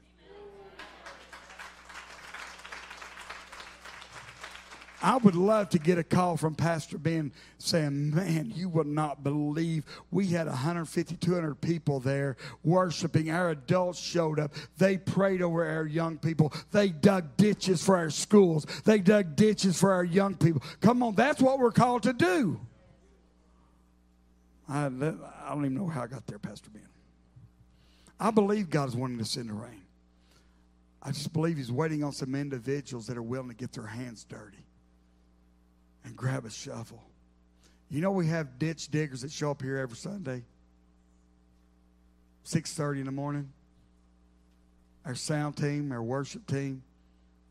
I 5.01 5.15
would 5.15 5.35
love 5.35 5.69
to 5.69 5.79
get 5.79 5.99
a 5.99 6.03
call 6.03 6.37
from 6.37 6.55
Pastor 6.55 6.97
Ben 6.97 7.31
saying, 7.59 8.13
Man, 8.15 8.51
you 8.53 8.67
will 8.67 8.83
not 8.83 9.23
believe 9.23 9.85
we 10.11 10.27
had 10.27 10.47
150, 10.47 11.15
200 11.15 11.61
people 11.61 11.99
there 11.99 12.35
worshiping. 12.63 13.29
Our 13.29 13.51
adults 13.51 13.99
showed 13.99 14.39
up. 14.39 14.53
They 14.77 14.97
prayed 14.97 15.41
over 15.41 15.65
our 15.65 15.85
young 15.85 16.17
people. 16.17 16.51
They 16.71 16.89
dug 16.89 17.37
ditches 17.37 17.81
for 17.85 17.95
our 17.95 18.09
schools. 18.09 18.65
They 18.85 18.97
dug 18.97 19.35
ditches 19.35 19.79
for 19.79 19.93
our 19.93 20.03
young 20.03 20.35
people. 20.35 20.63
Come 20.81 21.03
on, 21.03 21.15
that's 21.15 21.41
what 21.41 21.59
we're 21.59 21.71
called 21.71 22.03
to 22.03 22.13
do. 22.13 22.59
I, 24.69 24.85
I 24.85 24.89
don't 25.49 25.65
even 25.65 25.75
know 25.75 25.87
how 25.87 26.03
I 26.03 26.07
got 26.07 26.27
there, 26.27 26.39
Pastor 26.39 26.69
Ben. 26.69 26.87
I 28.19 28.31
believe 28.31 28.69
God 28.69 28.89
is 28.89 28.95
wanting 28.95 29.19
to 29.19 29.25
send 29.25 29.49
the 29.49 29.53
rain. 29.53 29.83
I 31.01 31.11
just 31.11 31.31
believe 31.31 31.57
He's 31.57 31.71
waiting 31.71 32.03
on 32.03 32.11
some 32.11 32.35
individuals 32.35 33.07
that 33.07 33.17
are 33.17 33.23
willing 33.23 33.49
to 33.49 33.55
get 33.55 33.71
their 33.71 33.85
hands 33.85 34.25
dirty 34.25 34.65
and 36.03 36.15
grab 36.15 36.45
a 36.45 36.49
shovel. 36.49 37.03
You 37.89 38.01
know 38.01 38.11
we 38.11 38.27
have 38.27 38.59
ditch 38.59 38.89
diggers 38.89 39.21
that 39.21 39.31
show 39.31 39.51
up 39.51 39.61
here 39.61 39.77
every 39.77 39.95
Sunday, 39.95 40.43
six 42.43 42.73
thirty 42.73 42.99
in 42.99 43.05
the 43.05 43.11
morning. 43.11 43.51
Our 45.05 45.15
sound 45.15 45.55
team, 45.55 45.91
our 45.93 46.03
worship 46.03 46.45
team, 46.47 46.83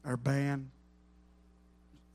our 0.05 0.17
band. 0.19 0.71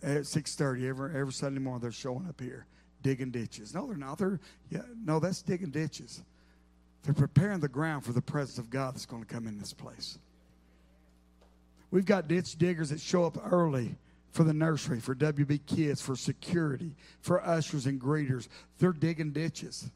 At 0.03 0.27
six 0.27 0.55
thirty 0.55 0.87
every 0.87 1.17
every 1.17 1.33
Sunday 1.33 1.59
morning, 1.59 1.81
they're 1.81 1.91
showing 1.91 2.27
up 2.27 2.39
here 2.39 2.67
digging 3.01 3.31
ditches. 3.31 3.73
No, 3.73 3.87
they're 3.87 3.97
not. 3.97 4.17
They're 4.17 4.39
yeah, 4.69 4.81
no, 5.03 5.19
that's 5.19 5.41
digging 5.41 5.71
ditches. 5.71 6.21
They're 7.03 7.13
preparing 7.13 7.59
the 7.59 7.67
ground 7.67 8.05
for 8.05 8.13
the 8.13 8.21
presence 8.21 8.57
of 8.57 8.69
God 8.69 8.93
that's 8.93 9.05
going 9.05 9.23
to 9.23 9.33
come 9.33 9.47
in 9.47 9.57
this 9.57 9.73
place. 9.73 10.19
We've 11.89 12.05
got 12.05 12.27
ditch 12.27 12.57
diggers 12.57 12.89
that 12.89 13.01
show 13.01 13.25
up 13.25 13.37
early 13.51 13.95
for 14.31 14.43
the 14.43 14.53
nursery, 14.53 14.99
for 14.99 15.13
WB 15.13 15.59
kids, 15.65 16.01
for 16.01 16.15
security, 16.15 16.95
for 17.21 17.45
ushers 17.45 17.85
and 17.85 17.99
greeters. 17.99 18.47
They're 18.79 18.93
digging 18.93 19.31
ditches. 19.31 19.89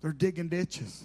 They're 0.00 0.12
digging 0.12 0.48
ditches. 0.48 1.04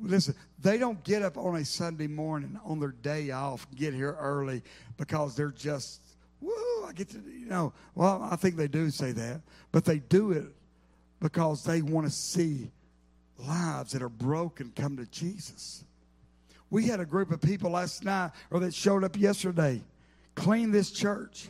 Listen, 0.00 0.34
they 0.60 0.78
don't 0.78 1.02
get 1.04 1.22
up 1.22 1.36
on 1.36 1.56
a 1.56 1.64
Sunday 1.64 2.06
morning 2.06 2.58
on 2.64 2.80
their 2.80 2.92
day 3.02 3.30
off, 3.30 3.66
get 3.74 3.94
here 3.94 4.16
early 4.18 4.62
because 4.96 5.36
they're 5.36 5.50
just 5.50 6.00
woo, 6.40 6.84
I 6.86 6.92
get 6.92 7.10
to, 7.10 7.18
you 7.18 7.46
know, 7.46 7.72
well, 7.94 8.26
I 8.30 8.36
think 8.36 8.56
they 8.56 8.68
do 8.68 8.90
say 8.90 9.12
that, 9.12 9.40
but 9.72 9.84
they 9.84 9.98
do 9.98 10.32
it 10.32 10.46
because 11.20 11.64
they 11.64 11.82
want 11.82 12.06
to 12.06 12.12
see 12.12 12.70
lives 13.38 13.92
that 13.92 14.02
are 14.02 14.08
broken 14.08 14.72
come 14.74 14.96
to 14.96 15.06
Jesus. 15.06 15.84
We 16.70 16.86
had 16.86 17.00
a 17.00 17.06
group 17.06 17.30
of 17.30 17.40
people 17.40 17.70
last 17.70 18.04
night, 18.04 18.32
or 18.50 18.60
that 18.60 18.74
showed 18.74 19.04
up 19.04 19.16
yesterday, 19.16 19.82
clean 20.34 20.70
this 20.70 20.90
church. 20.90 21.48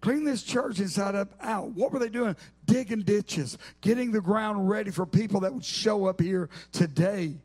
Clean 0.00 0.22
this 0.22 0.42
church 0.42 0.80
inside 0.80 1.14
up 1.14 1.32
out. 1.40 1.70
What 1.70 1.90
were 1.90 1.98
they 1.98 2.10
doing? 2.10 2.36
Digging 2.66 3.00
ditches, 3.02 3.56
getting 3.80 4.12
the 4.12 4.20
ground 4.20 4.68
ready 4.68 4.90
for 4.90 5.06
people 5.06 5.40
that 5.40 5.54
would 5.54 5.64
show 5.64 6.06
up 6.06 6.20
here 6.20 6.50
today. 6.72 7.36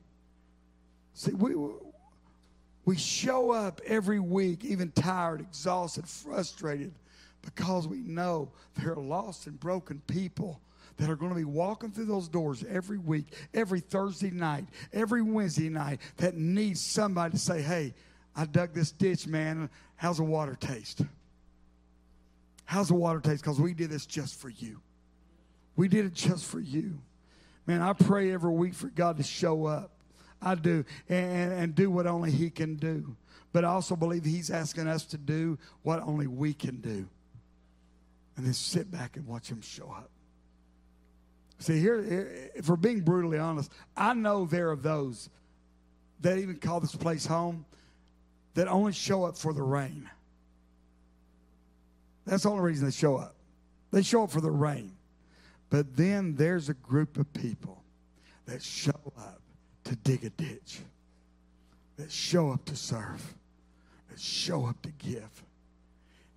See, 1.13 1.31
we 1.31 1.53
We 2.89 2.97
show 2.97 3.51
up 3.51 3.81
every 3.85 4.19
week, 4.19 4.65
even 4.65 4.89
tired, 4.89 5.41
exhausted, 5.41 6.07
frustrated, 6.07 6.91
because 7.43 7.87
we 7.87 7.99
know 7.99 8.51
there 8.79 8.93
are 8.93 8.99
lost 8.99 9.45
and 9.45 9.59
broken 9.59 10.01
people 10.07 10.59
that 10.97 11.07
are 11.07 11.15
going 11.15 11.29
to 11.29 11.37
be 11.37 11.43
walking 11.43 11.91
through 11.91 12.05
those 12.05 12.27
doors 12.27 12.65
every 12.67 12.97
week, 12.97 13.27
every 13.53 13.79
Thursday 13.79 14.31
night, 14.31 14.65
every 14.91 15.21
Wednesday 15.21 15.69
night 15.69 16.01
that 16.17 16.35
needs 16.35 16.81
somebody 16.81 17.33
to 17.33 17.37
say, 17.37 17.61
Hey, 17.61 17.93
I 18.35 18.45
dug 18.45 18.73
this 18.73 18.91
ditch, 18.91 19.27
man. 19.27 19.69
How's 19.95 20.17
the 20.17 20.23
water 20.23 20.57
taste? 20.59 21.03
How's 22.65 22.87
the 22.87 22.95
water 22.95 23.19
taste? 23.19 23.43
Because 23.43 23.61
we 23.61 23.75
did 23.75 23.91
this 23.91 24.07
just 24.07 24.41
for 24.41 24.49
you. 24.49 24.81
We 25.75 25.89
did 25.89 26.05
it 26.05 26.15
just 26.15 26.43
for 26.43 26.59
you. 26.59 26.97
Man, 27.67 27.83
I 27.83 27.93
pray 27.93 28.31
every 28.33 28.49
week 28.49 28.73
for 28.73 28.87
God 28.87 29.17
to 29.17 29.23
show 29.23 29.67
up. 29.67 29.91
I 30.41 30.55
do. 30.55 30.85
And, 31.07 31.53
and 31.53 31.75
do 31.75 31.89
what 31.89 32.07
only 32.07 32.31
He 32.31 32.49
can 32.49 32.75
do. 32.75 33.15
But 33.51 33.65
I 33.65 33.69
also 33.69 33.95
believe 33.95 34.23
He's 34.23 34.49
asking 34.49 34.87
us 34.87 35.05
to 35.05 35.17
do 35.17 35.57
what 35.83 36.01
only 36.01 36.27
we 36.27 36.53
can 36.53 36.81
do. 36.81 37.07
And 38.37 38.45
then 38.45 38.53
sit 38.53 38.89
back 38.91 39.17
and 39.17 39.27
watch 39.27 39.49
Him 39.49 39.61
show 39.61 39.89
up. 39.89 40.09
See, 41.59 41.79
here, 41.79 42.49
if 42.55 42.69
we're 42.69 42.77
being 42.77 43.01
brutally 43.01 43.37
honest, 43.37 43.69
I 43.97 44.13
know 44.13 44.45
there 44.45 44.71
are 44.71 44.77
those 44.77 45.29
that 46.21 46.37
even 46.37 46.55
call 46.55 46.79
this 46.79 46.95
place 46.95 47.25
home 47.25 47.65
that 48.53 48.67
only 48.67 48.93
show 48.93 49.25
up 49.25 49.37
for 49.37 49.53
the 49.53 49.61
rain. 49.61 50.09
That's 52.25 52.43
the 52.43 52.49
only 52.49 52.63
reason 52.63 52.85
they 52.85 52.91
show 52.91 53.17
up. 53.17 53.35
They 53.91 54.03
show 54.03 54.23
up 54.23 54.31
for 54.31 54.41
the 54.41 54.51
rain. 54.51 54.93
But 55.69 55.97
then 55.97 56.35
there's 56.35 56.69
a 56.69 56.73
group 56.73 57.17
of 57.17 57.31
people 57.33 57.83
that 58.45 58.63
show 58.63 59.13
up 59.17 59.38
to 59.89 59.95
dig 59.97 60.23
a 60.23 60.29
ditch, 60.29 60.79
that 61.97 62.11
show 62.11 62.51
up 62.51 62.63
to 62.65 62.75
serve, 62.75 63.33
that 64.09 64.19
show 64.19 64.65
up 64.65 64.79
to 64.83 64.91
give. 64.99 65.43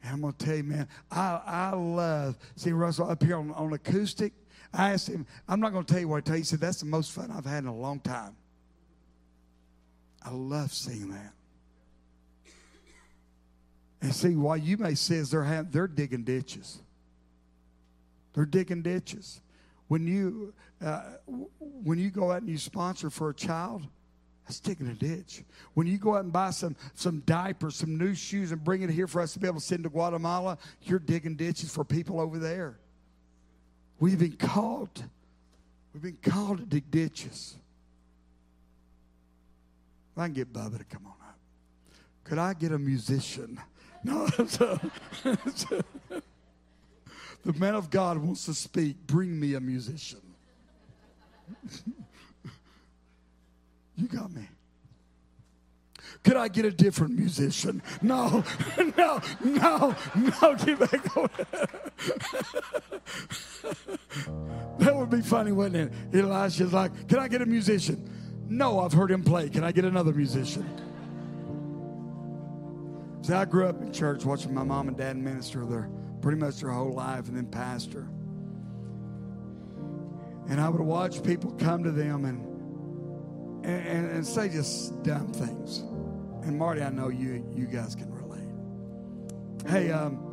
And 0.03 0.15
I'm 0.15 0.21
going 0.23 0.33
to 0.33 0.45
tell 0.45 0.57
you, 0.57 0.65
man, 0.65 0.89
I, 1.11 1.41
I 1.47 1.71
love, 1.75 2.39
seeing 2.57 2.77
Russell 2.77 3.11
up 3.11 3.23
here 3.23 3.37
on, 3.37 3.53
on 3.53 3.73
acoustic. 3.73 4.33
I 4.73 4.93
asked 4.93 5.09
him, 5.09 5.27
I'm 5.47 5.61
not 5.61 5.73
going 5.73 5.85
to 5.85 5.93
tell 5.93 6.01
you 6.01 6.09
what 6.09 6.17
I 6.17 6.21
tell 6.23 6.37
you. 6.37 6.41
He 6.41 6.47
said, 6.47 6.61
that's 6.61 6.81
the 6.81 6.87
most 6.87 7.13
fun 7.13 7.31
I've 7.31 7.45
had 7.45 7.63
in 7.63 7.69
a 7.69 7.77
long 7.77 8.01
time. 8.01 8.35
I 10.25 10.31
love 10.31 10.73
seeing 10.73 11.11
that. 11.11 11.35
And 14.01 14.15
see, 14.15 14.35
why 14.35 14.57
you 14.57 14.79
may 14.79 14.95
say 14.95 15.17
is 15.17 15.31
they're, 15.31 15.67
they're 15.71 15.87
digging 15.87 16.25
ditches. 16.25 16.79
They're 18.33 18.47
digging 18.47 18.81
ditches. 18.81 19.42
When 19.93 20.07
you, 20.07 20.55
uh, 20.83 21.03
when 21.59 21.99
you 21.99 22.09
go 22.09 22.33
out 22.33 22.41
and 22.41 22.49
you 22.49 22.57
sponsor 22.57 23.11
for 23.11 23.29
a 23.29 23.35
child, 23.35 23.87
that's 24.47 24.59
digging 24.59 24.87
a 24.87 24.95
ditch. 24.95 25.45
When 25.75 25.87
you 25.87 25.99
go 25.99 26.15
out 26.15 26.25
and 26.25 26.33
buy 26.33 26.49
some, 26.49 26.77
some 26.95 27.21
diapers, 27.27 27.77
some 27.77 27.99
new 27.99 28.15
shoes, 28.15 28.53
and 28.53 28.65
bring 28.65 28.81
it 28.81 28.89
here 28.89 29.07
for 29.07 29.21
us 29.21 29.35
to 29.35 29.39
be 29.39 29.47
able 29.47 29.61
to 29.61 29.67
send 29.67 29.85
to 29.85 29.91
Guatemala, 29.91 30.57
you're 30.81 30.99
digging 30.99 31.37
ditches 31.37 31.71
for 31.71 31.85
people 31.85 32.23
over 32.23 32.39
there. 32.39 32.79
We've 34.01 34.19
been 34.19 34.39
called. 34.39 35.05
We've 35.93 36.03
been 36.03 36.17
called 36.23 36.61
to 36.61 36.65
dig 36.65 36.91
ditches. 36.91 37.57
If 40.17 40.23
I 40.23 40.25
can 40.25 40.33
get 40.33 40.55
Bubba 40.55 40.79
to 40.79 40.85
come 40.85 41.05
on 41.05 41.29
up. 41.29 41.39
Could 42.25 42.39
I 42.39 42.55
get 42.55 42.73
a 42.73 42.79
musician? 42.79 43.61
No. 44.05 44.27
The 47.45 47.53
man 47.55 47.75
of 47.75 47.91
God 47.91 48.19
wants 48.19 48.45
to 48.47 48.55
speak. 48.55 48.97
Bring 49.07 49.39
me 49.39 49.55
a 49.55 49.61
musician. 49.61 50.21
you 53.97 54.07
got 54.07 54.33
me. 54.33 54.49
Could 56.25 56.37
I 56.37 56.49
get 56.49 56.65
a 56.65 56.71
different 56.71 57.19
musician? 57.19 57.83
No, 58.01 58.45
no, 58.97 59.21
no, 59.45 59.97
no, 60.15 60.55
get 60.57 60.79
back 60.79 61.17
over 61.17 61.29
That 64.79 64.97
would 64.97 65.11
be 65.11 65.21
funny, 65.21 65.53
wouldn't 65.53 65.93
it? 65.93 66.17
Elisha's 66.17 66.73
like, 66.73 67.09
Can 67.09 67.19
I 67.19 67.27
get 67.29 67.43
a 67.43 67.47
musician? 67.47 68.09
No, 68.49 68.81
I've 68.81 68.93
heard 68.93 69.11
him 69.11 69.25
play. 69.25 69.49
Can 69.49 69.65
I 69.65 69.73
get 69.73 69.85
another 69.85 70.13
musician? 70.13 70.69
See, 73.23 73.33
I 73.33 73.45
grew 73.45 73.67
up 73.67 73.81
in 73.81 73.93
church 73.93 74.25
watching 74.25 74.55
my 74.55 74.63
mom 74.63 74.89
and 74.89 74.97
dad 74.97 75.17
minister 75.17 75.65
there 75.65 75.89
pretty 76.23 76.39
much 76.39 76.61
their 76.61 76.71
whole 76.71 76.95
life 76.95 77.29
and 77.29 77.37
then 77.37 77.47
pastor. 77.47 78.09
And 80.49 80.61
I 80.61 80.69
would 80.69 80.81
watch 80.81 81.23
people 81.23 81.51
come 81.53 81.83
to 81.85 81.91
them 81.91 82.25
and, 82.25 83.65
and, 83.67 84.11
and 84.11 84.27
say 84.27 84.49
just 84.49 85.03
dumb 85.03 85.33
things. 85.33 85.81
And 86.47 86.59
Marty, 86.59 86.83
I 86.83 86.91
know 86.91 87.09
you, 87.09 87.45
you 87.55 87.67
guys 87.67 87.95
can 87.95 88.11
relate. 88.13 88.49
Hey, 89.69 89.91
um, 89.91 90.29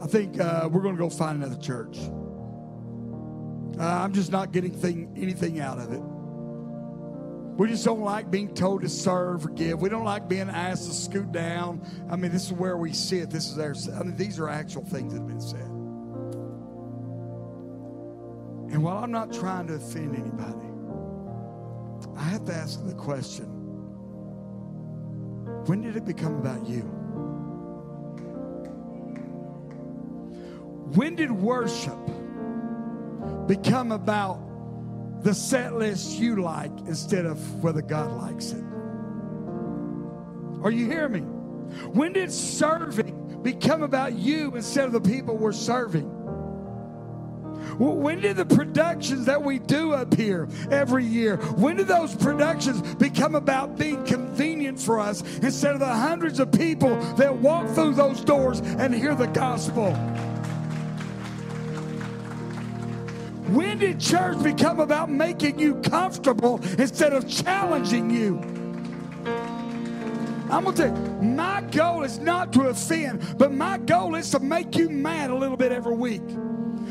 I 0.00 0.06
think 0.06 0.40
uh, 0.40 0.68
we're 0.70 0.82
going 0.82 0.96
to 0.96 1.00
go 1.00 1.10
find 1.10 1.42
another 1.42 1.60
church. 1.60 1.98
Uh, 3.78 3.84
I'm 3.84 4.12
just 4.12 4.32
not 4.32 4.52
getting 4.52 4.72
thing, 4.72 5.12
anything 5.16 5.60
out 5.60 5.78
of 5.78 5.92
it. 5.92 6.02
We 7.58 7.66
just 7.66 7.84
don't 7.84 8.02
like 8.02 8.30
being 8.30 8.54
told 8.54 8.82
to 8.82 8.88
serve 8.88 9.44
or 9.44 9.48
give. 9.48 9.82
We 9.82 9.88
don't 9.88 10.04
like 10.04 10.28
being 10.28 10.48
asked 10.48 10.86
to 10.86 10.94
scoot 10.94 11.32
down. 11.32 11.82
I 12.08 12.14
mean, 12.14 12.30
this 12.30 12.44
is 12.44 12.52
where 12.52 12.76
we 12.76 12.92
sit. 12.92 13.30
This 13.30 13.50
is 13.50 13.58
our. 13.58 13.74
I 13.98 14.04
mean, 14.04 14.16
these 14.16 14.38
are 14.38 14.48
actual 14.48 14.84
things 14.84 15.12
that 15.12 15.18
have 15.18 15.26
been 15.26 15.40
said. 15.40 15.66
And 18.72 18.80
while 18.80 18.98
I'm 18.98 19.10
not 19.10 19.32
trying 19.32 19.66
to 19.66 19.74
offend 19.74 20.14
anybody, 20.14 20.68
I 22.16 22.22
have 22.28 22.44
to 22.44 22.54
ask 22.54 22.86
the 22.86 22.94
question: 22.94 23.46
When 25.66 25.82
did 25.82 25.96
it 25.96 26.04
become 26.04 26.36
about 26.36 26.64
you? 26.68 26.82
When 30.94 31.16
did 31.16 31.32
worship 31.32 31.98
become 33.48 33.90
about 33.90 34.47
the 35.22 35.34
set 35.34 35.74
list 35.74 36.18
you 36.18 36.42
like 36.42 36.72
instead 36.86 37.26
of 37.26 37.62
whether 37.62 37.82
God 37.82 38.12
likes 38.12 38.52
it. 38.52 38.64
Are 40.62 40.70
you 40.70 40.86
hearing 40.86 41.12
me? 41.12 41.20
When 41.92 42.12
did 42.12 42.32
serving 42.32 43.42
become 43.42 43.82
about 43.82 44.14
you 44.14 44.54
instead 44.56 44.86
of 44.86 44.92
the 44.92 45.00
people 45.00 45.36
we're 45.36 45.52
serving? 45.52 46.14
When 47.78 48.20
did 48.20 48.36
the 48.36 48.44
productions 48.44 49.26
that 49.26 49.42
we 49.42 49.60
do 49.60 49.92
up 49.92 50.12
here 50.14 50.48
every 50.70 51.04
year, 51.04 51.36
when 51.36 51.76
did 51.76 51.86
those 51.86 52.14
productions 52.14 52.80
become 52.96 53.36
about 53.36 53.78
being 53.78 54.04
convenient 54.04 54.80
for 54.80 54.98
us 54.98 55.22
instead 55.38 55.74
of 55.74 55.80
the 55.80 55.86
hundreds 55.86 56.40
of 56.40 56.50
people 56.50 56.96
that 57.14 57.36
walk 57.36 57.68
through 57.68 57.94
those 57.94 58.20
doors 58.20 58.60
and 58.60 58.92
hear 58.92 59.14
the 59.14 59.26
gospel? 59.26 59.94
When 63.48 63.78
did 63.78 63.98
church 63.98 64.42
become 64.42 64.78
about 64.78 65.10
making 65.10 65.58
you 65.58 65.76
comfortable 65.76 66.60
instead 66.78 67.14
of 67.14 67.26
challenging 67.26 68.10
you? 68.10 68.38
I'm 70.50 70.64
going 70.64 70.76
to 70.76 70.82
tell 70.82 70.96
you, 70.96 71.22
my 71.22 71.62
goal 71.62 72.02
is 72.04 72.18
not 72.18 72.52
to 72.54 72.68
offend, 72.68 73.38
but 73.38 73.50
my 73.52 73.78
goal 73.78 74.16
is 74.16 74.30
to 74.32 74.40
make 74.40 74.76
you 74.76 74.90
mad 74.90 75.30
a 75.30 75.34
little 75.34 75.56
bit 75.56 75.72
every 75.72 75.94
week. 75.94 76.22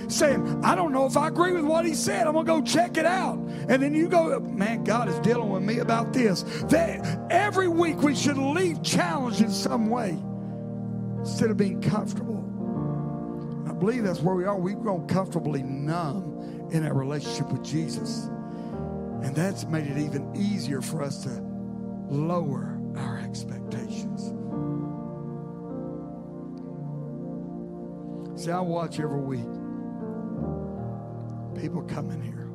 Saying, 0.07 0.63
I 0.63 0.73
don't 0.73 0.91
know 0.93 1.05
if 1.05 1.15
I 1.15 1.27
agree 1.27 1.51
with 1.51 1.63
what 1.63 1.85
he 1.85 1.93
said. 1.93 2.25
I'm 2.25 2.33
going 2.33 2.45
to 2.45 2.51
go 2.51 2.61
check 2.63 2.97
it 2.97 3.05
out. 3.05 3.37
And 3.69 3.81
then 3.81 3.93
you 3.93 4.07
go, 4.07 4.39
man, 4.39 4.83
God 4.83 5.09
is 5.09 5.19
dealing 5.19 5.49
with 5.49 5.61
me 5.61 5.79
about 5.79 6.11
this. 6.11 6.41
That 6.69 7.19
every 7.29 7.67
week 7.67 8.01
we 8.01 8.15
should 8.15 8.37
leave 8.37 8.81
challenged 8.81 9.41
in 9.41 9.51
some 9.51 9.89
way 9.89 10.17
instead 11.19 11.51
of 11.51 11.57
being 11.57 11.81
comfortable. 11.81 12.43
I 13.69 13.73
believe 13.73 14.03
that's 14.03 14.21
where 14.21 14.35
we 14.35 14.45
are. 14.45 14.57
We've 14.57 14.79
grown 14.79 15.07
comfortably 15.07 15.61
numb 15.61 16.36
in 16.71 16.85
our 16.85 16.93
relationship 16.93 17.51
with 17.51 17.63
Jesus. 17.63 18.29
And 19.23 19.35
that's 19.35 19.65
made 19.65 19.87
it 19.87 19.97
even 19.97 20.35
easier 20.35 20.81
for 20.81 21.01
us 21.01 21.23
to 21.23 21.29
lower 22.09 22.79
our 22.95 23.19
expectations. 23.19 24.33
See, 28.41 28.51
I 28.51 28.59
watch 28.59 28.99
every 28.99 29.19
week 29.19 29.45
people 31.59 31.81
come 31.81 32.11
in 32.11 32.21
here, 32.21 32.47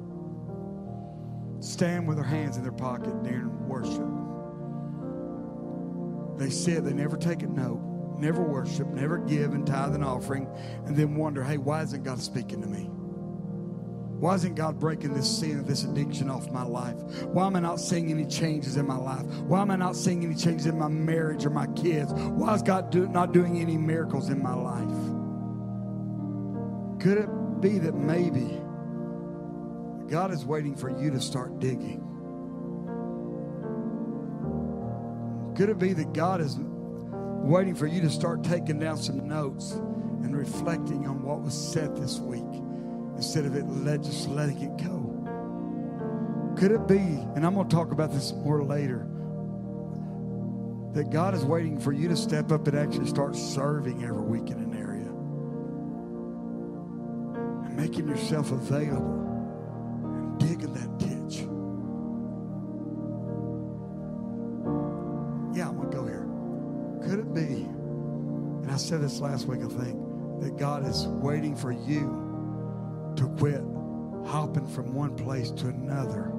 stand 1.61 2.07
with 2.07 2.17
their 2.17 2.25
hands 2.25 2.57
in 2.57 2.63
their 2.63 2.71
pocket 2.71 3.23
during 3.25 3.69
worship. 3.69 4.09
They 6.39 6.51
said 6.51 6.85
they 6.85 6.93
never 6.93 7.17
take 7.17 7.43
a 7.43 7.49
note, 7.49 7.81
never 8.19 8.43
worship, 8.43 8.87
never 8.89 9.19
give 9.19 9.55
and 9.55 9.67
tithe 9.67 9.95
an 9.95 10.05
offering, 10.05 10.49
and 10.87 10.97
then 10.97 11.17
wonder, 11.17 11.43
hey, 11.43 11.57
why 11.57 11.83
isn't 11.83 12.05
God 12.05 12.21
speaking 12.21 12.61
to 12.63 12.69
me? 12.69 12.89
Why 14.23 14.37
isn't 14.37 14.55
God 14.55 14.79
breaking 14.79 15.15
this 15.15 15.29
sin, 15.29 15.65
this 15.65 15.83
addiction 15.83 16.31
off 16.31 16.49
my 16.53 16.63
life? 16.63 16.95
Why 17.25 17.45
am 17.45 17.57
I 17.57 17.59
not 17.59 17.81
seeing 17.81 18.09
any 18.09 18.25
changes 18.25 18.77
in 18.77 18.87
my 18.87 18.97
life? 18.97 19.27
Why 19.49 19.63
am 19.63 19.73
I 19.73 19.75
not 19.75 19.97
seeing 19.97 20.25
any 20.25 20.37
changes 20.37 20.67
in 20.67 20.79
my 20.79 20.87
marriage 20.87 21.45
or 21.45 21.51
my 21.51 21.67
kids? 21.67 22.13
Why 22.13 22.55
is 22.55 22.63
God 22.63 22.91
do, 22.91 23.09
not 23.09 23.33
doing 23.33 23.59
any 23.59 23.77
miracles 23.77 24.29
in 24.29 24.41
my 24.41 24.55
life? 24.55 24.87
Could 27.03 27.19
it 27.19 27.61
be 27.61 27.81
that 27.81 27.97
maybe 27.97 28.61
God 30.09 30.31
is 30.31 30.45
waiting 30.45 30.77
for 30.77 30.89
you 30.89 31.11
to 31.11 31.21
start 31.21 31.59
digging? 31.59 31.99
Could 35.57 35.69
it 35.69 35.81
be 35.81 35.95
that 35.95 36.13
God 36.13 36.41
is 36.41 36.59
waiting 36.61 37.75
for 37.75 37.89
you 37.89 38.01
to 38.03 38.09
start 38.09 38.45
taking 38.45 38.79
down 38.79 38.99
some 38.99 39.27
notes 39.27 39.73
and 39.73 40.37
reflecting 40.37 41.09
on 41.09 41.25
what 41.25 41.41
was 41.41 41.55
said 41.73 41.97
this 41.97 42.21
week 42.21 42.63
instead 43.23 43.45
of 43.45 43.55
it 43.55 43.65
let, 43.69 44.03
just 44.03 44.29
letting 44.29 44.61
it 44.61 44.77
go? 44.85 44.99
Could 46.59 46.73
it 46.73 46.89
be, 46.89 46.97
and 46.97 47.47
I'm 47.47 47.55
going 47.55 47.69
to 47.69 47.75
talk 47.75 47.93
about 47.93 48.13
this 48.13 48.33
more 48.33 48.65
later, 48.65 49.07
that 50.93 51.11
God 51.11 51.33
is 51.33 51.45
waiting 51.45 51.79
for 51.79 51.93
you 51.93 52.09
to 52.09 52.17
step 52.17 52.51
up 52.51 52.67
and 52.67 52.77
actually 52.77 53.07
start 53.07 53.37
serving 53.37 54.03
every 54.03 54.23
week 54.23 54.51
in 54.51 54.59
an 54.59 54.77
area 54.77 55.07
and 57.65 57.77
making 57.77 58.09
yourself 58.09 58.51
available 58.51 59.21
and 60.05 60.41
digging 60.41 60.75
that 60.75 60.99
ditch? 60.99 61.47
Yeah, 65.57 65.69
I'm 65.69 65.77
going 65.77 65.91
to 65.91 65.97
go 65.97 66.05
here. 66.05 66.27
Could 67.09 67.21
it 67.21 67.33
be, 67.33 67.67
and 68.65 68.69
I 68.69 68.77
said 68.77 69.01
this 69.01 69.21
last 69.21 69.47
week, 69.47 69.61
I 69.61 69.69
think, 69.69 69.97
that 70.41 70.57
God 70.59 70.85
is 70.89 71.07
waiting 71.07 71.55
for 71.55 71.71
you 71.71 72.22
quit 73.43 73.65
hopping 74.25 74.69
from 74.69 74.95
one 74.95 75.17
place 75.17 75.51
to 75.51 75.67
another 75.67 76.31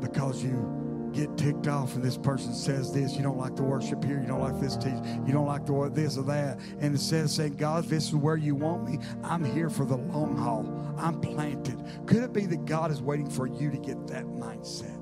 because 0.00 0.42
you 0.42 1.12
get 1.12 1.38
ticked 1.38 1.68
off 1.68 1.94
and 1.94 2.02
this 2.02 2.16
person 2.16 2.52
says 2.52 2.92
this. 2.92 3.14
You 3.14 3.22
don't 3.22 3.38
like 3.38 3.54
the 3.54 3.62
worship 3.62 4.02
here. 4.02 4.20
You 4.20 4.26
don't 4.26 4.40
like 4.40 4.58
this 4.58 4.76
teach. 4.76 4.98
You 5.24 5.32
don't 5.32 5.46
like 5.46 5.66
the 5.66 5.88
this 5.94 6.18
or 6.18 6.24
that. 6.24 6.58
And 6.80 6.94
instead 6.94 7.26
of 7.26 7.30
saying 7.30 7.58
god 7.58 7.84
this 7.84 8.08
is 8.08 8.16
where 8.16 8.36
you 8.36 8.56
want 8.56 8.90
me. 8.90 8.98
I'm 9.22 9.44
here 9.44 9.70
for 9.70 9.84
the 9.84 9.96
long 9.96 10.36
haul. 10.36 10.66
I'm 10.98 11.20
planted. 11.20 11.78
Could 12.06 12.24
it 12.24 12.32
be 12.32 12.46
that 12.46 12.64
god 12.64 12.90
is 12.90 13.00
waiting 13.00 13.30
for 13.30 13.46
you 13.46 13.70
to 13.70 13.78
get 13.78 14.04
that 14.08 14.24
mindset? 14.24 14.98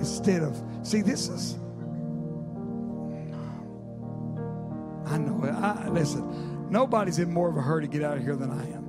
Instead 0.00 0.42
of 0.42 0.60
see 0.82 1.00
this 1.00 1.28
is 1.28 1.60
i 5.06 5.18
know 5.18 5.44
I, 5.44 5.88
listen 5.88 6.51
nobody's 6.72 7.18
in 7.18 7.32
more 7.32 7.48
of 7.48 7.56
a 7.56 7.62
hurry 7.62 7.82
to 7.82 7.88
get 7.88 8.02
out 8.02 8.16
of 8.16 8.24
here 8.24 8.36
than 8.36 8.50
i 8.50 8.64
am 8.72 8.82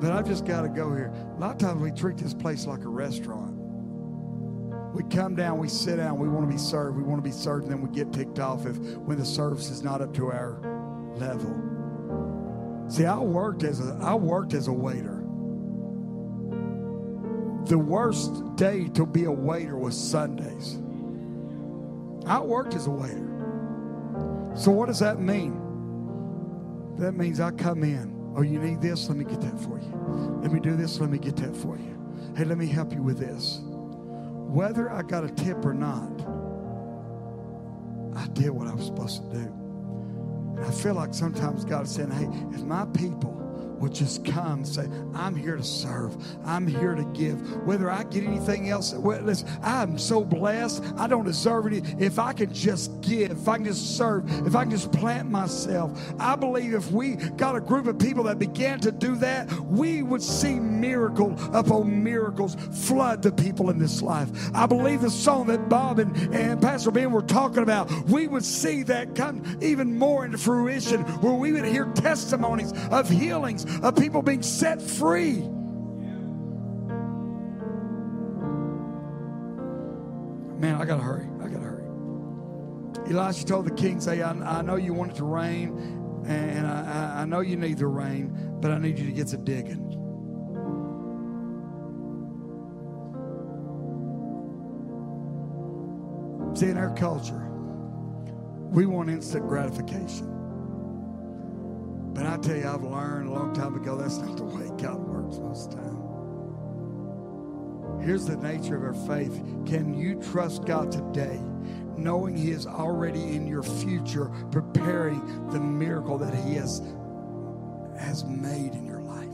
but 0.00 0.12
I've 0.12 0.26
just 0.26 0.44
got 0.44 0.62
to 0.62 0.68
go 0.68 0.94
here. 0.94 1.12
A 1.36 1.40
lot 1.40 1.52
of 1.52 1.58
times 1.58 1.80
we 1.80 1.90
treat 1.90 2.18
this 2.18 2.34
place 2.34 2.66
like 2.66 2.80
a 2.80 2.88
restaurant. 2.88 3.54
We 4.94 5.02
come 5.04 5.34
down, 5.34 5.58
we 5.58 5.68
sit 5.68 5.96
down, 5.96 6.18
we 6.18 6.28
want 6.28 6.48
to 6.48 6.52
be 6.52 6.58
served, 6.58 6.96
we 6.96 7.02
want 7.02 7.18
to 7.18 7.28
be 7.28 7.34
served, 7.34 7.64
and 7.64 7.72
then 7.72 7.82
we 7.82 7.94
get 7.94 8.12
ticked 8.12 8.38
off 8.38 8.66
if 8.66 8.76
when 8.98 9.18
the 9.18 9.24
service 9.24 9.70
is 9.70 9.82
not 9.82 10.00
up 10.00 10.14
to 10.14 10.30
our 10.30 10.60
level. 11.16 12.86
See, 12.88 13.04
I 13.04 13.18
worked 13.18 13.64
as 13.64 13.80
a 13.80 13.98
I 14.00 14.14
worked 14.14 14.54
as 14.54 14.68
a 14.68 14.72
waiter. 14.72 15.22
The 17.66 17.78
worst 17.78 18.56
day 18.56 18.88
to 18.90 19.04
be 19.04 19.24
a 19.24 19.32
waiter 19.32 19.76
was 19.76 19.98
Sundays. 19.98 20.76
I 22.26 22.38
worked 22.38 22.74
as 22.74 22.86
a 22.86 22.90
waiter. 22.90 23.35
So 24.56 24.70
what 24.70 24.86
does 24.86 25.00
that 25.00 25.20
mean? 25.20 25.62
That 26.98 27.12
means 27.12 27.40
I 27.40 27.50
come 27.50 27.84
in. 27.84 28.14
Oh, 28.36 28.42
you 28.42 28.58
need 28.58 28.80
this? 28.80 29.08
Let 29.08 29.18
me 29.18 29.24
get 29.24 29.40
that 29.42 29.58
for 29.60 29.78
you. 29.78 30.40
Let 30.42 30.50
me 30.50 30.60
do 30.60 30.76
this? 30.76 30.98
Let 30.98 31.10
me 31.10 31.18
get 31.18 31.36
that 31.36 31.54
for 31.56 31.76
you. 31.76 31.96
Hey, 32.36 32.44
let 32.44 32.58
me 32.58 32.66
help 32.66 32.92
you 32.92 33.02
with 33.02 33.18
this. 33.18 33.60
Whether 33.62 34.90
I 34.90 35.02
got 35.02 35.24
a 35.24 35.28
tip 35.28 35.64
or 35.64 35.74
not, 35.74 36.10
I 38.16 38.26
did 38.28 38.50
what 38.50 38.66
I 38.66 38.74
was 38.74 38.86
supposed 38.86 39.30
to 39.30 39.38
do. 39.38 39.52
And 40.56 40.64
I 40.64 40.70
feel 40.70 40.94
like 40.94 41.12
sometimes 41.12 41.64
God 41.66 41.84
is 41.84 41.90
saying, 41.92 42.10
hey, 42.10 42.28
if 42.56 42.62
my 42.64 42.86
people 42.86 43.34
will 43.78 43.90
just 43.90 44.24
come 44.24 44.58
and 44.58 44.68
say, 44.68 44.88
I'm 45.14 45.34
here 45.34 45.56
to 45.56 45.62
serve. 45.62 46.16
I'm 46.44 46.66
here 46.66 46.94
to 46.94 47.04
give. 47.06 47.40
Whether 47.64 47.90
I 47.90 48.04
get 48.04 48.24
anything 48.24 48.70
else, 48.70 48.94
well, 48.94 49.20
listen, 49.22 49.48
I'm 49.62 49.98
so 49.98 50.24
blessed. 50.24 50.82
I 50.96 51.06
don't 51.06 51.24
deserve 51.24 51.66
any. 51.66 51.78
If 51.98 52.18
I 52.18 52.32
can 52.32 52.52
just 52.52 53.00
give, 53.00 53.30
if 53.30 53.48
I 53.48 53.56
can 53.56 53.66
just 53.66 53.96
serve, 53.96 54.24
if 54.46 54.56
I 54.56 54.62
can 54.62 54.70
just 54.70 54.92
plant 54.92 55.30
myself, 55.30 55.98
I 56.18 56.36
believe 56.36 56.74
if 56.74 56.90
we 56.90 57.16
got 57.16 57.56
a 57.56 57.60
group 57.60 57.86
of 57.86 57.98
people 57.98 58.24
that 58.24 58.38
began 58.38 58.80
to 58.80 58.92
do 58.92 59.16
that, 59.16 59.50
we 59.62 60.02
would 60.02 60.22
see 60.22 60.58
miracle 60.58 61.36
upon 61.52 62.02
miracles 62.02 62.56
flood 62.86 63.22
the 63.22 63.32
people 63.32 63.70
in 63.70 63.78
this 63.78 64.02
life. 64.02 64.28
I 64.54 64.66
believe 64.66 65.00
the 65.00 65.10
song 65.10 65.46
that 65.48 65.68
Bob 65.68 65.98
and, 65.98 66.16
and 66.34 66.60
Pastor 66.60 66.90
Ben 66.90 67.12
were 67.12 67.22
talking 67.22 67.62
about, 67.62 67.90
we 68.06 68.26
would 68.26 68.44
see 68.44 68.82
that 68.84 69.14
come 69.14 69.42
even 69.60 69.98
more 69.98 70.24
into 70.24 70.38
fruition 70.38 71.02
where 71.20 71.34
we 71.34 71.52
would 71.52 71.64
hear 71.64 71.86
testimonies 71.94 72.72
of 72.90 73.08
healings 73.08 73.65
of 73.82 73.96
people 73.96 74.22
being 74.22 74.42
set 74.42 74.80
free. 74.80 75.38
Man, 80.58 80.76
I 80.76 80.84
got 80.84 80.96
to 80.96 81.02
hurry. 81.02 81.26
I 81.40 81.48
got 81.48 81.60
to 81.60 81.64
hurry. 81.64 81.84
Elisha 83.10 83.44
told 83.44 83.66
the 83.66 83.74
king, 83.74 84.00
say, 84.00 84.22
I, 84.22 84.32
I 84.32 84.62
know 84.62 84.76
you 84.76 84.94
want 84.94 85.12
it 85.12 85.16
to 85.16 85.24
rain, 85.24 85.78
and 86.26 86.66
I, 86.66 87.22
I 87.22 87.24
know 87.24 87.40
you 87.40 87.56
need 87.56 87.78
the 87.78 87.86
rain, 87.86 88.58
but 88.60 88.70
I 88.70 88.78
need 88.78 88.98
you 88.98 89.06
to 89.06 89.12
get 89.12 89.28
to 89.28 89.36
digging. 89.36 89.92
See, 96.56 96.66
in 96.66 96.78
our 96.78 96.94
culture, 96.94 97.50
we 98.70 98.86
want 98.86 99.10
instant 99.10 99.46
gratification. 99.46 100.35
But 102.16 102.26
I 102.26 102.38
tell 102.38 102.56
you, 102.56 102.66
I've 102.66 102.82
learned 102.82 103.28
a 103.28 103.32
long 103.32 103.52
time 103.52 103.74
ago 103.74 103.94
that's 103.98 104.16
not 104.16 104.38
the 104.38 104.44
way 104.44 104.70
God 104.80 104.98
works 105.00 105.36
most 105.36 105.68
of 105.68 105.76
the 105.76 105.82
time. 105.82 106.06
Here's 108.02 108.24
the 108.24 108.36
nature 108.36 108.74
of 108.74 108.84
our 108.84 108.94
faith. 109.06 109.38
Can 109.66 109.92
you 109.92 110.18
trust 110.22 110.64
God 110.64 110.90
today, 110.90 111.38
knowing 111.98 112.34
He 112.34 112.52
is 112.52 112.66
already 112.66 113.36
in 113.36 113.46
your 113.46 113.62
future, 113.62 114.30
preparing 114.50 115.50
the 115.50 115.60
miracle 115.60 116.16
that 116.16 116.34
He 116.34 116.54
has, 116.54 116.80
has 118.00 118.24
made 118.24 118.72
in 118.72 118.86
your 118.86 119.00
life? 119.00 119.26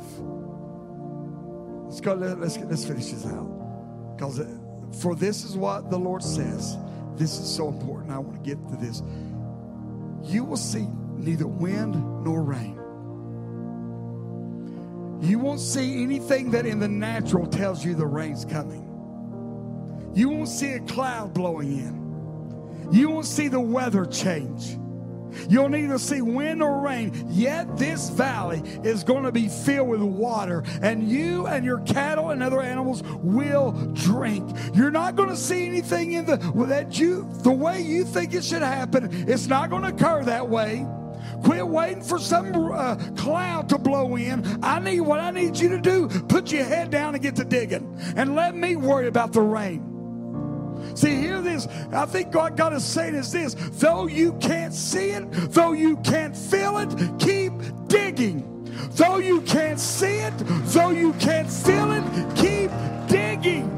Let's 1.84 2.00
go, 2.00 2.14
let's, 2.14 2.58
let's 2.58 2.84
finish 2.84 3.12
this 3.12 3.26
out. 3.26 4.16
Because 4.16 4.40
uh, 4.40 4.48
for 5.00 5.14
this 5.14 5.44
is 5.44 5.56
what 5.56 5.88
the 5.88 5.98
Lord 5.98 6.24
says. 6.24 6.76
This 7.14 7.38
is 7.38 7.48
so 7.48 7.68
important. 7.68 8.10
I 8.10 8.18
want 8.18 8.42
to 8.42 8.50
get 8.50 8.58
to 8.70 8.76
this. 8.76 9.02
You 10.24 10.42
will 10.42 10.56
see 10.56 10.88
neither 11.16 11.46
wind 11.46 11.94
nor 12.24 12.42
rain. 12.42 12.78
You 15.22 15.38
won't 15.38 15.60
see 15.60 16.02
anything 16.02 16.50
that 16.50 16.66
in 16.66 16.80
the 16.80 16.88
natural 16.88 17.46
tells 17.46 17.84
you 17.84 17.94
the 17.94 18.06
rain's 18.06 18.44
coming. 18.44 18.88
You 20.14 20.28
won't 20.28 20.48
see 20.48 20.72
a 20.72 20.80
cloud 20.80 21.32
blowing 21.32 21.78
in. 21.78 22.88
You 22.92 23.08
won't 23.08 23.26
see 23.26 23.48
the 23.48 23.60
weather 23.60 24.04
change. 24.04 24.76
You'll 25.48 25.68
neither 25.68 25.98
see 25.98 26.20
wind 26.20 26.62
or 26.62 26.80
rain, 26.80 27.26
yet 27.30 27.76
this 27.76 28.10
valley 28.10 28.62
is 28.84 29.02
going 29.04 29.24
to 29.24 29.32
be 29.32 29.48
filled 29.48 29.88
with 29.88 30.02
water, 30.02 30.62
and 30.82 31.08
you 31.08 31.46
and 31.46 31.64
your 31.64 31.78
cattle 31.80 32.30
and 32.30 32.42
other 32.42 32.60
animals 32.60 33.02
will 33.22 33.72
drink. 33.94 34.56
You're 34.74 34.90
not 34.90 35.16
going 35.16 35.30
to 35.30 35.36
see 35.36 35.66
anything 35.66 36.12
in 36.12 36.26
the 36.26 36.36
that 36.66 36.98
you 36.98 37.28
the 37.42 37.52
way 37.52 37.80
you 37.80 38.04
think 38.04 38.34
it 38.34 38.44
should 38.44 38.62
happen. 38.62 39.08
It's 39.28 39.46
not 39.46 39.70
going 39.70 39.82
to 39.82 39.88
occur 39.88 40.24
that 40.24 40.48
way. 40.48 40.86
Quit 41.42 41.66
waiting 41.66 42.02
for 42.02 42.18
some 42.18 42.54
uh, 42.72 42.96
cloud 43.16 43.68
to 43.70 43.78
blow 43.78 44.16
in. 44.16 44.44
I 44.62 44.78
need 44.78 45.00
what 45.00 45.20
I 45.20 45.30
need 45.30 45.58
you 45.58 45.68
to 45.70 45.78
do. 45.78 46.08
Put 46.08 46.52
your 46.52 46.64
head 46.64 46.90
down 46.90 47.14
and 47.14 47.22
get 47.22 47.36
to 47.36 47.44
digging, 47.44 47.96
and 48.16 48.34
let 48.34 48.54
me 48.54 48.76
worry 48.76 49.08
about 49.08 49.32
the 49.32 49.42
rain. 49.42 49.88
See, 50.94 51.16
hear 51.16 51.40
this. 51.40 51.66
I 51.92 52.06
think 52.06 52.34
what 52.34 52.56
God 52.56 52.72
is 52.72 52.84
saying 52.84 53.14
is 53.14 53.32
this 53.32 53.54
though 53.54 54.06
you 54.06 54.34
can't 54.34 54.74
see 54.74 55.10
it, 55.10 55.30
though 55.52 55.72
you 55.72 55.96
can't 55.98 56.36
feel 56.36 56.78
it, 56.78 56.90
keep 57.18 57.52
digging. 57.88 58.48
Though 58.92 59.18
you 59.18 59.40
can't 59.42 59.78
see 59.78 60.18
it, 60.18 60.34
though 60.38 60.90
you 60.90 61.12
can't 61.14 61.50
feel 61.50 61.92
it, 61.92 62.04
keep 62.36 62.70
digging. 63.08 63.71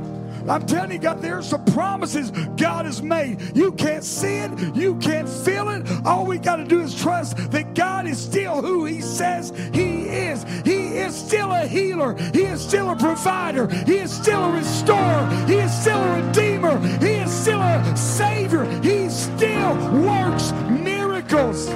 I'm 0.48 0.66
telling 0.66 0.92
you, 0.92 0.98
God, 0.98 1.22
there's 1.22 1.48
some 1.48 1.64
promises 1.66 2.30
God 2.56 2.84
has 2.84 3.02
made. 3.02 3.56
You 3.56 3.72
can't 3.72 4.04
see 4.04 4.36
it, 4.38 4.76
you 4.76 4.96
can't 4.96 5.28
feel 5.28 5.70
it. 5.70 5.86
All 6.04 6.26
we 6.26 6.38
got 6.38 6.56
to 6.56 6.64
do 6.64 6.80
is 6.80 6.94
trust 6.94 7.50
that 7.50 7.74
God 7.74 8.06
is 8.06 8.18
still 8.18 8.60
who 8.60 8.84
He 8.84 9.00
says 9.00 9.52
He 9.72 10.02
is. 10.08 10.44
He 10.64 10.98
is 10.98 11.14
still 11.14 11.50
a 11.52 11.66
healer, 11.66 12.14
He 12.32 12.42
is 12.42 12.60
still 12.60 12.90
a 12.90 12.96
provider, 12.96 13.68
He 13.68 13.96
is 13.96 14.12
still 14.12 14.44
a 14.44 14.52
restorer, 14.52 15.44
He 15.46 15.54
is 15.54 15.72
still 15.80 15.98
a 15.98 16.22
redeemer, 16.22 16.78
He 16.98 17.14
is 17.14 17.30
still 17.30 17.60
a 17.60 17.96
savior. 17.96 18.64
He 18.82 19.08
still 19.08 19.74
works 20.02 20.52
miracles. 20.68 21.68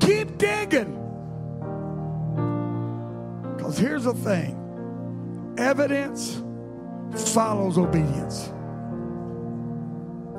Keep 0.00 0.38
digging. 0.38 0.96
Because 3.56 3.78
here's 3.78 4.04
the 4.04 4.14
thing 4.14 4.56
evidence 5.58 6.42
follows 7.16 7.78
obedience. 7.78 8.52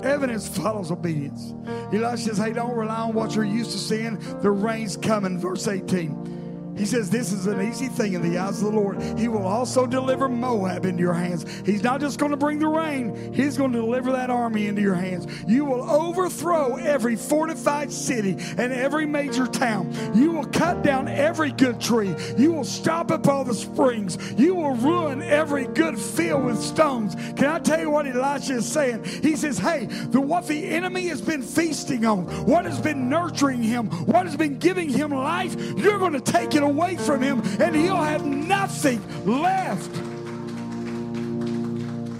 Evidence 0.03 0.47
follows 0.47 0.91
obedience. 0.91 1.53
Elisha 1.93 2.17
says, 2.17 2.37
Hey, 2.37 2.53
don't 2.53 2.75
rely 2.75 3.01
on 3.01 3.13
what 3.13 3.35
you're 3.35 3.45
used 3.45 3.71
to 3.71 3.77
seeing. 3.77 4.17
The 4.41 4.49
rain's 4.49 4.97
coming. 4.97 5.37
Verse 5.37 5.67
18. 5.67 6.40
He 6.81 6.87
says, 6.87 7.11
This 7.11 7.31
is 7.31 7.45
an 7.45 7.61
easy 7.61 7.89
thing 7.89 8.13
in 8.13 8.23
the 8.23 8.39
eyes 8.39 8.63
of 8.63 8.73
the 8.73 8.79
Lord. 8.79 8.99
He 9.19 9.27
will 9.27 9.45
also 9.45 9.85
deliver 9.85 10.27
Moab 10.27 10.83
into 10.83 10.99
your 10.99 11.13
hands. 11.13 11.45
He's 11.63 11.83
not 11.83 12.01
just 12.01 12.17
going 12.17 12.31
to 12.31 12.37
bring 12.37 12.57
the 12.57 12.67
rain, 12.67 13.31
He's 13.35 13.55
going 13.55 13.71
to 13.73 13.77
deliver 13.77 14.11
that 14.13 14.31
army 14.31 14.65
into 14.65 14.81
your 14.81 14.95
hands. 14.95 15.27
You 15.47 15.63
will 15.63 15.87
overthrow 15.87 16.77
every 16.77 17.15
fortified 17.15 17.91
city 17.91 18.35
and 18.57 18.73
every 18.73 19.05
major 19.05 19.45
town. 19.45 19.95
You 20.15 20.31
will 20.31 20.47
cut 20.47 20.81
down 20.81 21.07
every 21.07 21.51
good 21.51 21.79
tree. 21.79 22.15
You 22.35 22.51
will 22.51 22.63
stop 22.63 23.11
up 23.11 23.27
all 23.27 23.43
the 23.43 23.53
springs. 23.53 24.17
You 24.35 24.55
will 24.55 24.73
ruin 24.73 25.21
every 25.21 25.67
good 25.67 25.99
field 25.99 26.45
with 26.45 26.59
stones. 26.59 27.13
Can 27.35 27.45
I 27.45 27.59
tell 27.59 27.79
you 27.79 27.91
what 27.91 28.07
Elisha 28.07 28.55
is 28.55 28.65
saying? 28.65 29.03
He 29.03 29.35
says, 29.35 29.59
Hey, 29.59 29.85
the, 29.85 30.19
what 30.19 30.47
the 30.47 30.65
enemy 30.65 31.09
has 31.09 31.21
been 31.21 31.43
feasting 31.43 32.05
on, 32.05 32.25
what 32.47 32.65
has 32.65 32.81
been 32.81 33.07
nurturing 33.07 33.61
him, 33.61 33.85
what 34.07 34.25
has 34.25 34.35
been 34.35 34.57
giving 34.57 34.89
him 34.89 35.11
life, 35.11 35.55
you're 35.77 35.99
going 35.99 36.13
to 36.13 36.21
take 36.21 36.55
it 36.55 36.63
away 36.63 36.70
from 36.99 37.21
him 37.21 37.41
and 37.59 37.75
he'll 37.75 37.95
have 37.95 38.25
nothing 38.25 39.01
left. 39.25 39.91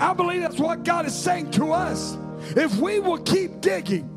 I 0.02 0.14
believe 0.14 0.42
that's 0.42 0.60
what 0.60 0.84
God 0.84 1.06
is 1.06 1.16
saying 1.16 1.52
to 1.52 1.72
us. 1.72 2.18
If 2.56 2.78
we 2.78 3.00
will 3.00 3.20
keep 3.20 3.62
digging, 3.62 4.10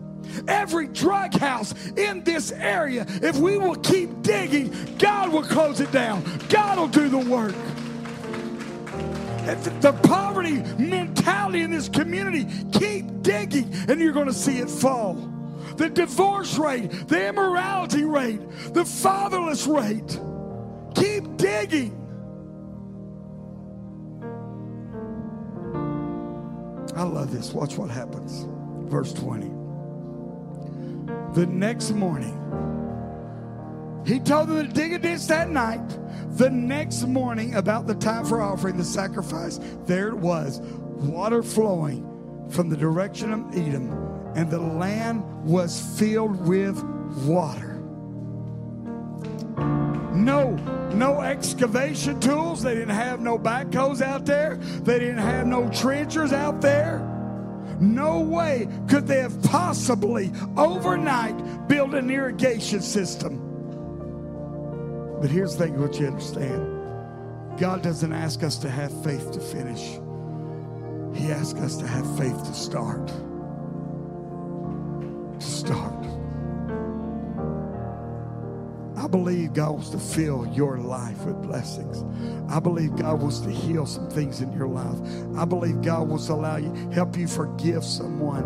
every 0.49 0.89
drug 0.89 1.35
house 1.35 1.74
in 1.91 2.24
this 2.24 2.53
area, 2.53 3.07
if 3.22 3.37
we 3.37 3.59
will 3.59 3.76
keep 3.76 4.22
digging, 4.22 4.74
God 4.99 5.32
will 5.32 5.43
close 5.43 5.80
it 5.80 5.93
down. 5.93 6.24
God 6.49 6.78
will 6.78 6.89
do 6.89 7.09
the 7.09 7.18
work. 7.18 7.55
The 9.82 9.93
poverty 10.05 10.62
mentality 10.78 11.61
in 11.61 11.70
this 11.70 11.89
community, 11.89 12.47
keep 12.72 13.22
digging 13.22 13.70
and 13.89 14.01
you're 14.01 14.12
going 14.12 14.26
to 14.26 14.32
see 14.32 14.59
it 14.59 14.70
fall. 14.70 15.30
The 15.77 15.91
divorce 15.91 16.57
rate, 16.57 16.91
the 17.09 17.29
immorality 17.29 18.05
rate, 18.05 18.41
the 18.72 18.85
fatherless 18.85 19.66
rate. 19.66 20.20
Keep 20.95 21.37
digging. 21.37 22.01
I 26.97 27.03
love 27.03 27.33
this. 27.33 27.53
Watch 27.53 27.77
what 27.77 27.91
happens. 27.91 28.47
Verse 28.89 29.12
20. 29.12 29.51
The 31.35 31.47
next 31.47 31.91
morning, 31.91 32.41
he 34.07 34.20
told 34.20 34.49
them 34.49 34.66
to 34.66 34.72
dig 34.72 34.93
a 34.93 34.99
ditch 34.99 35.27
that 35.27 35.51
night. 35.51 35.83
The 36.37 36.51
next 36.51 37.03
morning, 37.07 37.57
about 37.57 37.87
the 37.87 37.95
time 37.95 38.25
for 38.25 38.41
offering 38.41 38.77
the 38.77 38.85
sacrifice, 38.85 39.59
there 39.87 40.09
it 40.09 40.16
was, 40.16 40.61
water 40.61 41.43
flowing 41.43 42.07
from 42.51 42.68
the 42.68 42.77
direction 42.77 43.33
of 43.33 43.41
Edom, 43.57 43.91
and 44.35 44.51
the 44.51 44.59
land 44.59 45.24
was 45.45 45.80
filled 45.99 46.47
with 46.47 46.82
water. 47.24 47.74
No, 50.14 50.51
no 50.95 51.20
excavation 51.20 52.20
tools. 52.20 52.62
They 52.62 52.74
didn't 52.74 52.95
have 52.95 53.20
no 53.20 53.39
backhoes 53.39 54.01
out 54.01 54.24
there. 54.24 54.57
They 54.57 54.99
didn't 54.99 55.18
have 55.18 55.47
no 55.47 55.68
trenchers 55.70 56.32
out 56.32 56.61
there. 56.61 57.11
No 57.80 58.20
way 58.20 58.68
could 58.89 59.07
they 59.07 59.20
have 59.20 59.43
possibly 59.43 60.32
overnight 60.57 61.68
built 61.68 61.95
an 61.95 62.11
irrigation 62.11 62.80
system. 62.80 63.41
But 65.20 65.30
here's 65.30 65.57
the 65.57 65.64
thing 65.64 65.80
what 65.80 65.99
you 65.99 66.07
understand 66.07 66.70
God 67.59 67.82
doesn't 67.82 68.12
ask 68.12 68.43
us 68.43 68.59
to 68.59 68.70
have 68.70 68.93
faith 69.05 69.32
to 69.32 69.41
finish, 69.41 69.99
He 71.14 71.32
asks 71.32 71.59
us 71.61 71.76
to 71.78 71.87
have 71.87 72.18
faith 72.18 72.39
to 72.45 72.55
start. 72.55 73.11
Start. 75.65 76.05
I 78.99 79.07
believe 79.07 79.55
God 79.55 79.71
wants 79.73 79.91
to 79.91 79.99
fill 79.99 80.47
your 80.53 80.77
life 80.77 81.25
with 81.25 81.41
blessings. 81.41 82.05
I 82.51 82.61
believe 82.61 82.97
God 82.97 83.23
wants 83.23 83.41
to 83.41 83.51
heal 83.51 83.87
some 83.87 84.11
things 84.11 84.43
in 84.43 84.53
your 84.53 84.69
life. 84.69 84.99
I 85.39 85.47
believe 85.47 85.81
God 85.81 86.09
wants 86.09 86.27
to 86.27 86.35
allow 86.35 86.57
you, 86.57 86.73
help 86.93 87.17
you 87.17 87.27
forgive 87.27 87.83
someone. 87.83 88.45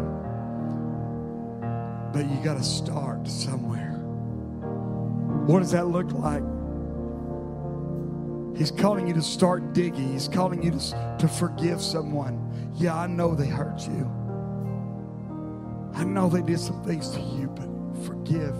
But 2.12 2.30
you 2.30 2.36
got 2.44 2.56
to 2.56 2.62
start 2.62 3.26
somewhere. 3.26 3.94
What 5.46 5.58
does 5.58 5.72
that 5.72 5.88
look 5.88 6.12
like? 6.12 6.42
He's 8.56 8.70
calling 8.70 9.08
you 9.08 9.14
to 9.14 9.22
start 9.22 9.72
digging. 9.72 10.12
He's 10.12 10.28
calling 10.28 10.62
you 10.62 10.70
to, 10.70 11.16
to 11.18 11.28
forgive 11.28 11.80
someone. 11.80 12.72
Yeah, 12.76 12.96
I 12.96 13.08
know 13.08 13.34
they 13.34 13.48
hurt 13.48 13.80
you. 13.88 14.17
I 15.98 16.04
know 16.04 16.28
they 16.28 16.42
did 16.42 16.60
some 16.60 16.80
things 16.84 17.10
to 17.10 17.20
you, 17.20 17.48
but 17.48 17.66
forgive. 18.06 18.54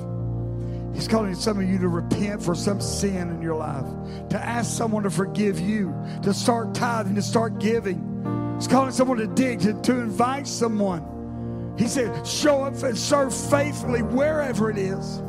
He's 0.92 1.06
calling 1.06 1.36
some 1.36 1.60
of 1.60 1.68
you 1.68 1.78
to 1.78 1.86
repent 1.86 2.42
for 2.42 2.56
some 2.56 2.80
sin 2.80 3.30
in 3.30 3.40
your 3.40 3.54
life, 3.54 3.86
to 4.30 4.38
ask 4.44 4.76
someone 4.76 5.04
to 5.04 5.10
forgive 5.10 5.60
you, 5.60 5.94
to 6.24 6.34
start 6.34 6.74
tithing, 6.74 7.14
to 7.14 7.22
start 7.22 7.60
giving. 7.60 8.56
He's 8.56 8.66
calling 8.66 8.90
someone 8.90 9.18
to 9.18 9.28
dig, 9.28 9.60
to, 9.60 9.80
to 9.82 10.00
invite 10.00 10.48
someone. 10.48 11.76
He 11.78 11.86
said, 11.86 12.26
show 12.26 12.64
up 12.64 12.82
and 12.82 12.98
serve 12.98 13.32
faithfully 13.32 14.02
wherever 14.02 14.68
it 14.68 14.78
is. 14.78 15.22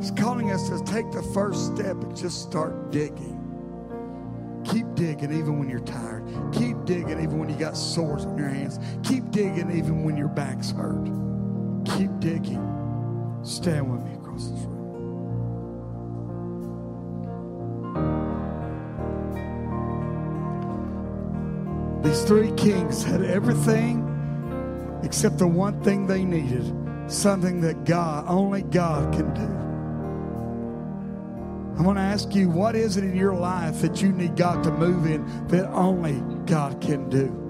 He's 0.00 0.10
calling 0.18 0.52
us 0.52 0.70
to 0.70 0.82
take 0.90 1.12
the 1.12 1.22
first 1.34 1.66
step 1.74 2.02
and 2.02 2.16
just 2.16 2.40
start 2.40 2.90
digging. 2.90 3.40
Keep 4.64 4.94
digging 4.94 5.32
even 5.32 5.58
when 5.58 5.68
you're 5.68 5.80
tired. 5.80 6.23
Keep 6.52 6.84
digging 6.84 7.20
even 7.20 7.38
when 7.38 7.48
you 7.48 7.56
got 7.56 7.76
sores 7.76 8.24
on 8.24 8.38
your 8.38 8.48
hands. 8.48 8.78
Keep 9.02 9.30
digging 9.30 9.70
even 9.70 10.04
when 10.04 10.16
your 10.16 10.28
back's 10.28 10.70
hurt. 10.70 11.04
Keep 11.96 12.20
digging. 12.20 12.60
Stand 13.42 13.90
with 13.90 14.02
me 14.02 14.14
across 14.14 14.48
this 14.48 14.60
room. 14.60 14.74
These 22.02 22.22
three 22.24 22.52
kings 22.52 23.02
had 23.02 23.22
everything 23.22 24.02
except 25.02 25.38
the 25.38 25.46
one 25.46 25.82
thing 25.82 26.06
they 26.06 26.24
needed 26.24 26.64
something 27.06 27.60
that 27.60 27.84
God, 27.84 28.24
only 28.28 28.62
God 28.62 29.12
can 29.12 29.34
do. 29.34 29.63
I'm 31.76 31.82
going 31.82 31.96
to 31.96 32.02
ask 32.02 32.34
you, 32.34 32.48
what 32.48 32.76
is 32.76 32.96
it 32.96 33.02
in 33.02 33.16
your 33.16 33.34
life 33.34 33.80
that 33.80 34.00
you 34.00 34.12
need 34.12 34.36
God 34.36 34.62
to 34.62 34.70
move 34.70 35.06
in 35.06 35.48
that 35.48 35.68
only 35.72 36.22
God 36.46 36.80
can 36.80 37.10
do? 37.10 37.40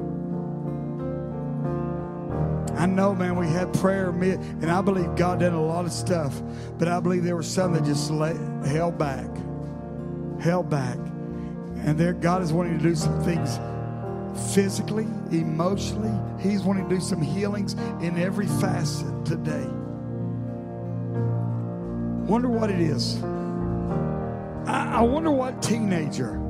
I 2.75 2.87
know, 2.87 3.15
man, 3.15 3.37
we 3.37 3.47
had 3.47 3.73
prayer, 3.75 4.09
and 4.09 4.71
I 4.71 4.81
believe 4.81 5.15
God 5.15 5.41
did 5.41 5.53
a 5.53 5.61
lot 5.61 5.85
of 5.85 5.93
stuff, 5.93 6.43
but 6.79 6.89
I 6.89 7.01
believe 7.01 7.23
there 7.23 7.37
was 7.37 7.47
some 7.47 7.75
that 7.75 7.85
just 7.85 8.11
let, 8.11 8.37
held 8.67 8.99
back, 8.99 9.29
held 10.41 10.71
back. 10.71 10.97
And 11.85 11.99
there, 11.99 12.15
God 12.15 12.43
is 12.43 12.53
wanting 12.53 12.79
to 12.79 12.83
do 12.83 12.95
some 12.95 13.23
things 13.23 13.59
physically, 14.55 15.07
emotionally. 15.33 16.19
He's 16.43 16.63
wanting 16.63 16.89
to 16.89 16.95
do 16.95 17.01
some 17.01 17.21
healings 17.21 17.75
in 18.01 18.19
every 18.19 18.47
facet 18.47 19.27
today. 19.27 19.67
Wonder 22.27 22.49
what 22.49 22.71
it 22.71 22.81
is. 22.81 23.23
I, 24.67 24.99
I 24.99 25.01
wonder 25.03 25.31
what 25.31 25.63
teenager 25.63 26.41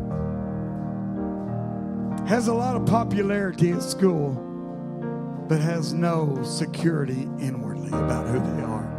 has 2.26 2.48
a 2.48 2.54
lot 2.54 2.76
of 2.76 2.86
popularity 2.86 3.72
at 3.72 3.82
school 3.82 4.40
but 5.48 5.60
has 5.60 5.92
no 5.92 6.42
security 6.42 7.28
inwardly 7.38 7.88
about 7.88 8.26
who 8.28 8.38
they 8.38 8.62
are. 8.62 8.94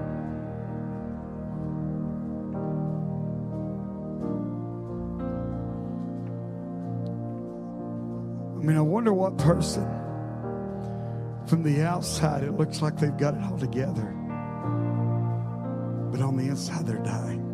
I 8.53 8.67
mean, 8.67 8.77
I 8.77 8.81
wonder 8.81 9.13
what 9.13 9.37
person 9.37 9.85
from 11.47 11.63
the 11.63 11.83
outside 11.83 12.43
it 12.43 12.51
looks 12.53 12.81
like 12.81 12.97
they've 12.97 13.17
got 13.17 13.35
it 13.35 13.43
all 13.43 13.57
together, 13.57 14.13
but 16.11 16.21
on 16.21 16.35
the 16.37 16.45
inside 16.45 16.85
they're 16.85 16.97
dying. 16.97 17.44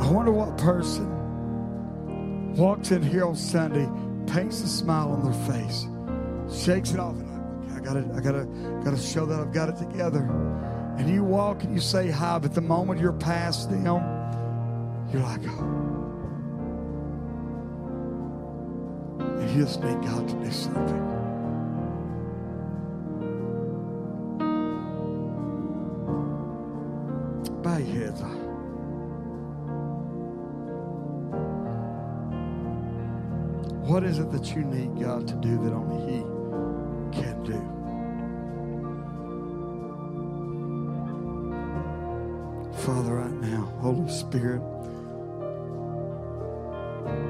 I 0.00 0.10
wonder 0.10 0.32
what 0.32 0.58
person 0.58 1.08
walks 2.56 2.90
in 2.90 3.02
here 3.02 3.24
on 3.24 3.36
Sunday, 3.36 3.88
paints 4.32 4.62
a 4.62 4.68
smile 4.68 5.10
on 5.10 5.24
their 5.24 5.32
face, 5.48 5.86
shakes 6.64 6.92
it 6.92 7.00
off, 7.00 7.14
and 7.16 7.72
I, 7.72 7.76
I 7.76 7.80
gotta, 7.80 8.06
I 8.14 8.20
gotta, 8.20 8.44
gotta 8.84 8.98
show 8.98 9.26
that 9.26 9.40
I've 9.40 9.52
got 9.52 9.68
it 9.68 9.76
together. 9.76 10.28
And 10.98 11.08
you 11.08 11.24
walk 11.24 11.64
and 11.64 11.74
you 11.74 11.80
say 11.80 12.10
hi, 12.10 12.38
but 12.38 12.54
the 12.54 12.60
moment 12.60 13.00
you're 13.00 13.12
past 13.12 13.70
them, 13.70 13.82
you're 15.12 15.22
like, 15.22 15.40
oh. 15.48 15.80
And 19.18 19.50
you 19.50 19.64
just 19.64 19.82
need 19.82 20.00
God 20.02 20.28
to 20.28 20.34
do 20.34 20.50
something. 20.52 21.00
Bow 27.62 27.78
your 27.78 28.06
heads. 28.06 28.43
What 33.86 34.02
is 34.02 34.18
it 34.18 34.32
that 34.32 34.54
you 34.54 34.64
need 34.64 34.98
God 34.98 35.28
to 35.28 35.34
do 35.34 35.58
that 35.62 35.74
only 35.74 36.10
He 36.10 36.22
can 37.20 37.42
do. 37.44 37.60
Father, 42.78 43.16
right 43.16 43.30
now, 43.30 43.66
Holy 43.80 44.08
Spirit, 44.08 44.62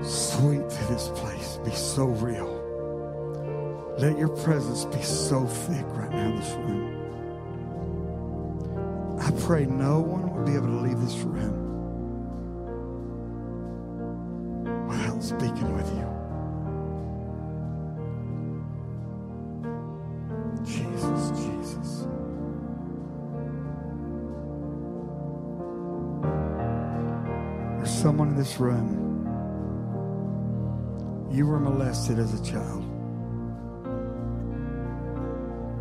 sweep 0.05 0.71
through 0.71 0.95
this 0.95 1.09
place. 1.17 1.59
Be 1.65 1.73
so 1.73 2.05
real. 2.07 2.63
Let 3.99 4.17
your 4.17 4.29
presence 4.29 4.85
be 4.85 5.03
so 5.03 5.47
thick 5.47 5.85
right 5.89 6.11
now 6.11 6.31
in 6.31 6.37
this 6.37 6.53
room. 6.53 6.91
I 9.21 9.31
pray 9.45 9.67
no 9.67 9.99
one 10.01 10.33
will 10.33 10.45
be 10.45 10.55
able 10.55 10.69
to 10.69 10.81
leave 10.81 11.01
this 11.01 11.17
room 11.17 11.64
room. 28.59 29.25
You 31.31 31.47
were 31.47 31.59
molested 31.59 32.19
as 32.19 32.33
a 32.39 32.45
child. 32.45 32.85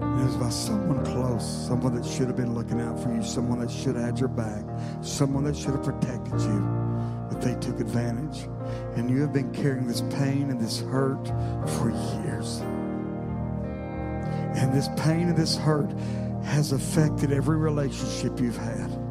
It 0.01 0.25
was 0.25 0.35
by 0.37 0.49
someone 0.49 1.05
close, 1.05 1.67
someone 1.67 1.95
that 1.95 2.05
should 2.05 2.27
have 2.27 2.35
been 2.35 2.55
looking 2.55 2.79
out 2.79 2.99
for 2.99 3.13
you, 3.13 3.23
someone 3.23 3.59
that 3.59 3.69
should 3.69 3.95
have 3.95 4.05
had 4.05 4.19
your 4.19 4.29
back, 4.29 4.63
someone 5.01 5.43
that 5.43 5.55
should 5.55 5.71
have 5.71 5.83
protected 5.83 6.39
you, 6.41 6.59
but 7.29 7.41
they 7.41 7.55
took 7.55 7.79
advantage. 7.79 8.47
And 8.95 9.09
you 9.09 9.21
have 9.21 9.33
been 9.33 9.51
carrying 9.53 9.87
this 9.87 10.01
pain 10.11 10.49
and 10.49 10.61
this 10.61 10.81
hurt 10.81 11.27
for 11.77 11.89
years. 12.23 12.61
And 14.55 14.73
this 14.73 14.87
pain 14.97 15.29
and 15.29 15.37
this 15.37 15.57
hurt 15.57 15.91
has 16.43 16.71
affected 16.71 17.31
every 17.31 17.57
relationship 17.57 18.39
you've 18.39 18.57
had. 18.57 19.02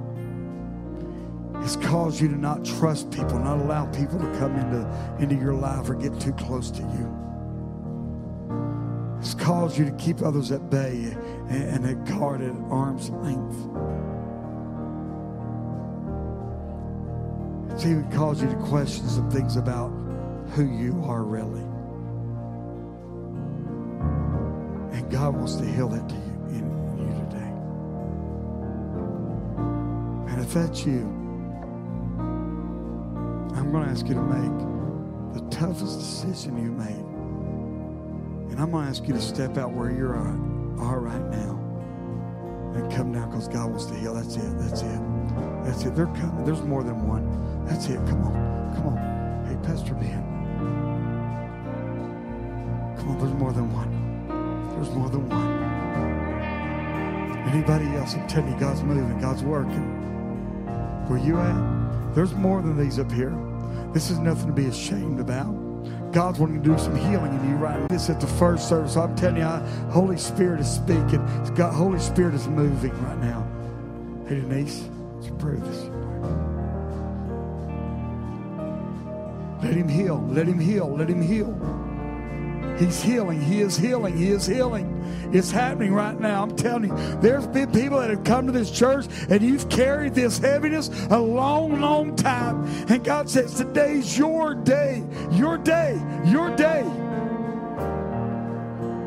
It's 1.63 1.77
caused 1.77 2.21
you 2.21 2.27
to 2.29 2.37
not 2.37 2.65
trust 2.65 3.13
people, 3.13 3.39
not 3.39 3.59
allow 3.59 3.87
people 3.87 4.19
to 4.19 4.27
come 4.39 4.57
into, 4.57 4.85
into 5.21 5.37
your 5.37 5.55
life 5.55 5.89
or 5.89 5.95
get 5.95 6.19
too 6.21 6.33
close 6.33 6.73
to 6.73 6.83
you. 6.83 7.19
It's 9.21 9.35
caused 9.35 9.79
you 9.79 9.85
to 9.85 9.93
keep 9.93 10.23
others 10.23 10.51
at 10.51 10.69
bay 10.71 11.15
and, 11.49 11.63
and 11.63 11.87
at 11.87 12.05
guard 12.05 12.43
at 12.43 12.53
arm's 12.69 13.11
length. 13.11 13.57
It's 17.73 17.87
even 17.87 18.11
caused 18.11 18.43
you 18.43 18.49
to 18.49 18.57
question 18.57 19.09
some 19.09 19.31
things 19.31 19.55
about 19.57 19.91
who 20.55 20.65
you 20.65 21.01
are 21.05 21.23
really. 21.23 21.63
And 24.99 25.09
God 25.13 25.37
wants 25.37 25.55
to 25.55 25.65
heal 25.65 25.89
that 25.91 26.09
to 26.09 26.15
you 26.17 26.47
in 26.49 26.65
you 26.99 27.07
today. 27.31 27.53
And 30.33 30.43
if 30.43 30.53
that's 30.53 30.85
you, 30.85 31.22
I'm 33.73 33.79
going 33.79 33.87
to 33.87 33.93
ask 33.93 34.07
you 34.07 34.15
to 34.17 34.21
make 34.21 35.33
the 35.33 35.41
toughest 35.49 35.99
decision 35.99 36.63
you 36.63 36.73
made. 36.73 36.93
And 38.53 38.61
I'm 38.61 38.71
going 38.71 38.85
to 38.85 38.91
ask 38.91 39.09
you 39.09 39.15
to 39.15 39.21
step 39.21 39.57
out 39.57 39.73
where 39.73 39.91
at, 40.15 40.37
are 40.79 41.01
right 41.01 41.31
now 41.31 41.59
and 42.75 42.93
come 42.93 43.15
down 43.15 43.31
because 43.31 43.49
God 43.49 43.71
wants 43.71 43.87
to 43.87 43.95
heal. 43.95 44.13
That's 44.13 44.37
it. 44.37 44.59
That's 44.59 44.83
it. 44.83 45.01
That's 45.65 45.85
it. 45.85 45.97
They're 45.97 46.05
coming. 46.05 46.45
There's 46.45 46.61
more 46.61 46.83
than 46.83 47.09
one. 47.09 47.65
That's 47.65 47.87
it. 47.87 47.97
Come 48.09 48.23
on. 48.25 48.75
Come 48.75 48.89
on. 48.89 49.47
Hey, 49.47 49.57
Pastor 49.67 49.95
Ben. 49.95 50.23
Come 52.99 53.09
on. 53.09 53.19
There's 53.21 53.33
more 53.33 53.55
than 53.55 53.73
one. 53.73 53.89
There's 54.75 54.91
more 54.91 55.09
than 55.09 55.27
one. 55.31 55.63
Anybody 57.49 57.87
else? 57.97 58.17
I'm 58.17 58.29
telling 58.29 58.53
you, 58.53 58.61
God's 58.61 58.83
moving. 58.83 59.19
God's 59.19 59.43
working. 59.43 61.07
Where 61.09 61.19
you 61.19 61.39
at? 61.39 62.15
There's 62.15 62.35
more 62.35 62.61
than 62.61 62.77
these 62.77 62.99
up 62.99 63.11
here. 63.11 63.35
This 63.93 64.11
is 64.11 64.19
nothing 64.19 64.47
to 64.47 64.53
be 64.53 64.67
ashamed 64.67 65.21
about. 65.21 65.53
God's 66.13 66.39
wanting 66.39 66.63
to 66.63 66.71
do 66.71 66.79
some 66.79 66.95
healing 66.95 67.33
in 67.39 67.51
you 67.51 67.57
right 67.57 67.79
now. 67.79 67.87
This 67.89 68.11
at 68.11 68.21
the 68.21 68.27
first 68.27 68.69
service. 68.69 68.97
I'm 68.97 69.15
telling 69.17 69.37
you, 69.37 69.45
I, 69.45 69.59
Holy 69.91 70.17
Spirit 70.17 70.61
is 70.61 70.71
speaking. 70.71 71.25
God, 71.55 71.73
Holy 71.73 71.99
Spirit 71.99 72.35
is 72.35 72.47
moving 72.49 72.93
right 73.05 73.19
now. 73.19 73.47
Hey, 74.29 74.41
Denise, 74.41 74.89
let's 75.17 75.31
pray 75.39 75.57
this. 75.57 75.91
Let 79.63 79.75
him 79.75 79.89
heal. 79.89 80.27
Let 80.31 80.47
him 80.47 80.59
heal. 80.59 80.95
Let 80.95 81.09
him 81.09 81.23
heal. 81.23 81.57
He's 82.79 83.03
healing. 83.03 83.41
He 83.41 83.61
is 83.61 83.77
healing. 83.77 84.17
He 84.17 84.29
is 84.29 84.47
healing. 84.47 84.92
It's 85.33 85.51
happening 85.51 85.95
right 85.95 86.19
now. 86.19 86.43
I'm 86.43 86.55
telling 86.57 86.91
you, 86.91 87.17
there's 87.21 87.47
been 87.47 87.73
people 87.73 87.99
that 88.01 88.11
have 88.11 88.23
come 88.23 88.47
to 88.47 88.53
this 88.53 88.71
church 88.71 89.07
and 89.31 89.41
you've 89.41 89.69
carried 89.71 90.15
this 90.15 90.39
heaviness 90.39 90.91
a 91.11 91.19
long, 91.19 91.81
long 91.81 92.15
time. 92.17 92.65
And 92.89 93.03
God 93.03 93.31
says, 93.31 93.55
Today's 93.55 94.19
your 94.19 94.55
day. 94.55 95.03
Your 95.31 95.57
day. 95.57 96.01
Your 96.27 96.55
day. 96.55 96.85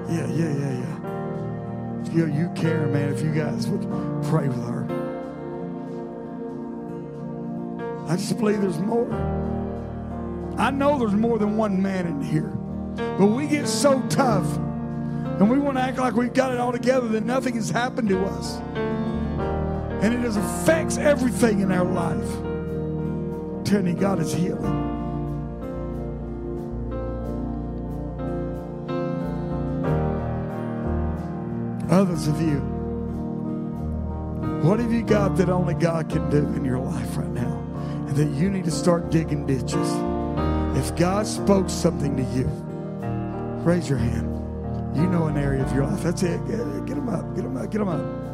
Yeah, 0.09 0.28
yeah, 0.28 0.53
yeah, 0.57 0.73
yeah. 0.80 2.11
You, 2.11 2.26
you 2.28 2.51
care, 2.55 2.88
man, 2.88 3.13
if 3.13 3.21
you 3.21 3.32
guys 3.32 3.67
would 3.67 3.84
pray 4.23 4.47
with 4.47 4.65
her. 4.67 4.86
I 8.07 8.15
just 8.15 8.38
believe 8.38 8.61
there's 8.61 8.80
more. 8.80 9.11
I 10.57 10.71
know 10.71 10.97
there's 10.97 11.13
more 11.13 11.38
than 11.38 11.55
one 11.57 11.82
man 11.82 12.07
in 12.07 12.21
here. 12.21 12.53
But 13.17 13.28
we 13.28 13.45
get 13.47 13.67
so 13.67 14.01
tough 14.09 14.45
and 15.39 15.49
we 15.49 15.59
want 15.59 15.75
to 15.75 15.83
act 15.83 15.97
like 15.97 16.13
we've 16.13 16.33
got 16.33 16.53
it 16.53 16.59
all 16.61 16.71
together 16.71 17.09
that 17.09 17.25
nothing 17.25 17.55
has 17.55 17.69
happened 17.69 18.07
to 18.07 18.23
us. 18.23 18.55
And 20.01 20.13
it 20.13 20.23
affects 20.38 20.97
everything 20.97 21.59
in 21.59 21.73
our 21.73 21.83
life. 21.83 23.65
you, 23.65 23.93
God 23.95 24.19
is 24.19 24.33
healing. 24.33 24.83
Others 31.89 32.27
of 32.27 32.41
you, 32.41 32.59
what 34.63 34.79
have 34.79 34.93
you 34.93 35.03
got 35.03 35.36
that 35.36 35.49
only 35.49 35.73
God 35.73 36.09
can 36.09 36.29
do 36.29 36.38
in 36.38 36.63
your 36.63 36.79
life 36.79 37.17
right 37.17 37.29
now? 37.29 37.61
And 38.07 38.15
that 38.15 38.29
you 38.39 38.49
need 38.49 38.63
to 38.65 38.71
start 38.71 39.11
digging 39.11 39.45
ditches. 39.45 39.91
If 40.77 40.95
God 40.95 41.27
spoke 41.27 41.69
something 41.69 42.15
to 42.15 42.23
you, 42.23 42.47
raise 43.65 43.89
your 43.89 43.99
hand. 43.99 44.34
You 44.95 45.07
know 45.07 45.25
an 45.25 45.37
area 45.37 45.63
of 45.63 45.73
your 45.73 45.85
life. 45.85 46.03
That's 46.03 46.23
it. 46.23 46.39
Get, 46.47 46.85
get 46.85 46.95
them 46.95 47.09
up. 47.09 47.35
Get 47.35 47.43
them 47.43 47.57
up. 47.57 47.69
Get 47.69 47.79
them 47.79 47.89
up. 47.89 48.25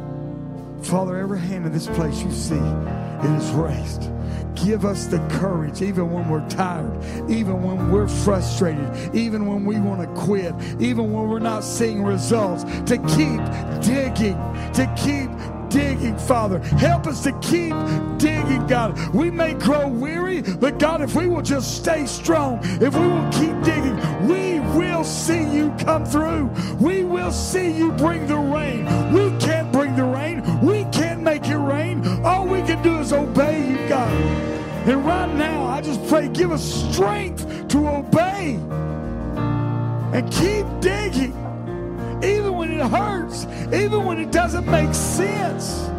Father, 0.84 1.16
every 1.16 1.38
hand 1.38 1.64
in 1.64 1.72
this 1.72 1.86
place 1.86 2.22
you 2.22 2.30
see, 2.32 2.54
it 2.54 3.30
is 3.38 3.50
raised. 3.50 4.10
Give 4.54 4.84
us 4.84 5.06
the 5.06 5.18
courage, 5.30 5.80
even 5.80 6.10
when 6.12 6.28
we're 6.28 6.46
tired, 6.48 6.92
even 7.30 7.62
when 7.62 7.90
we're 7.90 8.08
frustrated, 8.08 9.14
even 9.14 9.46
when 9.46 9.64
we 9.64 9.78
want 9.78 10.00
to 10.00 10.20
quit, 10.20 10.54
even 10.80 11.12
when 11.12 11.28
we're 11.28 11.38
not 11.38 11.64
seeing 11.64 12.02
results, 12.02 12.64
to 12.90 12.98
keep 12.98 13.40
digging, 13.82 14.36
to 14.72 14.92
keep 14.96 15.30
digging, 15.70 16.18
Father. 16.18 16.58
Help 16.58 17.06
us 17.06 17.22
to 17.22 17.32
keep 17.40 17.74
digging, 18.18 18.66
God. 18.66 18.98
We 19.14 19.30
may 19.30 19.54
grow 19.54 19.88
weary, 19.88 20.42
but 20.42 20.78
God, 20.78 21.00
if 21.00 21.14
we 21.14 21.26
will 21.26 21.42
just 21.42 21.76
stay 21.76 22.06
strong, 22.06 22.60
if 22.62 22.94
we 22.94 23.06
will 23.06 23.30
keep 23.32 23.62
digging, 23.64 23.96
we 24.28 24.51
will 25.02 25.08
see 25.08 25.42
you 25.52 25.74
come 25.80 26.06
through. 26.06 26.48
We 26.78 27.02
will 27.02 27.32
see 27.32 27.72
you 27.72 27.90
bring 27.90 28.28
the 28.28 28.36
rain. 28.36 28.84
We 29.12 29.36
can't 29.40 29.72
bring 29.72 29.96
the 29.96 30.04
rain. 30.04 30.44
We 30.60 30.84
can't 30.92 31.22
make 31.22 31.44
it 31.48 31.56
rain. 31.56 32.06
All 32.24 32.46
we 32.46 32.62
can 32.62 32.80
do 32.84 32.98
is 33.00 33.12
obey 33.12 33.68
you, 33.68 33.88
God. 33.88 34.12
And 34.86 35.04
right 35.04 35.34
now, 35.34 35.64
I 35.64 35.80
just 35.80 36.06
pray, 36.06 36.28
give 36.28 36.52
us 36.52 36.62
strength 36.62 37.66
to 37.70 37.88
obey 37.88 38.60
and 40.14 40.30
keep 40.30 40.66
digging 40.80 41.34
even 42.22 42.54
when 42.54 42.70
it 42.70 42.86
hurts, 42.88 43.46
even 43.74 44.04
when 44.04 44.20
it 44.20 44.30
doesn't 44.30 44.66
make 44.66 44.94
sense. 44.94 45.90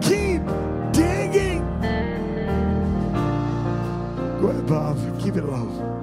Keep 0.00 0.40
digging. 0.94 1.60
Go 4.40 4.48
ahead, 4.48 4.66
Bob. 4.66 5.20
Keep 5.20 5.36
it 5.36 5.44
low. 5.44 5.95